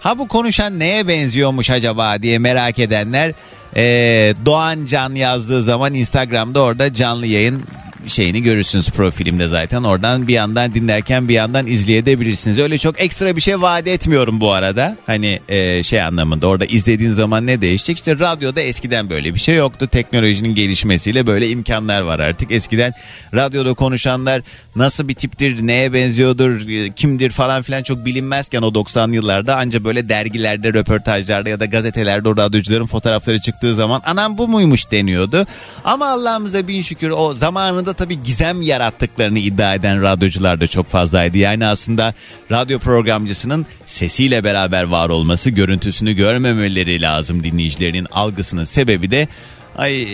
Ha 0.00 0.18
bu 0.18 0.28
konuşan 0.28 0.78
neye 0.78 1.08
benziyormuş 1.08 1.70
acaba 1.70 2.22
diye 2.22 2.38
merak 2.38 2.78
edenler 2.78 3.32
eee, 3.76 4.34
Doğan 4.46 4.84
Can 4.86 5.14
yazdığı 5.14 5.62
zaman 5.62 5.94
Instagram'da 5.94 6.60
orada 6.60 6.94
canlı 6.94 7.26
yayın 7.26 7.62
şeyini 8.06 8.42
görürsünüz 8.42 8.90
profilimde 8.90 9.48
zaten. 9.48 9.82
Oradan 9.82 10.28
bir 10.28 10.34
yandan 10.34 10.74
dinlerken 10.74 11.28
bir 11.28 11.34
yandan 11.34 11.66
izleyebilirsiniz. 11.66 12.58
Öyle 12.58 12.78
çok 12.78 13.00
ekstra 13.00 13.36
bir 13.36 13.40
şey 13.40 13.60
vaat 13.60 13.86
etmiyorum 13.86 14.40
bu 14.40 14.52
arada. 14.52 14.96
Hani 15.06 15.40
eee, 15.48 15.82
şey 15.82 16.02
anlamında 16.02 16.46
orada 16.46 16.64
izlediğin 16.64 17.12
zaman 17.12 17.46
ne 17.46 17.60
değişecek? 17.60 17.96
İşte 17.96 18.18
radyoda 18.18 18.60
eskiden 18.60 19.10
böyle 19.10 19.34
bir 19.34 19.40
şey 19.40 19.56
yoktu. 19.56 19.86
Teknolojinin 19.86 20.54
gelişmesiyle 20.54 21.26
böyle 21.26 21.48
imkanlar 21.48 22.00
var 22.00 22.18
artık. 22.18 22.52
Eskiden 22.52 22.92
radyoda 23.34 23.74
konuşanlar 23.74 24.42
nasıl 24.76 25.08
bir 25.08 25.14
tiptir, 25.14 25.66
neye 25.66 25.92
benziyordur, 25.92 26.68
e, 26.68 26.90
kimdir 26.90 27.30
falan 27.30 27.62
filan 27.62 27.82
çok 27.82 28.04
bilinmezken 28.04 28.62
o 28.62 28.74
90'lı 28.74 29.14
yıllarda 29.14 29.56
anca 29.56 29.84
böyle 29.84 30.08
dergilerde, 30.08 30.72
röportajlarda 30.72 31.48
ya 31.48 31.60
da 31.60 31.64
gazetelerde 31.64 32.28
o 32.28 32.36
radyocuların 32.36 32.86
fotoğrafları 32.86 33.40
çıktığı 33.40 33.74
zaman 33.74 34.02
anam 34.04 34.38
bu 34.38 34.48
muymuş 34.48 34.90
deniyordu. 34.90 35.46
Ama 35.84 36.08
Allah'ımıza 36.08 36.68
bin 36.68 36.82
şükür 36.82 37.10
o 37.10 37.32
zamanında 37.34 37.89
tabii 37.92 38.22
gizem 38.22 38.62
yarattıklarını 38.62 39.38
iddia 39.38 39.74
eden 39.74 40.02
radyocular 40.02 40.60
da 40.60 40.66
çok 40.66 40.90
fazlaydı. 40.90 41.38
Yani 41.38 41.66
aslında 41.66 42.14
radyo 42.50 42.78
programcısının 42.78 43.66
sesiyle 43.86 44.44
beraber 44.44 44.82
var 44.82 45.08
olması, 45.08 45.50
görüntüsünü 45.50 46.12
görmemeleri 46.12 47.02
lazım 47.02 47.44
dinleyicilerinin 47.44 48.06
algısının 48.12 48.64
sebebi 48.64 49.10
de 49.10 49.28
ay 49.76 50.08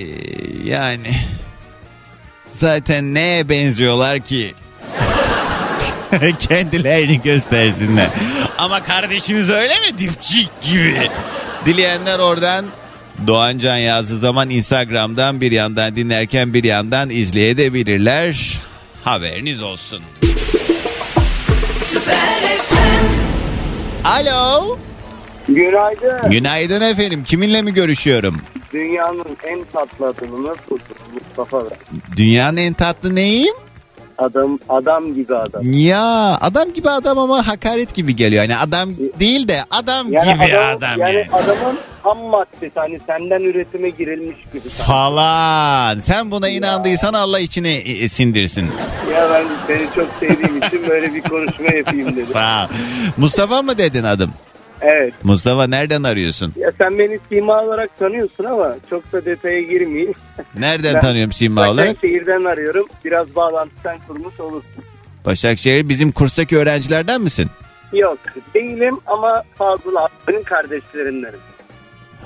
yani 0.64 1.10
zaten 2.50 3.14
neye 3.14 3.48
benziyorlar 3.48 4.20
ki? 4.20 4.54
Kendilerini 6.48 7.22
göstersinler. 7.22 8.08
Ama 8.58 8.82
kardeşiniz 8.82 9.50
öyle 9.50 9.74
mi? 9.74 9.98
Dipçik 9.98 10.50
gibi. 10.60 11.08
Dileyenler 11.66 12.18
oradan 12.18 12.66
Doğancan 13.26 13.76
yazdığı 13.76 14.18
zaman 14.18 14.50
Instagram'dan 14.50 15.40
bir 15.40 15.52
yandan 15.52 15.96
dinlerken 15.96 16.54
bir 16.54 16.64
yandan 16.64 17.10
izleyebilirler. 17.10 18.60
Haberiniz 19.04 19.62
olsun. 19.62 20.02
Alo. 24.04 24.76
Günaydın. 25.48 26.30
Günaydın 26.30 26.80
efendim. 26.80 27.24
Kiminle 27.24 27.62
mi 27.62 27.74
görüşüyorum? 27.74 28.40
Dünyanın 28.72 29.36
en 29.44 29.64
tatlı 29.72 30.06
adamı 30.06 30.54
Mustafa 31.14 31.64
Bey? 31.70 31.76
Dünyanın 32.16 32.56
en 32.56 32.72
tatlı 32.72 33.14
neyim? 33.14 33.54
Adam, 34.18 34.58
adam 34.68 35.14
gibi 35.14 35.36
adam. 35.36 35.62
Ya 35.72 36.38
adam 36.40 36.72
gibi 36.72 36.90
adam 36.90 37.18
ama 37.18 37.46
hakaret 37.46 37.94
gibi 37.94 38.16
geliyor. 38.16 38.42
Yani 38.42 38.56
adam 38.56 38.90
değil 39.20 39.48
de 39.48 39.64
adam 39.70 40.06
gibi 40.06 40.18
adamın- 40.18 40.76
adam 40.76 40.98
yani 41.00 41.14
yani. 41.14 41.26
adamın 41.32 41.78
ham 42.07 42.18
maddesi 42.18 42.70
hani 42.74 42.98
senden 43.07 43.40
üretime 43.40 43.90
girilmiş 43.90 44.36
gibi. 44.52 44.68
Falan. 44.68 45.98
Sen 45.98 46.30
buna 46.30 46.48
inandıysan 46.48 47.14
Allah 47.14 47.40
içine 47.40 47.72
e, 47.74 48.09
sindirsin. 48.09 48.66
Ya 49.14 49.28
ben 49.30 49.44
seni 49.66 49.86
çok 49.94 50.09
sevdiğim 50.20 50.59
için 50.62 50.88
böyle 50.88 51.14
bir 51.14 51.22
konuşma 51.22 51.66
yapayım 51.74 52.12
dedim. 52.16 52.26
Sağ 52.32 52.64
ol. 52.64 52.68
Mustafa 53.16 53.62
mı 53.62 53.78
dedin 53.78 54.04
adım? 54.04 54.32
Evet. 54.80 55.14
Mustafa 55.22 55.66
nereden 55.66 56.02
arıyorsun? 56.02 56.52
Ya 56.57 56.72
sen 56.78 56.98
beni 56.98 57.18
sima 57.28 57.62
olarak 57.62 57.98
tanıyorsun 57.98 58.44
ama 58.44 58.74
çok 58.90 59.12
da 59.12 59.24
detaya 59.24 59.61
girmeyeyim. 59.61 60.12
Nereden 60.59 60.94
Ben 60.94 61.00
tanıyorum 61.00 61.32
Simba 61.32 61.70
olarak? 61.70 61.96
şehirden 62.00 62.44
arıyorum. 62.44 62.86
Biraz 63.04 63.34
bağlantı 63.34 63.72
sen 63.82 63.98
kurmuş 64.09 64.40
olursun. 64.40 64.84
Başakşehir 65.26 65.88
bizim 65.88 66.12
kurstaki 66.12 66.57
öğrencilerden 66.59 67.20
misin? 67.20 67.50
Yok 67.92 68.18
değilim 68.54 68.98
ama 69.07 69.42
Fazıl 69.54 69.94
abinin 69.96 70.42
kardeşlerindenim. 70.42 71.38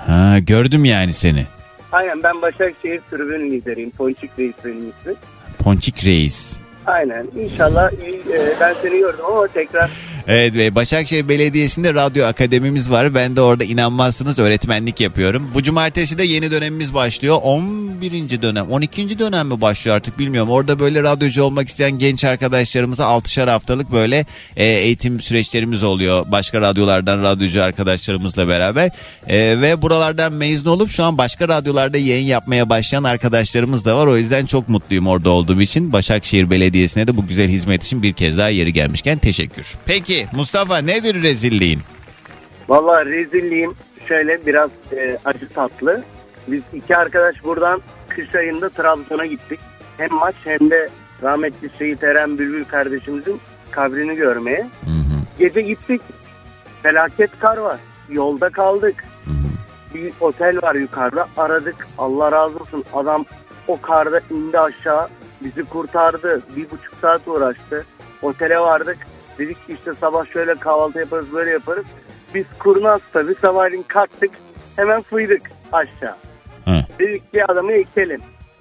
Ha 0.07 0.39
gördüm 0.39 0.85
yani 0.85 1.13
seni. 1.13 1.47
Aynen 1.93 2.23
ben 2.23 2.43
Başakşehir 2.43 3.01
tribün 3.11 3.51
lideriyim. 3.51 3.91
Ponçik 3.91 4.31
Reis 4.39 4.55
benim 4.65 4.89
ismim. 4.91 5.17
Ponçik 5.59 6.05
Reis. 6.07 6.57
Aynen 6.87 7.27
inşallah 7.39 7.91
iyi, 7.93 8.19
e, 8.19 8.53
ben 8.61 8.75
seni 8.83 8.99
gördüm 8.99 9.25
ama 9.27 9.47
tekrar 9.47 9.91
Evet 10.33 10.55
ve 10.55 10.75
Başakşehir 10.75 11.29
Belediyesi'nde 11.29 11.95
radyo 11.95 12.27
akademimiz 12.27 12.91
var. 12.91 13.15
Ben 13.15 13.37
de 13.37 13.41
orada 13.41 13.65
inanmazsınız 13.65 14.39
öğretmenlik 14.39 15.01
yapıyorum. 15.01 15.51
Bu 15.55 15.63
cumartesi 15.63 16.19
de 16.19 16.25
yeni 16.25 16.51
dönemimiz 16.51 16.95
başlıyor. 16.95 17.39
11. 17.43 18.43
dönem, 18.43 18.71
12. 18.71 19.19
dönem 19.19 19.49
mi 19.49 19.61
başlıyor 19.61 19.97
artık 19.97 20.19
bilmiyorum. 20.19 20.51
Orada 20.51 20.79
böyle 20.79 21.03
radyocu 21.03 21.43
olmak 21.43 21.69
isteyen 21.69 21.99
genç 21.99 22.25
arkadaşlarımıza 22.25 23.05
6'şar 23.05 23.51
haftalık 23.51 23.93
böyle 23.93 24.27
e, 24.57 24.65
eğitim 24.65 25.21
süreçlerimiz 25.21 25.83
oluyor. 25.83 26.27
Başka 26.31 26.61
radyolardan 26.61 27.23
radyocu 27.23 27.63
arkadaşlarımızla 27.63 28.49
beraber. 28.49 28.91
E, 29.27 29.61
ve 29.61 29.83
buralardan 29.83 30.33
mezun 30.33 30.71
olup 30.71 30.91
şu 30.91 31.05
an 31.05 31.19
başka 31.19 31.49
radyolarda 31.49 31.99
yayın 31.99 32.27
yapmaya 32.27 32.69
başlayan 32.69 33.05
arkadaşlarımız 33.05 33.85
da 33.85 33.97
var. 33.97 34.07
O 34.07 34.17
yüzden 34.17 34.47
çok 34.47 34.69
mutluyum 34.69 35.07
orada 35.07 35.31
olduğum 35.31 35.61
için. 35.61 35.93
Başakşehir 35.93 36.51
Belediyesi'ne 36.51 37.07
de 37.07 37.17
bu 37.17 37.27
güzel 37.27 37.49
hizmet 37.49 37.85
için 37.85 38.03
bir 38.03 38.13
kez 38.13 38.39
daha 38.39 38.49
yeri 38.49 38.73
gelmişken 38.73 39.19
teşekkür. 39.19 39.67
Peki 39.87 40.20
Mustafa 40.33 40.79
nedir 40.79 41.23
rezilliğin? 41.23 41.81
Valla 42.69 43.07
rezilliğim 43.07 43.75
şöyle 44.09 44.47
biraz 44.47 44.71
e, 44.93 45.19
acı 45.25 45.49
tatlı. 45.49 46.03
Biz 46.49 46.63
iki 46.73 46.97
arkadaş 46.97 47.45
buradan 47.45 47.81
kış 48.09 48.35
ayında 48.35 48.69
Trabzon'a 48.69 49.27
gittik. 49.27 49.61
Hem 49.97 50.13
maç 50.15 50.35
hem 50.45 50.71
de 50.71 50.89
rahmetli 51.23 51.69
Seyit 51.79 52.05
Eren 52.05 52.39
Bülbül 52.39 52.65
kardeşimizin 52.65 53.41
kabrini 53.71 54.17
görmeye. 54.17 54.67
Gece 55.39 55.61
gittik. 55.61 56.01
Felaket 56.83 57.31
kar 57.39 57.57
var. 57.57 57.79
Yolda 58.11 58.49
kaldık. 58.51 59.05
Bir 59.95 60.13
otel 60.21 60.63
var 60.63 60.75
yukarıda. 60.75 61.29
Aradık. 61.37 61.89
Allah 61.99 62.33
razı 62.33 62.59
olsun. 62.59 62.85
Adam 62.95 63.25
o 63.69 63.81
karda 63.81 64.21
indi 64.31 64.59
aşağı. 64.61 65.09
Bizi 65.41 65.65
kurtardı. 65.65 66.43
Bir 66.57 66.71
buçuk 66.71 66.95
saat 67.01 67.29
uğraştı. 67.29 67.87
Otele 68.23 68.59
vardık. 68.59 68.99
Dedik 69.41 69.67
ki 69.67 69.73
işte 69.73 69.95
sabah 69.95 70.27
şöyle 70.33 70.55
kahvaltı 70.55 70.99
yaparız 70.99 71.33
böyle 71.33 71.51
yaparız. 71.51 71.87
Biz 72.35 72.47
kurnaz 72.59 73.01
tabii 73.13 73.35
sabahleyin 73.35 73.83
kalktık. 73.83 74.31
Hemen 74.77 75.03
fıydık 75.03 75.43
aşağı. 75.73 76.17
Hı. 76.65 76.81
Dedik 76.99 77.33
ki 77.33 77.45
adamı 77.45 77.73
ekleyelim. 77.73 78.21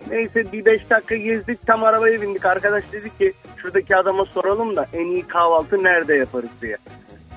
Neyse 0.10 0.52
bir 0.52 0.66
beş 0.66 0.90
dakika 0.90 1.16
gezdik 1.16 1.68
tam 1.68 1.84
arabaya 1.84 2.22
bindik. 2.22 2.46
Arkadaş 2.46 2.84
dedi 2.92 3.18
ki 3.18 3.34
şuradaki 3.58 3.96
adama 3.96 4.26
soralım 4.26 4.76
da 4.76 4.88
en 4.94 5.06
iyi 5.06 5.28
kahvaltı 5.28 5.84
nerede 5.84 6.16
yaparız 6.16 6.50
diye. 6.62 6.78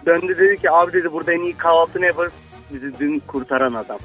Döndü 0.06 0.38
dedi 0.38 0.56
ki 0.56 0.70
abi 0.70 0.92
dedi 0.92 1.12
burada 1.12 1.32
en 1.32 1.40
iyi 1.40 1.56
kahvaltı 1.56 2.00
ne 2.00 2.06
yaparız? 2.06 2.32
Bizi 2.72 2.98
dün 2.98 3.18
kurtaran 3.18 3.74
adam. 3.74 3.98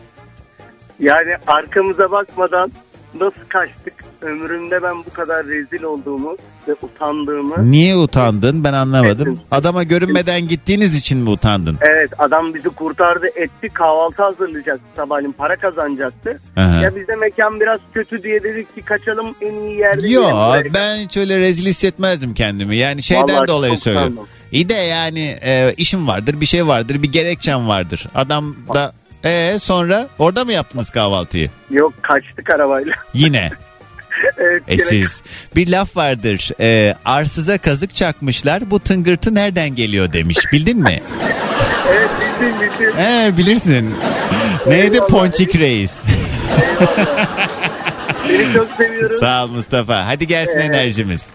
Yani 1.00 1.36
arkamıza 1.48 2.12
bakmadan 2.12 2.72
nasıl 3.14 3.48
kaçtık? 3.50 4.07
Ömrümde 4.22 4.84
ben 4.84 4.98
bu 5.06 5.14
kadar 5.14 5.46
rezil 5.48 5.84
olduğumu 5.84 6.38
ve 6.68 6.76
utandığımı. 6.82 7.72
Niye 7.72 7.96
utandın 7.96 8.64
ben 8.64 8.74
anlamadım. 8.74 9.40
Adama 9.52 9.84
görünmeden 9.84 10.48
gittiğiniz 10.48 10.96
için 10.96 11.18
mi 11.18 11.30
utandın? 11.30 11.78
Evet 11.82 12.10
adam 12.18 12.54
bizi 12.54 12.70
kurtardı 12.70 13.28
etti 13.36 13.70
kahvaltı 13.74 14.24
hazırlayacaktı 14.24 14.84
sabahleyin 14.96 15.32
para 15.32 15.56
kazanacaktı. 15.56 16.40
Aha. 16.58 16.82
Ya 16.82 16.96
bizde 16.96 17.16
mekan 17.16 17.60
biraz 17.60 17.80
kötü 17.94 18.24
diye 18.24 18.44
dedik 18.44 18.76
ki 18.76 18.82
kaçalım 18.82 19.36
en 19.42 19.54
iyi 19.54 19.78
yerde. 19.80 20.08
Yo 20.08 20.24
ben 20.74 20.98
hiç 20.98 21.18
öyle 21.18 21.40
rezil 21.40 21.66
hissetmezdim 21.66 22.34
kendimi. 22.34 22.78
Yani 22.78 23.04
şeyden 23.04 23.24
Vallahi 23.36 23.48
dolayı 23.48 23.78
söylüyorum. 23.78 24.14
utandım. 24.14 24.30
İyi 24.52 24.70
de 24.70 24.74
yani 24.74 25.38
e, 25.42 25.74
işim 25.78 26.08
vardır 26.08 26.42
bir 26.42 26.46
şey 26.46 26.68
vardır 26.68 27.04
bir 27.04 27.12
gerekçem 27.12 27.68
vardır. 27.68 28.08
Adam 28.16 28.56
da 28.74 28.94
e 29.24 29.60
sonra 29.60 30.08
orada 30.20 30.46
mı 30.46 30.52
yaptınız 30.52 30.90
kahvaltıyı? 30.90 31.50
Yok 31.72 31.94
kaçtık 32.02 32.50
arabayla. 32.50 32.94
Yine. 33.14 33.52
evet, 34.38 34.64
E 34.68 34.78
siz 34.78 35.22
bir 35.56 35.68
laf 35.72 35.96
vardır. 35.98 36.52
E, 36.60 36.96
arsıza 37.06 37.58
kazık 37.58 37.96
çakmışlar. 37.96 38.72
Bu 38.72 38.80
tıngırtı 38.80 39.36
nereden 39.36 39.76
geliyor 39.76 40.14
demiş. 40.14 40.38
Bildin 40.54 40.78
mi? 40.80 41.02
Evet 41.92 42.10
bildim 42.42 42.62
bildim. 42.80 43.00
E, 43.00 43.34
bilirsin. 43.38 43.96
Neydi 44.68 45.00
Ponçik 45.00 45.56
Reis? 45.60 46.02
Seni 48.28 48.54
çok 48.54 48.68
seviyorum. 48.78 49.18
Sağ 49.20 49.46
ol 49.46 49.48
Mustafa. 49.50 50.08
Hadi 50.08 50.28
gelsin 50.28 50.58
Evet. 50.60 50.70
enerjimiz. 50.70 51.30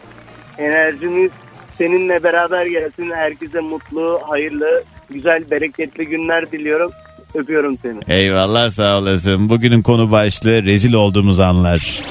Enerjimiz 0.59 1.31
seninle 1.79 2.23
beraber 2.23 2.67
gelsin. 2.67 3.11
Herkese 3.11 3.61
mutlu, 3.61 4.21
hayırlı, 4.29 4.85
güzel, 5.11 5.51
bereketli 5.51 6.07
günler 6.07 6.53
diliyorum. 6.53 6.91
Öpüyorum 7.35 7.79
seni. 7.83 8.01
Eyvallah 8.09 8.71
sağ 8.71 8.99
olasın. 8.99 9.49
Bugünün 9.49 9.83
konu 9.83 10.11
başlığı 10.11 10.63
rezil 10.63 10.93
olduğumuz 10.93 11.41
anlar. 11.41 12.03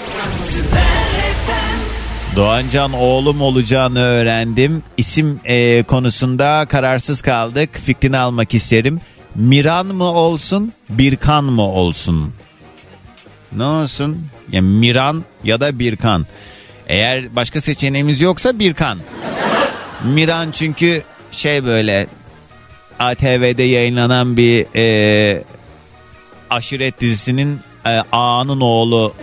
Doğancan 2.36 2.94
oğlum 2.94 3.42
olacağını 3.42 4.00
öğrendim. 4.00 4.84
İsim 4.98 5.40
e, 5.46 5.84
konusunda 5.84 6.66
kararsız 6.70 7.22
kaldık. 7.22 7.70
Fikrini 7.86 8.18
almak 8.18 8.54
isterim. 8.54 9.00
Miran 9.36 9.86
mı 9.86 10.04
olsun, 10.04 10.74
Birkan 10.90 11.44
mı 11.44 11.62
olsun? 11.62 12.34
Ne 13.56 13.64
olsun? 13.64 14.28
Ya 14.52 14.62
Miran 14.62 15.24
ya 15.44 15.60
da 15.60 15.80
Birkan. 15.80 16.26
Eğer 16.88 17.36
başka 17.36 17.62
seçeneğimiz 17.62 18.22
yoksa 18.22 18.60
Birkan. 18.60 18.98
Miran 20.04 20.52
çünkü 20.52 21.04
şey 21.32 21.66
böyle 21.66 22.08
ATV'de 23.02 23.64
yayınlanan 23.64 24.38
bir 24.38 24.66
e, 24.76 25.44
aşiret 26.50 27.02
dizisinin 27.02 27.60
e, 27.86 27.90
ağanın 28.12 28.62
oğlu 28.62 29.14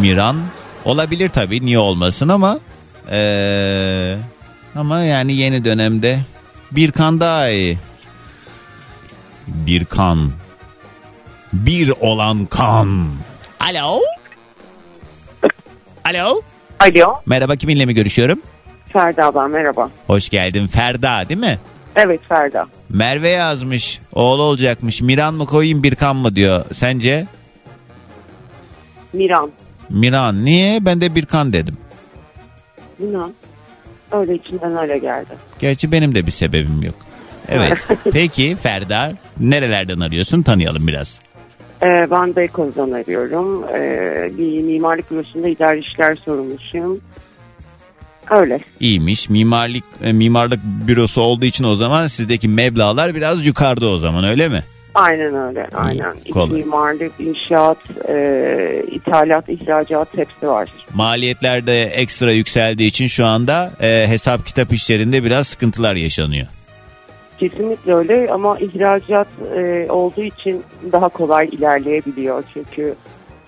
Miran. 0.00 0.36
Olabilir 0.84 1.28
tabii 1.28 1.66
niye 1.66 1.78
olmasın 1.78 2.28
ama 2.28 2.58
e, 3.10 4.18
ama 4.74 5.00
yani 5.00 5.32
yeni 5.32 5.64
dönemde 5.64 6.20
bir 6.72 6.92
kan 6.92 7.20
daha 7.20 7.48
iyi. 7.48 7.78
Bir 9.46 9.84
kan. 9.84 10.30
Bir 11.52 11.92
olan 12.00 12.46
kan. 12.46 13.06
Alo. 13.60 14.00
Alo. 16.04 16.42
Alo. 16.80 17.14
Merhaba 17.26 17.56
kiminle 17.56 17.86
mi 17.86 17.94
görüşüyorum? 17.94 18.38
Ferda 18.92 19.34
ben 19.34 19.50
merhaba. 19.50 19.90
Hoş 20.06 20.28
geldin 20.28 20.66
Ferda 20.66 21.28
değil 21.28 21.40
mi? 21.40 21.58
Evet 21.96 22.20
Ferda. 22.28 22.66
Merve 22.88 23.28
yazmış. 23.28 24.00
Oğlu 24.12 24.42
olacakmış. 24.42 25.00
Miran 25.02 25.34
mı 25.34 25.46
koyayım 25.46 25.82
Birkan 25.82 26.16
mı 26.16 26.36
diyor. 26.36 26.64
Sence? 26.72 27.26
Miran. 29.12 29.50
Miran. 29.90 30.44
Niye? 30.44 30.84
Ben 30.86 31.00
de 31.00 31.14
Birkan 31.14 31.52
dedim. 31.52 31.76
Miran. 32.98 33.32
Öyle 34.12 34.34
içinden 34.34 34.76
öyle 34.76 34.98
geldi. 34.98 35.28
Gerçi 35.58 35.92
benim 35.92 36.14
de 36.14 36.26
bir 36.26 36.30
sebebim 36.30 36.82
yok. 36.82 36.94
Evet. 37.48 37.88
Peki 38.12 38.56
Ferda 38.62 39.12
nerelerden 39.40 40.00
arıyorsun? 40.00 40.42
Tanıyalım 40.42 40.86
biraz. 40.86 41.20
Ee, 41.82 42.06
ben 42.10 42.36
Beykoz'dan 42.36 42.90
arıyorum. 42.90 43.64
Ee, 43.74 44.30
bir 44.38 44.62
mimarlık 44.62 45.10
bürosunda 45.10 45.48
idari 45.48 45.80
işler 45.80 46.16
sorumlusuyum. 46.24 47.00
Öyle. 48.30 48.60
İyiymiş. 48.80 49.28
Mimarlık 49.28 49.84
e, 50.04 50.12
mimarlık 50.12 50.60
bürosu 50.64 51.20
olduğu 51.20 51.44
için 51.44 51.64
o 51.64 51.74
zaman 51.74 52.08
sizdeki 52.08 52.48
meblağlar 52.48 53.14
biraz 53.14 53.46
yukarıda 53.46 53.88
o 53.88 53.98
zaman 53.98 54.24
öyle 54.24 54.48
mi? 54.48 54.62
Aynen 54.94 55.34
öyle. 55.48 55.68
Aynen. 55.74 56.16
Kolay. 56.32 56.60
mimarlık, 56.60 57.12
inşaat, 57.18 57.78
e, 58.08 58.84
ithalat, 58.90 59.48
ihracat 59.48 60.16
hepsi 60.16 60.48
var. 60.48 60.68
Maliyetler 60.94 61.66
de 61.66 61.84
ekstra 61.84 62.32
yükseldiği 62.32 62.88
için 62.88 63.06
şu 63.06 63.26
anda 63.26 63.70
e, 63.80 64.04
hesap 64.08 64.46
kitap 64.46 64.72
işlerinde 64.72 65.24
biraz 65.24 65.46
sıkıntılar 65.46 65.96
yaşanıyor. 65.96 66.46
Kesinlikle 67.38 67.94
öyle 67.94 68.28
ama 68.32 68.58
ihracat 68.58 69.28
e, 69.56 69.86
olduğu 69.90 70.22
için 70.22 70.62
daha 70.92 71.08
kolay 71.08 71.48
ilerleyebiliyor. 71.52 72.44
Çünkü 72.54 72.94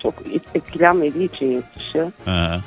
çok 0.03 0.13
etkilenmediği 0.55 1.29
için 1.35 1.51
yurt 1.51 1.75
dışı. 1.79 2.11
Ha. 2.25 2.59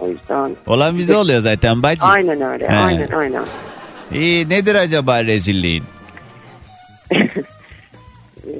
O 0.00 0.08
yüzden 0.08 0.56
Olan 0.66 0.98
bize 0.98 1.16
oluyor 1.16 1.40
zaten 1.40 1.82
bacı. 1.82 2.02
aynen 2.04 2.40
öyle. 2.40 2.68
He. 2.68 2.76
Aynen 2.76 3.08
aynen. 3.08 3.44
İyi 4.14 4.48
nedir 4.48 4.74
acaba 4.74 5.24
rezilliğin? 5.24 5.84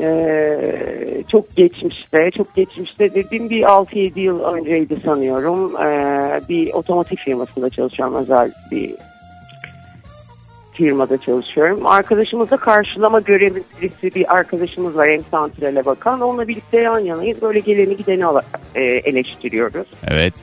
Ee, 0.01 1.25
çok 1.33 1.57
geçmişte, 1.57 2.31
çok 2.37 2.55
geçmişte 2.55 3.15
dediğim 3.15 3.51
bir 3.51 3.63
6-7 3.63 4.21
yıl 4.21 4.41
önceydi 4.45 5.01
sanıyorum. 5.01 5.77
Ee, 5.77 6.41
bir 6.49 6.73
otomotiv 6.73 7.17
firmasında 7.17 7.71
çalışıyorum, 7.71 8.15
özel 8.15 8.53
bir 8.71 8.95
firmada 10.73 11.19
çalışıyorum. 11.19 11.87
Arkadaşımızla 11.87 12.57
karşılama 12.57 13.21
görevlisi 13.21 14.15
bir 14.15 14.35
arkadaşımız 14.37 14.97
var, 14.97 15.09
hem 15.11 15.23
santrale 15.31 15.85
bakan. 15.85 16.21
Onunla 16.21 16.49
birlikte 16.49 16.81
yan 16.81 16.99
yanayız. 16.99 17.43
Böyle 17.43 17.61
geleni 17.61 17.97
gideni 17.97 18.25
e, 18.75 18.83
eleştiriyoruz. 18.83 19.87
Evet. 20.09 20.35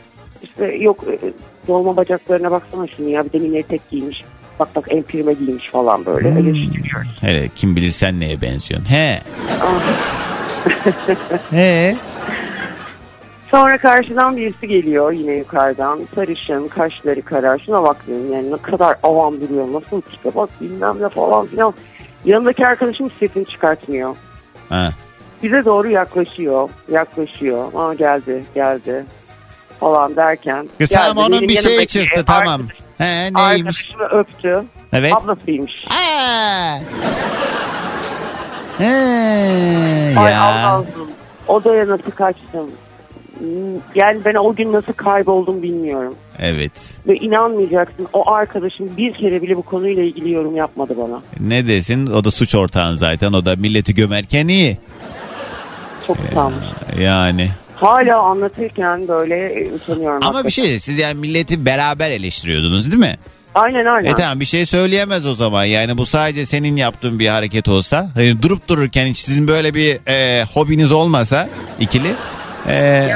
İşte 0.43 0.65
yok 0.65 1.03
e, 1.07 1.19
dolma 1.67 1.97
bacaklarına 1.97 2.51
baksana 2.51 2.87
şunu 2.87 3.09
ya 3.09 3.25
bir 3.25 3.33
de 3.33 3.39
mini 3.39 3.57
etek 3.57 3.89
giymiş. 3.89 4.23
Bak 4.59 4.75
bak 4.75 4.85
en 4.89 5.03
prime 5.03 5.33
giymiş 5.33 5.69
falan 5.69 6.05
böyle 6.05 6.29
eleştiriyoruz. 6.29 7.17
Hele 7.21 7.49
kim 7.55 7.75
bilir 7.75 7.91
sen 7.91 8.19
neye 8.19 8.41
benziyorsun. 8.41 8.89
He. 8.89 9.21
He. 11.51 11.95
Sonra 13.51 13.77
karşıdan 13.77 14.37
birisi 14.37 14.67
geliyor 14.67 15.11
yine 15.11 15.33
yukarıdan. 15.33 15.99
Sarışın, 16.15 16.67
kaşları 16.67 17.21
kara. 17.21 17.59
Şuna 17.59 17.83
bak 17.83 17.97
yani 18.31 18.51
ne 18.51 18.57
kadar 18.57 18.95
avam 19.03 19.41
duruyor. 19.41 19.73
Nasıl 19.73 20.01
tipe 20.01 20.35
bak 20.35 20.49
bilmem 20.61 20.97
ne 21.01 21.09
falan 21.09 21.47
filan. 21.47 21.73
Yanındaki 22.25 22.67
arkadaşım 22.67 23.11
sesini 23.19 23.45
çıkartmıyor. 23.45 24.15
Ha. 24.69 24.89
Bize 25.43 25.65
doğru 25.65 25.89
yaklaşıyor. 25.89 26.69
Yaklaşıyor. 26.91 27.65
Aa 27.75 27.93
geldi 27.93 28.43
geldi 28.55 29.05
falan 29.81 30.15
derken. 30.15 30.69
Kızım 30.79 30.97
geldi. 30.97 31.19
onun 31.19 31.31
Benim 31.31 31.49
bir 31.49 31.55
şey 31.55 31.63
yanımdaki 31.71 31.87
çıktı 31.87 32.23
tamam. 32.25 32.61
He 32.97 33.05
neymiş? 33.33 33.35
Arkadaşımı 33.35 34.03
öptü. 34.03 34.63
Evet. 34.93 35.13
Ablasıymış. 35.17 35.73
He, 38.77 38.85
Ay 40.19 40.31
ya. 40.31 40.41
Allah'ım. 40.41 40.85
Odaya 41.47 41.87
nasıl 41.87 42.11
kaçtım? 42.11 42.71
yani 43.95 44.19
ben 44.25 44.33
o 44.33 44.55
gün 44.55 44.73
nasıl 44.73 44.93
kayboldum 44.93 45.61
bilmiyorum. 45.61 46.15
Evet. 46.39 46.71
Ve 47.07 47.15
inanmayacaksın 47.15 48.07
o 48.13 48.31
arkadaşım 48.31 48.97
bir 48.97 49.13
kere 49.13 49.41
bile 49.41 49.57
bu 49.57 49.61
konuyla 49.61 50.03
ilgili 50.03 50.31
yorum 50.31 50.55
yapmadı 50.55 50.93
bana. 50.97 51.21
Ne 51.39 51.67
desin? 51.67 52.07
O 52.07 52.23
da 52.23 52.31
suç 52.31 52.55
ortağın 52.55 52.95
zaten. 52.95 53.33
O 53.33 53.45
da 53.45 53.55
milleti 53.55 53.95
gömerken 53.95 54.47
iyi. 54.47 54.77
Çok 56.07 56.17
utanmış. 56.31 56.65
Yani. 56.99 57.51
Hala 57.81 58.17
anlatırken 58.17 59.07
böyle 59.07 59.35
e, 59.53 59.71
utanıyorum. 59.73 60.19
Ama 60.23 60.45
bir 60.45 60.51
şey 60.51 60.79
siz 60.79 60.97
yani 60.97 61.19
milleti 61.19 61.65
beraber 61.65 62.11
eleştiriyordunuz 62.11 62.85
değil 62.91 62.99
mi? 62.99 63.17
Aynen 63.55 63.85
aynen. 63.85 64.11
E 64.11 64.15
tamam 64.15 64.39
bir 64.39 64.45
şey 64.45 64.65
söyleyemez 64.65 65.25
o 65.25 65.35
zaman. 65.35 65.63
Yani 65.65 65.97
bu 65.97 66.05
sadece 66.05 66.45
senin 66.45 66.75
yaptığın 66.75 67.19
bir 67.19 67.27
hareket 67.27 67.69
olsa. 67.69 68.09
Hani 68.13 68.41
durup 68.41 68.67
dururken 68.67 69.05
hiç 69.07 69.17
sizin 69.17 69.47
böyle 69.47 69.73
bir 69.73 69.99
e, 70.07 70.43
hobiniz 70.53 70.91
olmasa 70.91 71.49
ikili. 71.79 72.11
e, 72.69 73.09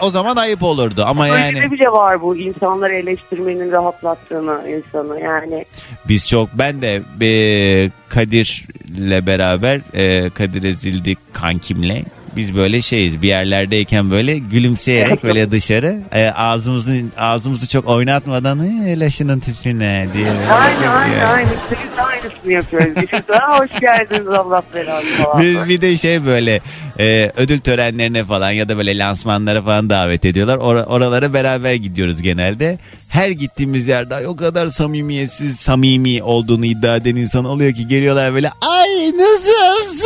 o 0.00 0.10
zaman 0.10 0.36
ayıp 0.36 0.62
olurdu. 0.62 1.04
Ama 1.06 1.24
Öyle 1.30 1.34
yani 1.44 1.60
de 1.62 1.70
bile 1.70 1.88
var 1.88 2.22
bu 2.22 2.36
insanları 2.36 2.94
eleştirmenin 2.94 3.72
rahatlattığını 3.72 4.60
insanı 4.68 5.20
yani. 5.20 5.64
biz 6.08 6.28
çok 6.28 6.48
ben 6.54 6.82
de 6.82 7.02
e, 7.26 7.90
Kadir'le 8.08 9.26
beraber 9.26 9.80
e, 9.94 10.30
Kadir 10.30 10.62
Ezildi 10.64 11.16
kankimle 11.32 12.02
biz 12.36 12.54
böyle 12.56 12.82
şeyiz 12.82 13.22
bir 13.22 13.28
yerlerdeyken 13.28 14.10
böyle 14.10 14.38
gülümseyerek 14.38 15.24
böyle 15.24 15.50
dışarı 15.50 15.98
e, 16.12 16.28
ağzımızı 16.30 17.00
ağzımızı 17.18 17.68
çok 17.68 17.88
oynatmadan 17.88 18.60
"E, 18.86 19.00
laşının 19.00 19.40
tipine 19.40 20.06
diye. 20.14 20.26
aynen 20.50 20.82
yani. 20.82 21.24
aynen. 21.26 21.50
Biz 21.70 21.96
de 21.96 22.02
aynısını 22.02 22.52
yapıyoruz. 22.52 22.92
Biz 23.02 23.28
de 23.28 23.38
"Aa, 23.38 23.58
hoş 23.60 23.80
geldiniz 23.80 24.28
Allah 24.28 24.62
belanı 24.74 25.04
falan. 25.04 25.42
Biz 25.42 25.68
bir 25.68 25.80
de 25.80 25.96
şey 25.96 26.26
böyle 26.26 26.60
e, 26.98 27.30
ödül 27.36 27.58
törenlerine 27.58 28.24
falan 28.24 28.50
ya 28.50 28.68
da 28.68 28.76
böyle 28.76 28.98
lansmanlara 28.98 29.62
falan 29.62 29.90
davet 29.90 30.24
ediyorlar. 30.24 30.56
Or- 30.58 30.84
oralara 30.84 31.32
beraber 31.34 31.74
gidiyoruz 31.74 32.22
genelde. 32.22 32.78
Her 33.08 33.30
gittiğimiz 33.30 33.88
yerde 33.88 34.28
o 34.28 34.36
kadar 34.36 34.66
samimiyetsiz, 34.68 35.56
samimi 35.56 36.22
olduğunu 36.22 36.66
iddia 36.66 36.96
eden 36.96 37.16
insan 37.16 37.44
oluyor 37.44 37.74
ki 37.74 37.88
geliyorlar 37.88 38.34
böyle 38.34 38.50
ay 38.60 38.88
nasılsınız? 39.18 40.00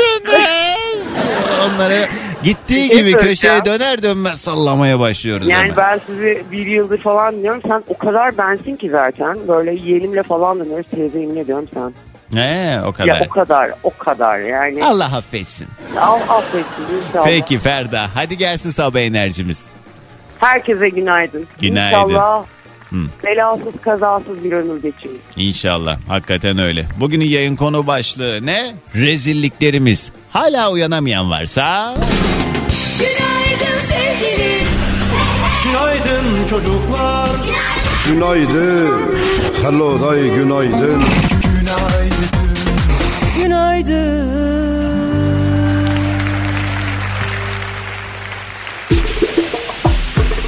Onları 1.67 2.09
gittiği 2.43 2.89
şey 2.89 2.97
gibi 2.99 3.13
köşeye 3.13 3.65
döner 3.65 4.03
dönmez 4.03 4.41
sallamaya 4.41 5.01
başlıyoruz. 5.01 5.47
Yani 5.47 5.63
hemen. 5.63 5.77
ben 5.77 6.01
sizi 6.07 6.45
bir 6.53 6.67
yıldır 6.67 6.99
falan 6.99 7.35
dinliyorum. 7.37 7.61
Sen 7.69 7.83
o 7.89 7.99
kadar 7.99 8.39
bensin 8.39 8.77
ki 8.77 8.91
zaten. 8.91 9.39
Böyle 9.49 9.75
yeğenimle 9.75 10.23
falan 10.23 10.65
dinliyoruz. 10.65 10.87
Teyze 10.91 11.19
yemin 11.21 11.37
ediyorum 11.37 11.69
sen. 11.75 11.95
He, 12.39 12.81
o 12.83 12.87
Ya 12.87 12.93
kadar. 12.93 13.27
o 13.27 13.29
kadar 13.29 13.71
o 13.83 13.91
kadar 13.99 14.39
yani. 14.39 14.85
Allah 14.85 15.05
affetsin. 15.17 15.69
Al, 16.01 16.19
affetsin 16.29 16.85
inşallah. 17.09 17.25
Peki 17.25 17.59
Ferda 17.59 18.07
hadi 18.15 18.37
gelsin 18.39 18.71
sabah 18.71 19.01
enerjimiz. 19.01 19.63
Herkese 20.41 20.89
günaydın. 20.89 21.47
Günaydın. 21.61 21.99
İnşallah 21.99 22.45
Hı. 22.91 22.97
belasız 23.25 23.81
kazasız 23.85 24.45
bir 24.45 24.53
ömür 24.53 24.83
geçirir. 24.83 25.17
İnşallah. 25.37 25.99
Hakikaten 26.09 26.59
öyle. 26.59 26.87
Bugünün 27.01 27.25
yayın 27.25 27.57
konu 27.57 27.87
başlığı 27.87 28.47
ne? 28.47 28.75
Rezilliklerimiz. 28.95 30.13
Hala 30.35 30.71
uyanamayan 30.71 31.31
varsa... 31.31 31.95
Günaydın 32.99 33.79
sevgilim. 33.89 34.67
Günaydın 35.65 36.49
çocuklar. 36.51 37.31
Günaydın. 38.09 39.15
Hello 39.63 40.09
day 40.09 40.23
günaydın. 40.35 41.03
Günaydın. 43.43 44.25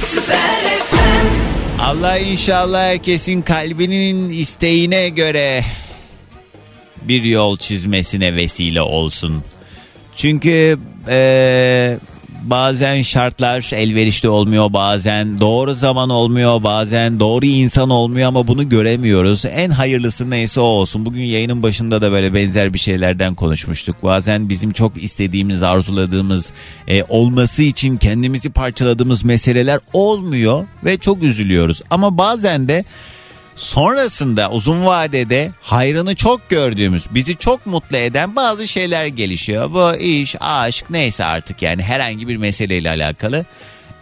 Süper 0.01 0.79
FM. 0.89 1.81
Allah 1.81 2.17
inşallah 2.17 2.81
herkesin 2.81 3.41
kalbinin 3.41 4.29
isteğine 4.29 5.09
göre 5.09 5.65
bir 7.01 7.23
yol 7.23 7.57
çizmesine 7.57 8.35
vesile 8.35 8.81
olsun. 8.81 9.43
Çünkü 10.17 10.79
eee, 11.07 11.99
bazen 12.43 13.01
şartlar 13.01 13.69
elverişli 13.73 14.29
olmuyor 14.29 14.73
bazen 14.73 15.39
doğru 15.39 15.73
zaman 15.73 16.09
olmuyor 16.09 16.63
bazen 16.63 17.19
doğru 17.19 17.45
insan 17.45 17.89
olmuyor 17.89 18.27
ama 18.27 18.47
bunu 18.47 18.69
göremiyoruz. 18.69 19.45
En 19.45 19.69
hayırlısı 19.69 20.29
neyse 20.29 20.59
o 20.59 20.63
olsun. 20.63 21.05
Bugün 21.05 21.23
yayının 21.23 21.63
başında 21.63 22.01
da 22.01 22.11
böyle 22.11 22.33
benzer 22.33 22.73
bir 22.73 22.79
şeylerden 22.79 23.35
konuşmuştuk. 23.35 23.95
Bazen 24.03 24.49
bizim 24.49 24.71
çok 24.71 25.03
istediğimiz 25.03 25.63
arzuladığımız 25.63 26.51
e, 26.87 27.03
olması 27.03 27.63
için 27.63 27.97
kendimizi 27.97 28.49
parçaladığımız 28.49 29.23
meseleler 29.23 29.79
olmuyor 29.93 30.65
ve 30.85 30.97
çok 30.97 31.23
üzülüyoruz. 31.23 31.81
Ama 31.89 32.17
bazen 32.17 32.67
de 32.67 32.83
sonrasında 33.57 34.51
uzun 34.51 34.85
vadede 34.85 35.51
hayrını 35.61 36.15
çok 36.15 36.49
gördüğümüz, 36.49 37.03
bizi 37.11 37.37
çok 37.37 37.65
mutlu 37.65 37.97
eden 37.97 38.35
bazı 38.35 38.67
şeyler 38.67 39.05
gelişiyor. 39.05 39.71
Bu 39.73 39.95
iş, 39.95 40.35
aşk 40.39 40.85
neyse 40.89 41.25
artık 41.25 41.61
yani 41.61 41.83
herhangi 41.83 42.27
bir 42.27 42.37
meseleyle 42.37 42.89
alakalı. 42.89 43.45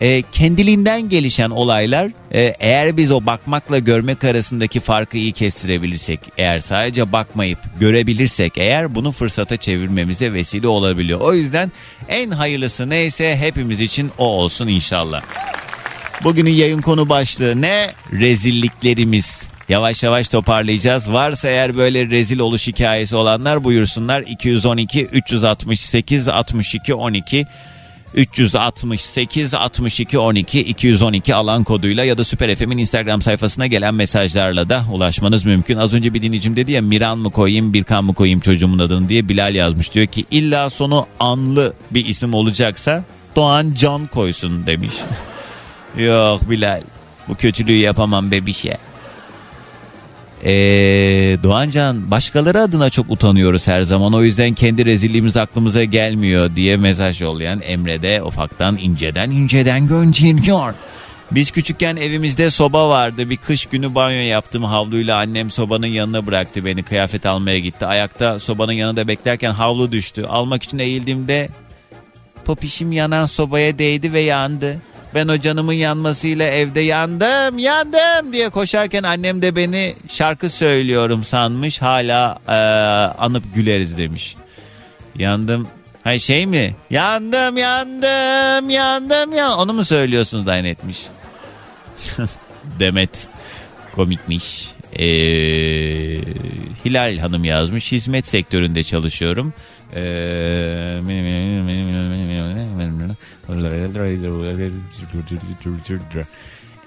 E, 0.01 0.21
kendiliğinden 0.21 1.09
gelişen 1.09 1.49
olaylar 1.49 2.11
e, 2.31 2.41
eğer 2.59 2.97
biz 2.97 3.11
o 3.11 3.25
bakmakla 3.25 3.79
görmek 3.79 4.23
arasındaki 4.23 4.79
farkı 4.79 5.17
iyi 5.17 5.31
kestirebilirsek 5.31 6.19
eğer 6.37 6.59
sadece 6.59 7.11
bakmayıp 7.11 7.59
görebilirsek 7.79 8.57
eğer 8.57 8.95
bunu 8.95 9.11
fırsata 9.11 9.57
çevirmemize 9.57 10.33
vesile 10.33 10.67
olabiliyor. 10.67 11.19
O 11.19 11.33
yüzden 11.33 11.71
en 12.09 12.31
hayırlısı 12.31 12.89
neyse 12.89 13.37
hepimiz 13.37 13.81
için 13.81 14.11
o 14.17 14.25
olsun 14.25 14.67
inşallah. 14.67 15.21
Bugünün 16.25 16.51
yayın 16.51 16.81
konu 16.81 17.09
başlığı 17.09 17.61
ne? 17.61 17.91
Rezilliklerimiz. 18.11 19.49
Yavaş 19.69 20.03
yavaş 20.03 20.27
toparlayacağız. 20.27 21.11
Varsa 21.11 21.47
eğer 21.47 21.77
böyle 21.77 22.05
rezil 22.05 22.39
oluş 22.39 22.67
hikayesi 22.67 23.15
olanlar 23.15 23.63
buyursunlar. 23.63 24.21
212 24.21 25.05
368 25.05 26.27
62 26.27 26.93
12 26.93 27.45
368 28.15 29.53
62 29.53 30.19
12 30.19 30.59
212 30.59 31.35
alan 31.35 31.63
koduyla 31.63 32.03
ya 32.03 32.17
da 32.17 32.23
Süper 32.23 32.55
FM'in 32.55 32.77
Instagram 32.77 33.21
sayfasına 33.21 33.67
gelen 33.67 33.93
mesajlarla 33.93 34.69
da 34.69 34.83
ulaşmanız 34.93 35.45
mümkün. 35.45 35.77
Az 35.77 35.93
önce 35.93 36.13
bir 36.13 36.21
dinleyicim 36.21 36.55
dedi 36.55 36.71
ya 36.71 36.81
Miran 36.81 37.17
mı 37.17 37.29
koyayım 37.29 37.73
Birkan 37.73 38.05
mı 38.05 38.13
koyayım 38.13 38.39
çocuğumun 38.39 38.79
adını 38.79 39.09
diye 39.09 39.29
Bilal 39.29 39.55
yazmış. 39.55 39.93
Diyor 39.93 40.07
ki 40.07 40.25
illa 40.31 40.69
sonu 40.69 41.07
anlı 41.19 41.73
bir 41.91 42.05
isim 42.05 42.33
olacaksa 42.33 43.03
Doğan 43.35 43.73
Can 43.77 44.07
koysun 44.07 44.65
demiş. 44.65 44.93
Yok 45.97 46.49
Bilal 46.49 46.81
bu 47.27 47.35
kötülüğü 47.35 47.77
yapamam 47.77 48.31
bebişe. 48.31 48.77
Ee, 50.43 50.51
Doğancan 51.43 52.11
başkaları 52.11 52.61
adına 52.61 52.89
çok 52.89 53.11
utanıyoruz 53.11 53.67
her 53.67 53.81
zaman 53.81 54.13
o 54.13 54.23
yüzden 54.23 54.53
kendi 54.53 54.85
rezilliğimiz 54.85 55.37
aklımıza 55.37 55.83
gelmiyor 55.83 56.55
diye 56.55 56.77
mesaj 56.77 57.21
yollayan 57.21 57.61
Emre 57.61 58.01
de 58.01 58.23
ufaktan 58.23 58.77
inceden 58.77 59.29
inceden 59.29 59.87
gönderiyor. 59.87 60.73
Biz 61.31 61.51
küçükken 61.51 61.95
evimizde 61.95 62.51
soba 62.51 62.89
vardı. 62.89 63.29
Bir 63.29 63.37
kış 63.37 63.65
günü 63.65 63.95
banyo 63.95 64.17
yaptım 64.17 64.63
havluyla 64.63 65.17
annem 65.17 65.51
sobanın 65.51 65.87
yanına 65.87 66.27
bıraktı 66.27 66.65
beni. 66.65 66.83
Kıyafet 66.83 67.25
almaya 67.25 67.59
gitti. 67.59 67.85
Ayakta 67.85 68.39
sobanın 68.39 68.73
yanında 68.73 69.07
beklerken 69.07 69.51
havlu 69.51 69.91
düştü. 69.91 70.25
Almak 70.29 70.63
için 70.63 70.79
eğildiğimde 70.79 71.49
popişim 72.45 72.91
yanan 72.91 73.25
sobaya 73.25 73.79
değdi 73.79 74.13
ve 74.13 74.19
yandı. 74.19 74.77
Ben 75.15 75.27
o 75.27 75.37
canımın 75.39 75.73
yanmasıyla 75.73 76.47
evde 76.47 76.81
yandım 76.81 77.59
yandım 77.59 78.33
diye 78.33 78.49
koşarken 78.49 79.03
annem 79.03 79.41
de 79.41 79.55
beni 79.55 79.95
şarkı 80.09 80.49
söylüyorum 80.49 81.23
sanmış. 81.23 81.81
Hala 81.81 82.39
eee, 82.47 82.53
anıp 83.23 83.43
güleriz 83.55 83.97
demiş. 83.97 84.35
Yandım. 85.17 85.67
Hay 86.03 86.19
şey 86.19 86.45
mi? 86.45 86.75
Yandım 86.89 87.57
yandım 87.57 88.69
yandım 88.69 89.33
ya. 89.33 89.55
Onu 89.55 89.73
mu 89.73 89.85
söylüyorsunuz 89.85 90.45
zannetmiş. 90.45 90.99
Demet 92.79 93.27
komikmiş. 93.95 94.71
Ee, 94.99 95.05
Hilal 96.85 97.17
Hanım 97.17 97.43
yazmış. 97.43 97.91
Hizmet 97.91 98.27
sektöründe 98.27 98.83
çalışıyorum. 98.83 99.53
Ee, 99.95 100.99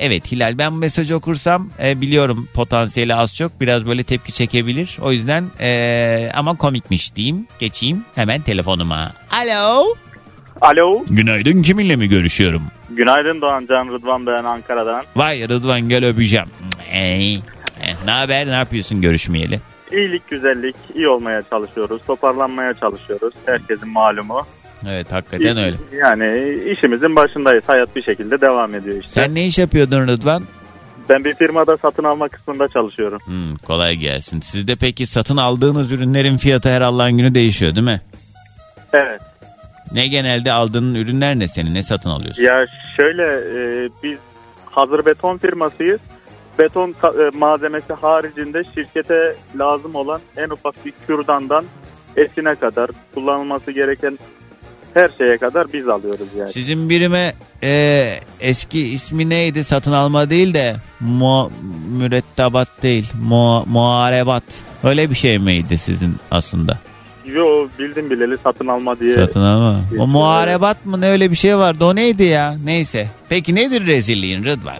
Evet 0.00 0.32
Hilal 0.32 0.58
ben 0.58 0.72
bu 0.72 0.76
mesajı 0.76 1.16
okursam 1.16 1.70
e, 1.82 2.00
biliyorum 2.00 2.48
potansiyeli 2.54 3.14
az 3.14 3.36
çok 3.36 3.60
biraz 3.60 3.86
böyle 3.86 4.02
tepki 4.04 4.32
çekebilir. 4.32 4.98
O 5.02 5.12
yüzden 5.12 5.44
e, 5.60 6.30
ama 6.34 6.56
komikmiş 6.56 7.14
diyeyim. 7.14 7.46
Geçeyim 7.58 8.04
hemen 8.14 8.40
telefonuma. 8.40 9.12
Alo. 9.30 9.94
Alo. 10.60 11.04
Günaydın 11.10 11.62
kiminle 11.62 11.96
mi 11.96 12.08
görüşüyorum? 12.08 12.62
Günaydın 12.90 13.40
Doğan 13.40 13.66
Can 13.68 13.88
Rıdvan 13.88 14.26
ben 14.26 14.44
Ankara'dan. 14.44 15.02
Vay 15.16 15.48
Rıdvan 15.48 15.80
gel 15.88 16.04
öpeceğim. 16.04 16.46
Ey. 16.90 17.34
Eh, 17.34 17.94
Ne 18.04 18.10
haber 18.10 18.46
ne 18.46 18.50
yapıyorsun 18.52 19.00
görüşmeyeli? 19.00 19.60
İyilik, 19.92 20.28
güzellik, 20.28 20.76
iyi 20.94 21.08
olmaya 21.08 21.42
çalışıyoruz. 21.42 22.02
Toparlanmaya 22.06 22.74
çalışıyoruz. 22.74 23.34
Herkesin 23.46 23.88
malumu. 23.88 24.46
Evet 24.88 25.12
hakikaten 25.12 25.56
öyle. 25.56 25.76
Yani 26.00 26.58
işimizin 26.72 27.16
başındayız. 27.16 27.64
Hayat 27.66 27.96
bir 27.96 28.02
şekilde 28.02 28.40
devam 28.40 28.74
ediyor 28.74 28.96
işte. 28.96 29.20
Sen 29.20 29.34
ne 29.34 29.46
iş 29.46 29.58
yapıyordun 29.58 30.08
Rıdvan? 30.08 30.42
Ben 31.08 31.24
bir 31.24 31.34
firmada 31.34 31.76
satın 31.76 32.04
alma 32.04 32.28
kısmında 32.28 32.68
çalışıyorum. 32.68 33.20
Hmm, 33.24 33.56
kolay 33.56 33.96
gelsin. 33.96 34.40
Sizde 34.40 34.76
peki 34.76 35.06
satın 35.06 35.36
aldığınız 35.36 35.92
ürünlerin 35.92 36.36
fiyatı 36.36 36.68
her 36.68 36.80
Allah'ın 36.80 37.12
günü 37.12 37.34
değişiyor 37.34 37.74
değil 37.74 37.84
mi? 37.84 38.00
Evet. 38.92 39.20
Ne 39.92 40.08
genelde 40.08 40.52
aldığın 40.52 40.94
ürünler 40.94 41.38
ne 41.38 41.48
senin? 41.48 41.74
Ne 41.74 41.82
satın 41.82 42.10
alıyorsun? 42.10 42.42
Ya 42.42 42.66
şöyle 42.96 43.22
e, 43.24 43.88
biz 44.02 44.18
hazır 44.70 45.06
beton 45.06 45.38
firmasıyız. 45.38 46.00
Beton 46.58 46.90
e, 46.90 47.38
malzemesi 47.38 47.92
haricinde 47.92 48.62
şirkete 48.74 49.36
lazım 49.58 49.94
olan 49.94 50.20
en 50.36 50.50
ufak 50.50 50.86
bir 50.86 50.92
kürdandan 51.06 51.64
esine 52.16 52.54
kadar 52.54 52.90
kullanılması 53.14 53.70
gereken 53.70 54.18
her 54.94 55.10
şeye 55.18 55.38
kadar 55.38 55.72
biz 55.72 55.88
alıyoruz 55.88 56.28
yani. 56.38 56.52
Sizin 56.52 56.88
birime 56.88 57.34
e, 57.62 58.20
eski 58.40 58.80
ismi 58.80 59.28
neydi? 59.28 59.64
Satın 59.64 59.92
alma 59.92 60.30
değil 60.30 60.54
de 60.54 60.76
mu, 61.00 61.52
mürettebat 61.98 62.68
değil. 62.82 63.12
Mu, 63.22 63.64
muharebat. 63.66 64.44
Öyle 64.84 65.10
bir 65.10 65.14
şey 65.14 65.38
miydi 65.38 65.78
sizin 65.78 66.16
aslında? 66.30 66.78
Yo 67.24 67.68
bildim 67.78 68.10
bileli 68.10 68.36
satın 68.38 68.66
alma 68.66 69.00
diye. 69.00 69.14
Satın 69.14 69.40
alma. 69.40 69.80
O 69.98 70.06
muharebat 70.06 70.86
mı 70.86 71.00
ne 71.00 71.08
öyle 71.08 71.30
bir 71.30 71.36
şey 71.36 71.56
vardı 71.56 71.84
o 71.84 71.96
neydi 71.96 72.24
ya? 72.24 72.54
Neyse. 72.64 73.08
Peki 73.28 73.54
nedir 73.54 73.86
rezilliğin 73.86 74.44
Rıdvan? 74.44 74.78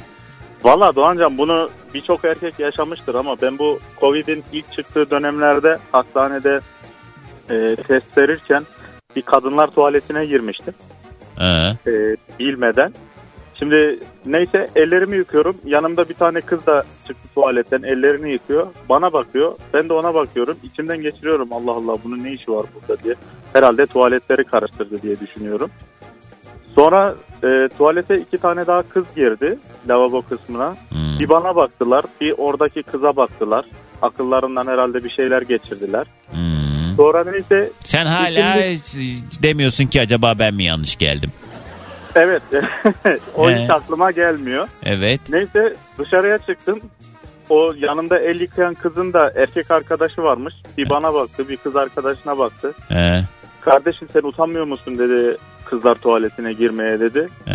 Valla 0.64 0.94
Doğancan 0.94 1.39
bunu 1.39 1.70
birçok 1.94 2.24
erkek 2.24 2.59
yaşamıştır 2.59 3.14
ama 3.14 3.36
ben 3.43 3.59
bu 3.59 3.78
Covid'in 4.01 4.44
ilk 4.52 4.72
çıktığı 4.72 5.10
dönemlerde 5.10 5.78
hastanede 5.93 6.60
e, 7.51 7.76
test 7.76 8.18
verirken 8.18 8.64
bir 9.16 9.22
kadınlar 9.22 9.70
tuvaletine 9.70 10.26
girmiştim. 10.26 10.74
Ee, 11.40 11.90
e, 11.90 12.16
bilmeden. 12.39 12.93
Şimdi 13.55 13.98
neyse 14.26 14.68
ellerimi 14.76 15.16
yıkıyorum. 15.16 15.56
Yanımda 15.64 16.09
bir 16.09 16.14
tane 16.14 16.40
kız 16.40 16.66
da 16.66 16.85
çıktı 17.06 17.28
tuvaletten 17.35 17.82
ellerini 17.82 18.32
yıkıyor. 18.32 18.66
Bana 18.89 19.12
bakıyor. 19.12 19.52
Ben 19.74 19.89
de 19.89 19.93
ona 19.93 20.14
bakıyorum. 20.14 20.56
İçimden 20.62 21.02
geçiriyorum 21.02 21.52
Allah 21.52 21.72
Allah 21.72 21.98
bunun 22.05 22.24
ne 22.24 22.32
işi 22.32 22.52
var 22.52 22.66
burada 22.74 23.02
diye. 23.02 23.14
Herhalde 23.52 23.86
tuvaletleri 23.86 24.44
karıştırdı 24.44 25.02
diye 25.02 25.20
düşünüyorum. 25.20 25.70
Sonra 26.74 27.15
e, 27.45 27.69
tuvalete 27.78 28.19
iki 28.19 28.39
tane 28.39 28.66
daha 28.66 28.82
kız 28.82 29.05
girdi 29.16 29.59
lavabo 29.89 30.23
kısmına. 30.23 30.74
hmm. 30.89 31.19
Bir 31.19 31.28
bana 31.28 31.57
baktılar, 31.57 32.05
bir 32.20 32.35
oradaki 32.39 32.82
kıza 32.82 33.16
baktılar. 33.16 33.65
Akıllarından 34.03 34.66
herhalde 34.66 35.05
bir 35.05 35.11
şeyler 35.11 35.43
geçirdiler. 35.43 36.07
Hmm. 36.31 36.97
Sonra 36.97 37.24
neyse 37.31 37.70
Sen 37.85 38.07
hala 38.07 38.55
hiç 38.57 38.97
demiyorsun 39.43 39.86
ki 39.86 40.01
acaba 40.01 40.35
ben 40.39 40.55
mi 40.55 40.65
yanlış 40.65 40.97
geldim? 40.97 41.31
evet 42.15 42.43
o 43.36 43.51
Ee? 43.51 43.62
hiç 43.62 43.70
aklıma 43.70 44.11
gelmiyor. 44.11 44.69
Evet. 44.85 45.20
Neyse 45.28 45.77
dışarıya 45.99 46.39
çıktım. 46.39 46.81
O 47.49 47.73
yanımda 47.77 48.19
el 48.19 48.40
yıkayan 48.40 48.74
kızın 48.74 49.12
da 49.12 49.32
erkek 49.36 49.70
arkadaşı 49.70 50.23
varmış. 50.23 50.55
Bir 50.78 50.90
bana 50.90 51.15
baktı, 51.15 51.49
bir 51.49 51.57
kız 51.57 51.77
arkadaşına 51.77 52.39
baktı. 52.39 52.73
Ee, 52.93 53.20
Kardeşim 53.61 54.09
sen 54.12 54.23
utanmıyor 54.23 54.65
musun 54.65 54.99
dedi 54.99 55.36
kızlar 55.70 55.95
tuvaletine 55.95 56.53
girmeye 56.53 57.01
dedi. 57.01 57.28
ee, 57.49 57.53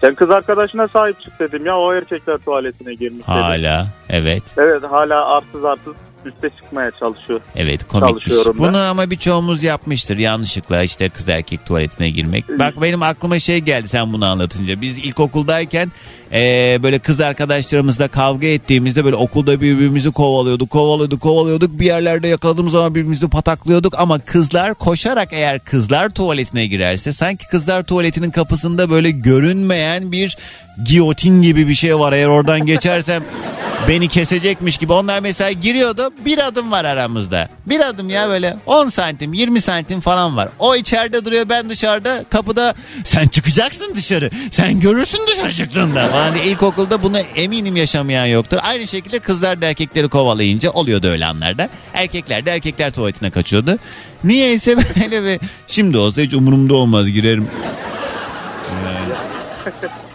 Sen 0.00 0.14
kız 0.14 0.30
arkadaşına 0.30 0.88
sahip 0.88 1.20
çık 1.20 1.40
dedim 1.40 1.66
ya 1.66 1.76
o 1.78 1.94
erkekler 1.94 2.38
tuvaletine 2.38 2.94
girmiş 2.94 3.28
dedim. 3.28 3.40
hala. 3.42 3.86
Evet. 4.08 4.42
Evet 4.58 4.82
hala 4.90 5.26
arsız 5.26 5.64
arsız 5.64 5.94
üste 6.24 6.50
çıkmaya 6.50 6.90
çalışıyor. 6.90 7.40
Evet 7.56 7.88
komikmiş. 7.88 8.26
Ben. 8.46 8.58
Bunu 8.58 8.78
ama 8.78 9.10
birçoğumuz 9.10 9.62
yapmıştır 9.62 10.16
yanlışlıkla 10.16 10.82
işte 10.82 11.08
kız 11.08 11.28
erkek 11.28 11.66
tuvaletine 11.66 12.10
girmek. 12.10 12.44
Bak 12.58 12.82
benim 12.82 13.02
aklıma 13.02 13.38
şey 13.38 13.58
geldi 13.58 13.88
sen 13.88 14.12
bunu 14.12 14.26
anlatınca. 14.26 14.80
Biz 14.80 14.98
ilkokuldayken 14.98 15.88
eee, 16.32 16.78
böyle 16.82 16.98
kız 16.98 17.20
arkadaşlarımızla 17.20 18.08
kavga 18.08 18.46
ettiğimizde 18.46 19.04
böyle 19.04 19.16
okulda 19.16 19.60
birbirimizi 19.60 20.10
kovalıyorduk, 20.10 20.70
kovalıyorduk, 20.70 21.20
kovalıyorduk. 21.20 21.80
Bir 21.80 21.86
yerlerde 21.86 22.28
yakaladığımız 22.28 22.72
zaman 22.72 22.94
birbirimizi 22.94 23.28
pataklıyorduk 23.28 23.94
ama 23.98 24.18
kızlar 24.18 24.74
koşarak 24.74 25.28
eğer 25.32 25.58
kızlar 25.58 26.10
tuvaletine 26.10 26.66
girerse 26.66 27.12
sanki 27.12 27.48
kızlar 27.48 27.82
tuvaletinin 27.82 28.30
kapısında 28.30 28.90
böyle 28.90 29.10
görünmeyen 29.10 30.12
bir 30.12 30.36
giyotin 30.84 31.42
gibi 31.42 31.68
bir 31.68 31.74
şey 31.74 31.98
var. 31.98 32.12
Eğer 32.12 32.26
oradan 32.26 32.66
geçersem 32.66 33.22
beni 33.88 34.08
kesecekmiş 34.08 34.78
gibi. 34.78 34.92
Onlar 34.92 35.20
mesela 35.20 35.52
giriyordu 35.52 36.10
bir 36.24 36.46
adım 36.46 36.70
var 36.70 36.84
aramızda. 36.84 37.48
Bir 37.66 37.80
adım 37.80 38.10
ya 38.10 38.28
böyle 38.28 38.56
10 38.66 38.88
santim 38.88 39.32
20 39.32 39.60
santim 39.60 40.00
falan 40.00 40.36
var. 40.36 40.48
O 40.58 40.76
içeride 40.76 41.24
duruyor 41.24 41.48
ben 41.48 41.70
dışarıda 41.70 42.24
kapıda 42.30 42.74
sen 43.04 43.28
çıkacaksın 43.28 43.94
dışarı. 43.94 44.30
Sen 44.50 44.80
görürsün 44.80 45.20
dışarı 45.26 45.52
çıktığında. 45.52 46.10
Diye 46.34 46.44
ilkokulda 46.44 47.02
bunu 47.02 47.18
eminim 47.18 47.76
yaşamayan 47.76 48.26
yoktur. 48.26 48.58
Aynı 48.62 48.86
şekilde 48.86 49.18
kızlar 49.18 49.60
da 49.62 49.66
erkekleri 49.66 50.08
kovalayınca 50.08 50.70
oluyordu 50.70 51.08
öyle 51.08 51.26
anlarda. 51.26 51.68
Erkekler 51.94 52.46
de 52.46 52.50
erkekler 52.50 52.90
tuvaletine 52.90 53.30
kaçıyordu. 53.30 53.78
Niyeyse 54.24 54.76
böyle 54.76 55.24
bir 55.24 55.40
şimdi 55.66 55.98
olsa 55.98 56.20
hiç 56.20 56.34
umurumda 56.34 56.74
olmaz 56.74 57.10
girerim. 57.10 57.48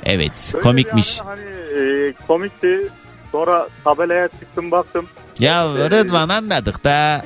Evet 0.06 0.32
Öyle 0.54 0.64
komikmiş. 0.64 1.18
yani 1.18 1.28
hani, 1.30 2.08
e, 2.10 2.14
komikti. 2.28 2.90
Sonra 3.32 3.68
tabelaya 3.84 4.28
çıktım 4.28 4.72
baktım. 4.72 5.08
Ya 5.40 5.66
Rıdvan 5.66 6.30
anladık 6.30 6.84
da 6.84 6.90
Ya 6.90 7.22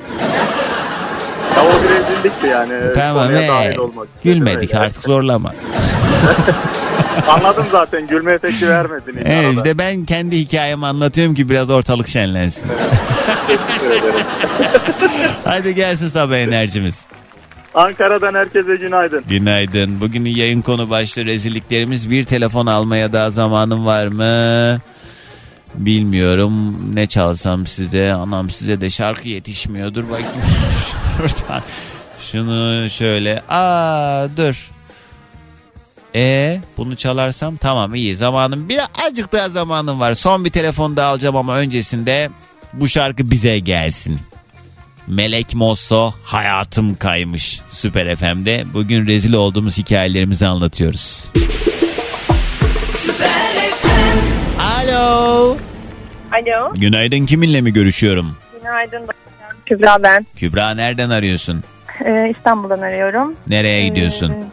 o 1.64 1.82
bir 1.84 1.88
rezillikti 1.88 2.46
yani. 2.46 2.94
tamam 2.94 3.34
ee, 3.34 3.74
gülmedik 4.24 4.74
artık 4.74 5.02
zorlama. 5.02 5.54
Anladım 7.28 7.66
zaten 7.72 8.06
gülme 8.06 8.32
efekti 8.32 8.68
vermedin. 8.68 9.16
Evet, 9.24 9.46
arada. 9.46 9.50
işte 9.60 9.78
ben 9.78 10.04
kendi 10.04 10.38
hikayemi 10.38 10.86
anlatıyorum 10.86 11.34
ki 11.34 11.48
biraz 11.50 11.70
ortalık 11.70 12.08
şenlensin. 12.08 12.66
Hadi 15.44 15.74
gelsin 15.74 16.08
sabah 16.08 16.36
enerjimiz. 16.36 17.04
Ankara'dan 17.74 18.34
herkese 18.34 18.76
günaydın. 18.76 19.24
Günaydın. 19.28 20.00
Bugünün 20.00 20.30
yayın 20.30 20.62
konu 20.62 20.90
başlığı 20.90 21.24
rezilliklerimiz. 21.24 22.10
Bir 22.10 22.24
telefon 22.24 22.66
almaya 22.66 23.12
daha 23.12 23.30
zamanım 23.30 23.86
var 23.86 24.06
mı? 24.06 24.80
Bilmiyorum. 25.74 26.76
Ne 26.94 27.06
çalsam 27.06 27.66
size? 27.66 28.12
Anam 28.12 28.50
size 28.50 28.80
de 28.80 28.90
şarkı 28.90 29.28
yetişmiyordur. 29.28 30.04
Bakayım 30.04 30.30
şuradan. 31.16 31.62
Şunu 32.20 32.90
şöyle. 32.90 33.42
Aa 33.48 34.26
dur. 34.36 34.70
E 36.14 36.60
bunu 36.76 36.96
çalarsam 36.96 37.56
tamam 37.56 37.94
iyi 37.94 38.16
zamanım 38.16 38.68
birazcık 38.68 39.32
daha 39.32 39.48
zamanım 39.48 40.00
var. 40.00 40.14
Son 40.14 40.44
bir 40.44 40.50
telefon 40.50 40.96
daha 40.96 41.10
alacağım 41.10 41.36
ama 41.36 41.56
öncesinde 41.56 42.30
bu 42.72 42.88
şarkı 42.88 43.30
bize 43.30 43.58
gelsin. 43.58 44.20
Melek 45.06 45.54
Mosso 45.54 46.12
hayatım 46.24 46.94
kaymış 46.94 47.60
Süper 47.70 48.16
FM'de. 48.16 48.64
Bugün 48.74 49.06
rezil 49.06 49.32
olduğumuz 49.32 49.78
hikayelerimizi 49.78 50.46
anlatıyoruz. 50.46 51.30
Alo. 54.60 55.56
Alo. 56.32 56.74
Günaydın 56.74 57.26
kiminle 57.26 57.60
mi 57.60 57.72
görüşüyorum? 57.72 58.36
Günaydın. 58.60 59.06
Kübra 59.66 60.02
ben. 60.02 60.26
Kübra 60.36 60.70
nereden 60.74 61.10
arıyorsun? 61.10 61.64
Ee, 62.04 62.32
İstanbul'dan 62.36 62.80
arıyorum. 62.80 63.34
Nereye 63.46 63.88
gidiyorsun? 63.88 64.30
Ee, 64.30 64.44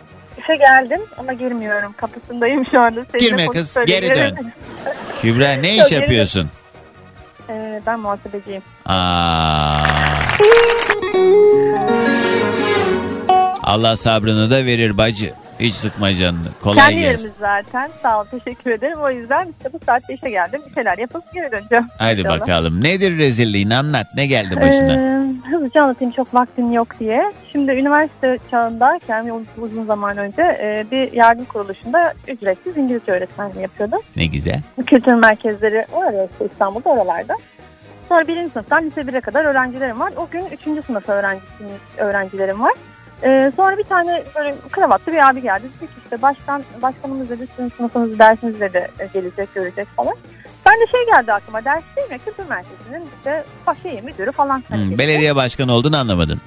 işe 0.46 0.56
geldim 0.56 1.02
ama 1.18 1.34
girmiyorum. 1.34 1.94
Kapısındayım 1.98 2.66
şu 2.72 2.80
anda. 2.80 3.06
Seninle 3.12 3.28
Girme 3.28 3.48
kız, 3.48 3.76
geri 3.86 4.16
dön. 4.16 4.36
Kübra 5.22 5.52
ne 5.52 5.76
Yok, 5.76 5.86
iş 5.86 5.90
geri 5.90 6.02
yapıyorsun? 6.02 6.50
Ee, 7.50 7.82
ben 7.88 8.00
muhasebeciyim. 8.00 8.62
Aa. 8.86 9.84
Allah 13.64 13.98
sabrını 13.98 14.52
da 14.52 14.66
verir 14.66 14.98
bacı. 14.98 15.34
Hiç 15.60 15.76
sıkma 15.76 16.14
canını. 16.14 16.48
Kolay 16.64 16.76
Kendi 16.78 16.96
gelsin. 17.02 17.24
yerimiz 17.24 17.32
zaten. 17.40 17.90
Sağ 18.02 18.22
ol 18.22 18.26
teşekkür 18.26 18.72
ederim. 18.72 18.98
O 19.02 19.10
yüzden 19.12 19.48
işte 19.58 19.74
bu 19.74 19.80
saatte 19.86 20.14
işe 20.14 20.30
geldim. 20.30 20.62
Bir 20.70 20.74
şeyler 20.74 20.98
yapıp 20.98 21.34
geri 21.34 21.52
döneceğim. 21.52 21.86
Hadi 21.98 22.20
İnşallah. 22.20 22.40
bakalım. 22.40 22.84
Nedir 22.84 23.18
rezilliğin 23.18 23.70
anlat. 23.70 24.08
Ne 24.16 24.28
geldi 24.28 24.62
başına? 24.62 24.94
Ee, 24.94 25.26
hızlıca 25.52 25.84
anlatayım 25.84 26.14
çok 26.14 26.34
vaktim 26.34 26.72
yok 26.72 27.00
diye. 27.00 27.34
Şimdi 27.52 27.72
üniversite 27.72 28.38
çağındayken 28.52 29.24
uzun, 29.24 29.46
uzun 29.62 29.86
zaman 29.86 30.18
önce 30.18 30.42
e, 30.42 30.86
bir 30.92 31.12
yardım 31.14 31.46
kuruluşunda 31.46 32.14
ücretsiz 32.28 32.78
İngilizce 32.78 33.12
öğretmenliği 33.12 33.62
yapıyordum. 33.62 34.00
Ne 34.16 34.26
güzel. 34.26 34.62
Kültür 34.86 35.14
merkezleri 35.14 35.86
işte 36.32 36.46
İstanbul'da 36.46 36.90
oralarda. 36.90 37.34
Sonra 38.10 38.28
birinci 38.28 38.54
sınıftan 38.54 38.86
lise 38.86 39.02
1'e 39.02 39.22
kadar 39.22 39.46
öğrencilerim 39.46 40.00
var. 40.00 40.14
O 40.18 40.28
gün 40.32 40.46
üçüncü 40.52 40.82
sınıf 40.82 41.10
öğrencisinin, 41.10 41.72
öğrencilerim 41.98 42.62
var. 42.62 42.74
Ee, 43.24 43.52
sonra 43.56 43.78
bir 43.78 43.84
tane 43.84 44.24
böyle 44.36 44.56
kravatlı 44.72 45.12
bir 45.12 45.30
abi 45.30 45.42
geldi. 45.42 45.64
Dedi 45.64 45.88
ki 45.88 45.94
işte 46.04 46.22
başkan, 46.22 46.64
başkanımız 46.82 47.30
dedi 47.30 47.48
sizin 47.48 47.70
sınıfınız 47.70 48.20
dersinizle 48.20 48.74
de 48.74 48.92
gelecek 49.14 49.54
görecek 49.56 49.88
falan. 49.88 50.16
Ben 50.66 50.82
de 50.82 50.92
şey 50.92 51.06
geldi 51.06 51.34
aklıma 51.34 51.66
ders 51.66 51.84
değil 51.96 52.12
mi? 52.12 52.20
Kültür 52.26 52.50
merkezinin 52.50 53.10
işte 53.18 53.44
şeyi 53.84 54.02
müdürü 54.02 54.32
falan. 54.32 54.64
Hani 54.70 54.90
dedi. 54.90 54.98
belediye 54.98 55.36
başkanı 55.36 55.74
olduğunu 55.74 55.98
anlamadın. 55.98 56.42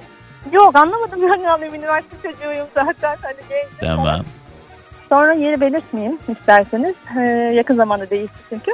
Yok 0.53 0.77
anlamadım 0.77 1.21
ben 1.23 1.43
ne 1.43 1.51
alayım 1.51 1.75
üniversite 1.75 2.17
çocuğuyum 2.23 2.67
zaten. 2.75 3.17
Hani 3.23 3.37
genç. 3.49 3.69
Tamam. 3.81 4.21
Sonra 5.09 5.33
yeri 5.33 5.61
belirtmeyeyim 5.61 6.19
isterseniz. 6.29 6.95
Ee, 7.19 7.21
yakın 7.55 7.77
zamanda 7.77 8.11
değişti 8.11 8.39
çünkü. 8.49 8.73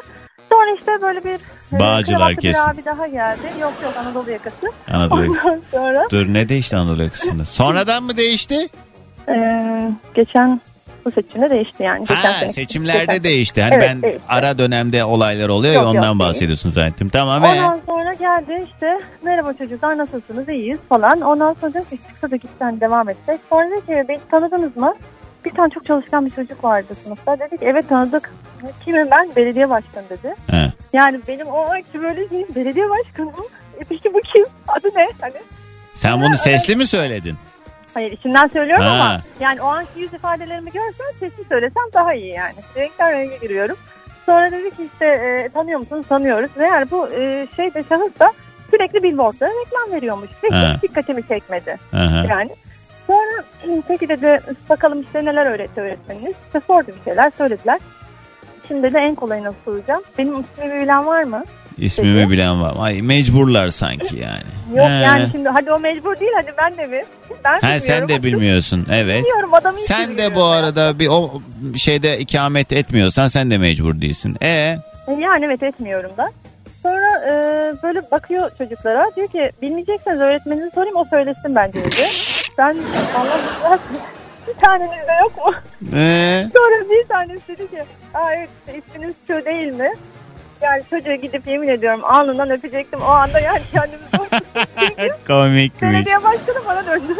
Sonra 0.52 0.70
işte 0.78 1.02
böyle 1.02 1.24
bir 1.24 1.38
e, 1.76 1.80
Bağcılar 1.80 2.34
kesin. 2.36 2.64
bir 2.66 2.70
abi 2.70 2.84
daha 2.84 3.06
geldi. 3.06 3.40
Yok 3.60 3.72
yok 3.84 3.94
Anadolu 3.98 4.30
yakası. 4.30 4.66
Anadolu 4.92 5.24
yakası. 5.24 5.48
Ondan 5.48 5.60
sonra 5.70 6.06
Dur 6.10 6.26
ne 6.34 6.48
değişti 6.48 6.76
Anadolu 6.76 7.02
yakasında? 7.02 7.44
Sonradan 7.44 8.02
mı 8.02 8.16
değişti? 8.16 8.68
e, 9.28 9.90
geçen 10.14 10.60
bu 11.04 11.10
seçimde 11.10 11.50
değişti 11.50 11.82
yani. 11.82 12.00
Geçen 12.06 12.32
Ha 12.32 12.38
sene. 12.40 12.52
seçimlerde 12.52 12.98
Geçen- 13.04 13.24
değişti. 13.24 13.62
Hani 13.62 13.74
Evet, 13.74 13.88
ben 13.88 14.02
değişti. 14.02 14.20
ara 14.28 14.58
dönemde 14.58 15.04
olaylar 15.04 15.48
oluyor 15.48 15.74
ya 15.74 15.80
Yok, 15.80 15.94
yok, 15.94 15.94
ondan 16.04 16.18
değil. 16.18 16.30
bahsediyorsun 16.30 16.70
zannettim. 16.70 17.08
Tamam. 17.08 17.44
ee? 17.44 17.48
Ondan 17.48 17.80
sonra 17.86 18.12
geldi 18.14 18.66
işte 18.74 18.98
merhaba 19.22 19.52
çocuklar 19.52 19.98
nasılsınız 19.98 20.48
iyiyiz 20.48 20.78
falan. 20.88 21.20
Ondan 21.20 21.56
sonra 21.60 21.74
dedim 21.74 21.84
ki 21.84 21.98
çıksa 22.08 22.30
da 22.30 22.36
gitsen 22.36 22.80
devam 22.80 23.08
etsek. 23.08 23.40
Sonra 23.50 23.70
dedi 23.70 23.86
ki 23.86 24.04
beni 24.08 24.18
tanıdınız 24.30 24.76
mı? 24.76 24.94
Bir 25.44 25.50
tane 25.50 25.70
çok 25.70 25.86
çalışkan 25.86 26.26
bir 26.26 26.30
çocuk 26.30 26.64
vardı 26.64 26.94
sınıfta. 27.04 27.38
Dedik 27.38 27.62
evet 27.62 27.88
tanıdık. 27.88 28.30
Kimim 28.84 29.10
ben? 29.10 29.28
Belediye 29.36 29.70
başkanı 29.70 30.04
dedi. 30.10 30.34
He. 30.50 30.72
Yani 30.92 31.20
benim 31.28 31.46
o 31.46 31.58
anki 31.70 32.02
böyle 32.02 32.28
şeyim 32.28 32.46
belediye 32.54 32.86
başkanı 32.90 33.26
mı? 33.26 33.44
E 33.80 33.84
peki 33.88 34.14
bu 34.14 34.20
kim? 34.20 34.44
Adı 34.68 34.88
ne? 34.96 35.08
Hani 35.20 35.34
Sen 35.94 36.22
bunu 36.22 36.36
sesli 36.36 36.76
mi 36.76 36.86
söyledin? 36.86 37.34
Hayır 37.94 38.12
içimden 38.12 38.46
söylüyorum 38.46 38.84
Ha. 38.84 38.90
ama 38.92 39.20
yani 39.40 39.62
o 39.62 39.66
anki 39.66 39.90
yüz 40.00 40.12
ifadelerimi 40.14 40.70
görsen 40.70 41.12
sesli 41.20 41.44
söylesem 41.44 41.82
daha 41.94 42.14
iyi 42.14 42.28
yani. 42.32 42.54
Renkten 42.76 43.12
renge 43.12 43.36
giriyorum. 43.42 43.76
Sonra 44.26 44.50
dedi 44.52 44.76
ki 44.76 44.88
işte 44.92 45.06
e, 45.06 45.48
tanıyor 45.54 45.78
musunuz? 45.78 46.06
Tanıyoruz. 46.08 46.50
Yani 46.60 46.90
bu 46.90 47.08
e, 47.08 47.46
şey 47.56 47.74
de 47.74 47.84
şahıs 47.88 48.18
da 48.20 48.32
sürekli 48.70 49.02
billboardlara 49.02 49.50
reklam 49.66 49.96
veriyormuş. 49.96 50.30
Ve 50.44 50.48
Ha. 50.48 50.72
hiç 50.74 50.82
dikkatimi 50.82 51.28
çekmedi. 51.28 51.76
Aha. 51.92 52.24
Yani 52.28 52.50
sonra 53.06 53.44
"Hı, 53.76 53.82
peki 53.88 54.08
dedi 54.08 54.40
bakalım 54.70 55.02
işte 55.02 55.24
neler 55.24 55.46
öğretti 55.46 55.80
öğretmeniniz. 55.80 56.34
İşte 56.46 56.60
sordu 56.66 56.86
bir 56.98 57.04
şeyler 57.04 57.32
söylediler. 57.38 57.78
Şimdi 58.68 58.94
de 58.94 58.98
en 58.98 59.14
kolayını 59.14 59.52
soracağım. 59.64 60.02
Benim 60.18 60.40
ismimi 60.40 60.82
bilen 60.82 61.06
var 61.06 61.22
mı? 61.22 61.44
İsmimi 61.78 62.18
Peki. 62.18 62.30
bilen 62.30 62.60
var. 62.62 62.72
Ay 62.78 63.02
mecburlar 63.02 63.68
sanki 63.70 64.16
yani. 64.20 64.78
Yok 64.78 64.86
He. 64.88 64.92
yani 64.92 65.28
şimdi 65.32 65.48
hadi 65.48 65.72
o 65.72 65.78
mecbur 65.80 66.20
değil 66.20 66.32
hadi 66.36 66.52
ben 66.58 66.76
de 66.76 66.86
mi? 66.86 67.02
Ben 67.44 67.60
Ha 67.60 67.80
sen 67.80 68.08
de 68.08 68.22
bilmiyorsun. 68.22 68.86
Evet. 68.92 69.18
Bilmiyorum 69.18 69.54
adamı 69.54 69.78
Sen 69.78 70.18
de 70.18 70.34
bu 70.34 70.44
arada 70.44 70.98
bir 70.98 71.08
o 71.08 71.30
şeyde 71.76 72.18
ikamet 72.18 72.72
etmiyorsan 72.72 73.28
sen 73.28 73.50
de 73.50 73.58
mecbur 73.58 74.00
değilsin. 74.00 74.36
E 74.42 74.76
Yani 75.20 75.44
evet 75.44 75.62
etmiyorum 75.62 76.10
da. 76.16 76.30
Sonra 76.82 77.24
e, 77.26 77.32
böyle 77.82 78.02
bakıyor 78.10 78.50
çocuklara. 78.58 79.10
Diyor 79.16 79.28
ki 79.28 79.52
bilmeyecekseniz 79.62 80.20
öğretmeninize 80.20 80.70
sorayım 80.74 80.96
o 80.96 81.04
söylesin 81.04 81.54
bence 81.54 81.84
dedi. 81.84 81.94
Ben 82.58 82.76
Allah 83.16 83.78
bir 84.48 84.54
taneniz 84.60 84.90
de 85.08 85.12
yok 85.22 85.46
mu? 85.46 85.54
e 85.96 86.48
Sonra 86.56 86.90
bir 86.90 87.08
tanesi 87.08 87.48
dedi 87.48 87.70
ki 87.70 87.82
Aa 88.14 88.32
evet 88.34 88.48
isminiz 88.68 89.14
şu 89.26 89.44
değil 89.44 89.72
mi? 89.72 89.90
Yani 90.62 90.82
çocuğa 90.90 91.14
gidip 91.14 91.46
yemin 91.46 91.68
ediyorum 91.68 92.00
alnından 92.04 92.50
öpecektim. 92.50 93.00
O 93.02 93.04
anda 93.04 93.40
yani 93.40 93.62
kendimi 93.72 94.02
komikmiş. 95.26 95.82
Belediye 95.82 96.16
başkanı 96.16 96.66
bana 96.66 96.86
döndü. 96.86 97.14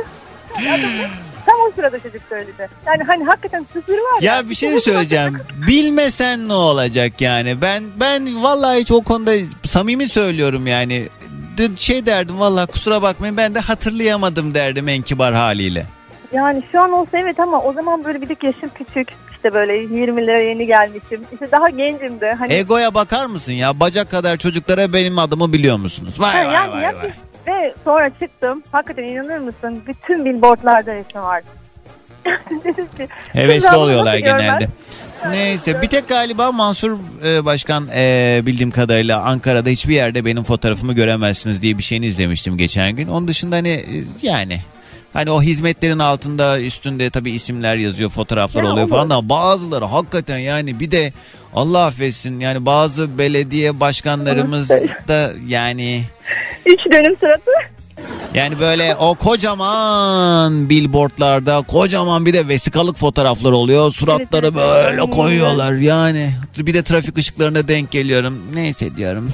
Tam 1.47 1.61
o 1.69 1.71
sırada 1.77 1.99
çocuk 1.99 2.23
söyledi. 2.29 2.69
Yani 2.87 3.03
hani 3.03 3.25
hakikaten 3.25 3.67
sızır 3.73 3.99
var 3.99 4.21
Ya 4.23 4.51
bir 4.51 4.55
şey 4.55 4.81
söyleyeceğim. 4.81 5.39
Bilmesen 5.67 6.49
ne 6.49 6.53
olacak 6.53 7.21
yani? 7.21 7.61
Ben 7.61 7.85
ben 7.97 8.43
vallahi 8.43 8.81
hiç 8.81 8.91
o 8.91 9.03
konuda 9.03 9.33
samimi 9.65 10.09
söylüyorum 10.09 10.67
yani. 10.67 11.09
Şey 11.77 12.07
derdim 12.07 12.41
vallahi 12.41 12.67
kusura 12.67 13.03
bakmayın 13.03 13.37
ben 13.37 13.55
de 13.55 13.59
hatırlayamadım 13.61 14.55
derdim 14.55 14.89
en 14.89 15.03
kibar 15.03 15.35
haliyle. 15.35 15.87
Yani 16.33 16.63
şu 16.73 16.81
an 16.81 16.93
olsa 16.93 17.19
evet 17.19 17.41
ama 17.41 17.63
o 17.63 17.73
zaman 17.73 18.05
böyle 18.05 18.21
bir 18.23 18.29
de 18.29 18.47
yaşım 18.47 18.71
küçük. 18.75 19.09
İşte 19.33 19.55
böyle 19.55 19.85
20'lere 19.85 20.49
yeni 20.49 20.67
gelmişim. 20.67 21.21
İşte 21.33 21.51
daha 21.53 21.71
gencim 21.71 22.21
de. 22.21 22.33
Hani 22.35 22.53
Egoya 22.53 22.95
bakar 22.95 23.27
mısın 23.27 23.53
ya? 23.53 23.81
Bacak 23.81 24.11
kadar 24.11 24.37
çocuklara 24.37 24.93
benim 24.93 25.19
adımı 25.19 25.53
biliyor 25.53 25.77
musunuz? 25.77 26.15
Vay 26.21 26.33
Ha, 26.33 26.47
vay 26.47 26.55
yani 26.55 26.73
vay 26.73 26.83
ya 26.83 26.93
vay. 26.97 27.11
Ve 27.47 27.75
sonra 27.85 28.11
çıktım. 28.21 28.63
Hakikaten 28.73 29.03
inanır 29.03 29.39
mısın? 29.39 29.83
Bütün 29.87 30.25
billboardlarda 30.25 30.95
resmi 30.95 31.23
vardı. 31.23 31.47
Hevesli 33.33 33.55
"Kız 33.55 33.65
ben 33.65 33.73
bunu 33.75 33.83
oluyorlar 33.83 34.19
görmez?" 34.19 34.63
Neyse 35.31 35.83
bir 35.83 35.87
tek 35.89 36.09
galiba 36.09 36.53
Mansur 36.53 36.97
e, 37.25 37.45
Başkan 37.45 37.89
e, 37.95 38.43
bildiğim 38.47 38.71
kadarıyla 38.71 39.23
Ankara'da 39.23 39.69
hiçbir 39.71 39.95
yerde 39.95 40.25
benim 40.25 40.45
fotoğrafımı 40.45 40.93
göremezsiniz 40.93 41.63
diye 41.63 41.79
bir 41.79 41.83
şeyini 41.83 42.07
izlemiştim 42.07 42.57
geçen 42.57 42.93
gün. 42.97 43.09
Onun 43.09 43.29
dışında 43.29 43.57
hani 43.57 43.69
e, 43.69 43.87
yani 44.23 44.61
hani 45.13 45.31
o 45.31 45.43
hizmetlerin 45.43 45.99
altında 45.99 46.61
üstünde 46.61 47.11
tabii 47.11 47.31
isimler 47.31 47.77
yazıyor 47.77 48.11
fotoğraflar 48.11 48.63
Ya 48.63 48.71
oluyor 48.71 48.87
olur. 48.87 48.95
falan 48.95 49.11
da 49.11 49.29
bazıları 49.29 49.85
hakikaten 49.85 50.39
yani 50.39 50.81
bir 50.81 50.91
de 50.91 51.13
Allah 51.55 51.87
affetsin 51.87 52.41
yani 52.41 52.67
bazı 52.67 53.19
belediye 53.19 53.81
başkanlarımız 53.81 54.69
da 55.09 55.33
yani 55.47 56.03
Üç 56.67 56.81
dönüm 56.93 57.17
suratı. 57.21 57.51
Yani 58.35 58.61
böyle 58.61 58.97
o 58.97 59.15
kocaman 59.15 60.69
billboardlarda 60.69 61.63
kocaman 61.63 62.27
bir 62.27 62.33
de 62.33 62.49
vesikalık 62.49 62.97
fotoğraflar 62.97 63.53
oluyor. 63.53 63.93
Suratları 63.93 64.55
böyle 64.55 65.01
koyuyorlar 65.01 65.73
yani. 65.73 66.33
Bir 66.59 66.75
de 66.75 66.83
trafik 66.83 67.19
ışıklarına 67.19 67.69
denk 67.69 67.91
geliyorum. 67.91 68.39
Neyse 68.55 68.97
diyorum. 68.97 69.33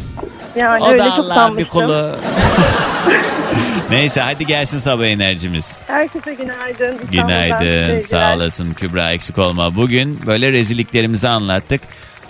Yani 0.57 0.85
o 0.85 0.89
öyle 0.89 1.05
da 1.05 1.11
çok 1.11 1.25
Allah'ın 1.25 1.59
bir 1.59 1.65
kulu. 1.65 2.11
Neyse 3.91 4.21
hadi 4.21 4.47
gelsin 4.47 4.79
sabah 4.79 5.05
enerjimiz. 5.05 5.77
Herkese 5.87 6.35
günaydın. 6.35 6.99
Günaydın 7.13 8.01
sağ 8.01 8.35
olasın 8.35 8.73
Kübra 8.73 9.13
eksik 9.13 9.39
olma. 9.39 9.77
Bugün 9.77 10.21
böyle 10.27 10.53
rezilliklerimizi 10.53 11.29
anlattık. 11.29 11.81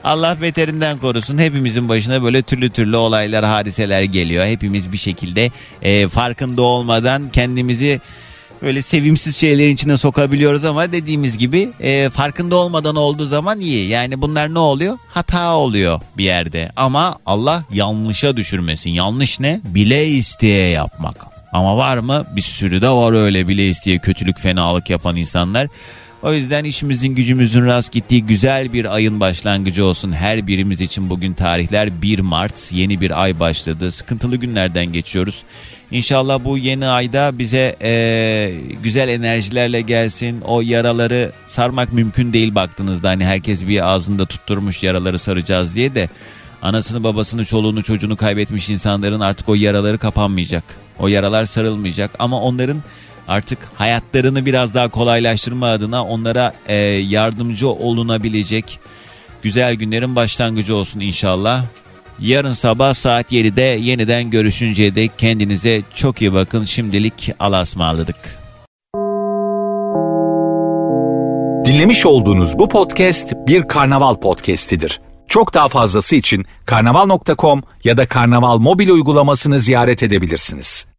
Allah 0.05 0.36
beterinden 0.43 0.98
korusun. 0.98 1.39
Hepimizin 1.39 1.89
başına 1.89 2.22
böyle 2.22 2.43
türlü 2.43 2.70
türlü 2.70 2.97
olaylar, 2.97 3.44
hadiseler 3.44 4.02
geliyor. 4.02 4.47
Hepimiz 4.47 4.93
bir 4.93 4.98
şekilde 4.98 5.51
e, 5.82 6.09
farkında 6.09 6.62
olmadan 6.62 7.31
kendimizi 7.32 8.01
böyle 8.62 8.82
sevimsiz 8.82 9.36
şeylerin 9.36 9.74
içine 9.74 9.97
sokabiliyoruz 9.97 10.64
ama 10.64 10.93
dediğimiz 10.93 11.39
gibi 11.39 11.68
e, 11.81 12.10
farkında 12.10 12.56
olmadan 12.56 12.97
olduğu 12.97 13.27
zaman 13.27 13.60
iyi. 13.60 13.89
Yani 13.89 14.20
bunlar 14.20 14.55
ne 14.55 14.59
oluyor? 14.59 14.98
Hata 15.09 15.56
oluyor 15.56 16.01
bir 16.16 16.24
yerde. 16.24 16.72
Ama 16.77 17.16
Allah 17.27 17.64
yanlışa 17.72 18.36
düşürmesin. 18.36 18.90
Yanlış 18.90 19.40
ne? 19.40 19.60
Bile 19.64 20.06
isteye 20.06 20.68
yapmak. 20.68 21.27
Ama 21.52 21.77
var 21.77 21.98
mı? 21.98 22.24
Bir 22.36 22.43
sürü 22.43 22.82
de 22.82 22.89
var 22.89 23.12
öyle 23.12 23.48
bile 23.48 23.68
isteye 23.68 23.98
kötülük, 23.98 24.39
fenalık 24.39 24.90
yapan 24.90 25.16
insanlar. 25.16 25.68
O 26.22 26.32
yüzden 26.32 26.64
işimizin 26.64 27.14
gücümüzün 27.14 27.66
rast 27.66 27.92
gittiği 27.92 28.26
güzel 28.26 28.72
bir 28.72 28.94
ayın 28.94 29.20
başlangıcı 29.20 29.84
olsun. 29.84 30.12
Her 30.12 30.47
birimiz 30.47 30.80
için 30.80 31.10
bugün 31.10 31.34
tarihler 31.34 32.02
1 32.02 32.18
Mart 32.18 32.72
yeni 32.72 33.01
bir 33.01 33.22
ay 33.22 33.40
başladı. 33.40 33.92
Sıkıntılı 33.92 34.36
günlerden 34.36 34.86
geçiyoruz. 34.92 35.42
İnşallah 35.90 36.44
bu 36.44 36.59
yeni 36.59 36.86
ayda 36.86 37.38
bize 37.38 37.76
eee, 37.82 38.55
güzel 38.82 39.09
enerjilerle 39.09 39.80
gelsin. 39.80 40.40
O 40.40 40.60
yaraları 40.60 41.32
sarmak 41.47 41.92
mümkün 41.92 42.32
değil 42.32 42.55
baktığınızda. 42.55 43.09
Hani 43.09 43.24
herkes 43.24 43.68
bir 43.68 43.88
ağzında 43.88 44.26
tutturmuş 44.26 44.82
yaraları 44.82 45.18
saracağız 45.18 45.74
diye 45.74 45.94
de 45.94 46.09
anasını 46.62 47.05
babasını 47.05 47.44
çoluğunu 47.44 47.82
çocuğunu 47.82 48.16
kaybetmiş 48.16 48.70
insanların 48.70 49.20
artık 49.20 49.48
o 49.48 49.55
yaraları 49.55 49.98
kapanmayacak. 49.98 50.64
O 50.98 51.09
yaralar 51.09 51.44
sarılmayacak 51.44 52.10
ama 52.18 52.40
onların 52.40 52.82
artık 53.31 53.59
hayatlarını 53.74 54.47
biraz 54.47 54.74
daha 54.74 54.89
kolaylaştırma 54.89 55.66
adına 55.66 56.05
onlara 56.05 56.52
e, 56.66 56.77
yardımcı 56.85 57.69
olunabilecek 57.69 58.78
güzel 59.43 59.74
günlerin 59.74 60.16
başlangıcı 60.16 60.77
olsun 60.77 61.01
inşallah. 61.01 61.65
Yarın 62.20 62.52
sabah 62.52 62.94
saat 62.94 63.32
7'de 63.32 63.62
yeniden 63.62 64.31
görüşünceye 64.31 64.94
dek 64.94 65.19
kendinize 65.19 65.82
çok 65.94 66.23
iyi 66.23 66.32
bakın. 66.32 66.65
Şimdilik 66.65 67.32
Allah'a. 67.40 67.65
Dinlemiş 71.65 72.07
olduğunuz 72.07 72.59
bu 72.59 72.69
podcast 72.69 73.32
bir 73.47 73.69
karnaval 73.69 74.15
podcastidir. 74.15 75.01
Çok 75.28 75.55
daha 75.55 75.69
fazlası 75.69 76.16
için 76.16 76.47
karnaval.com 76.66 77.62
ya 77.85 77.97
da 77.97 78.07
karnaval 78.07 78.59
mobil 78.59 78.89
uygulamasını 78.89 79.61
ziyaret 79.61 80.02
edebilirsiniz. 80.02 80.90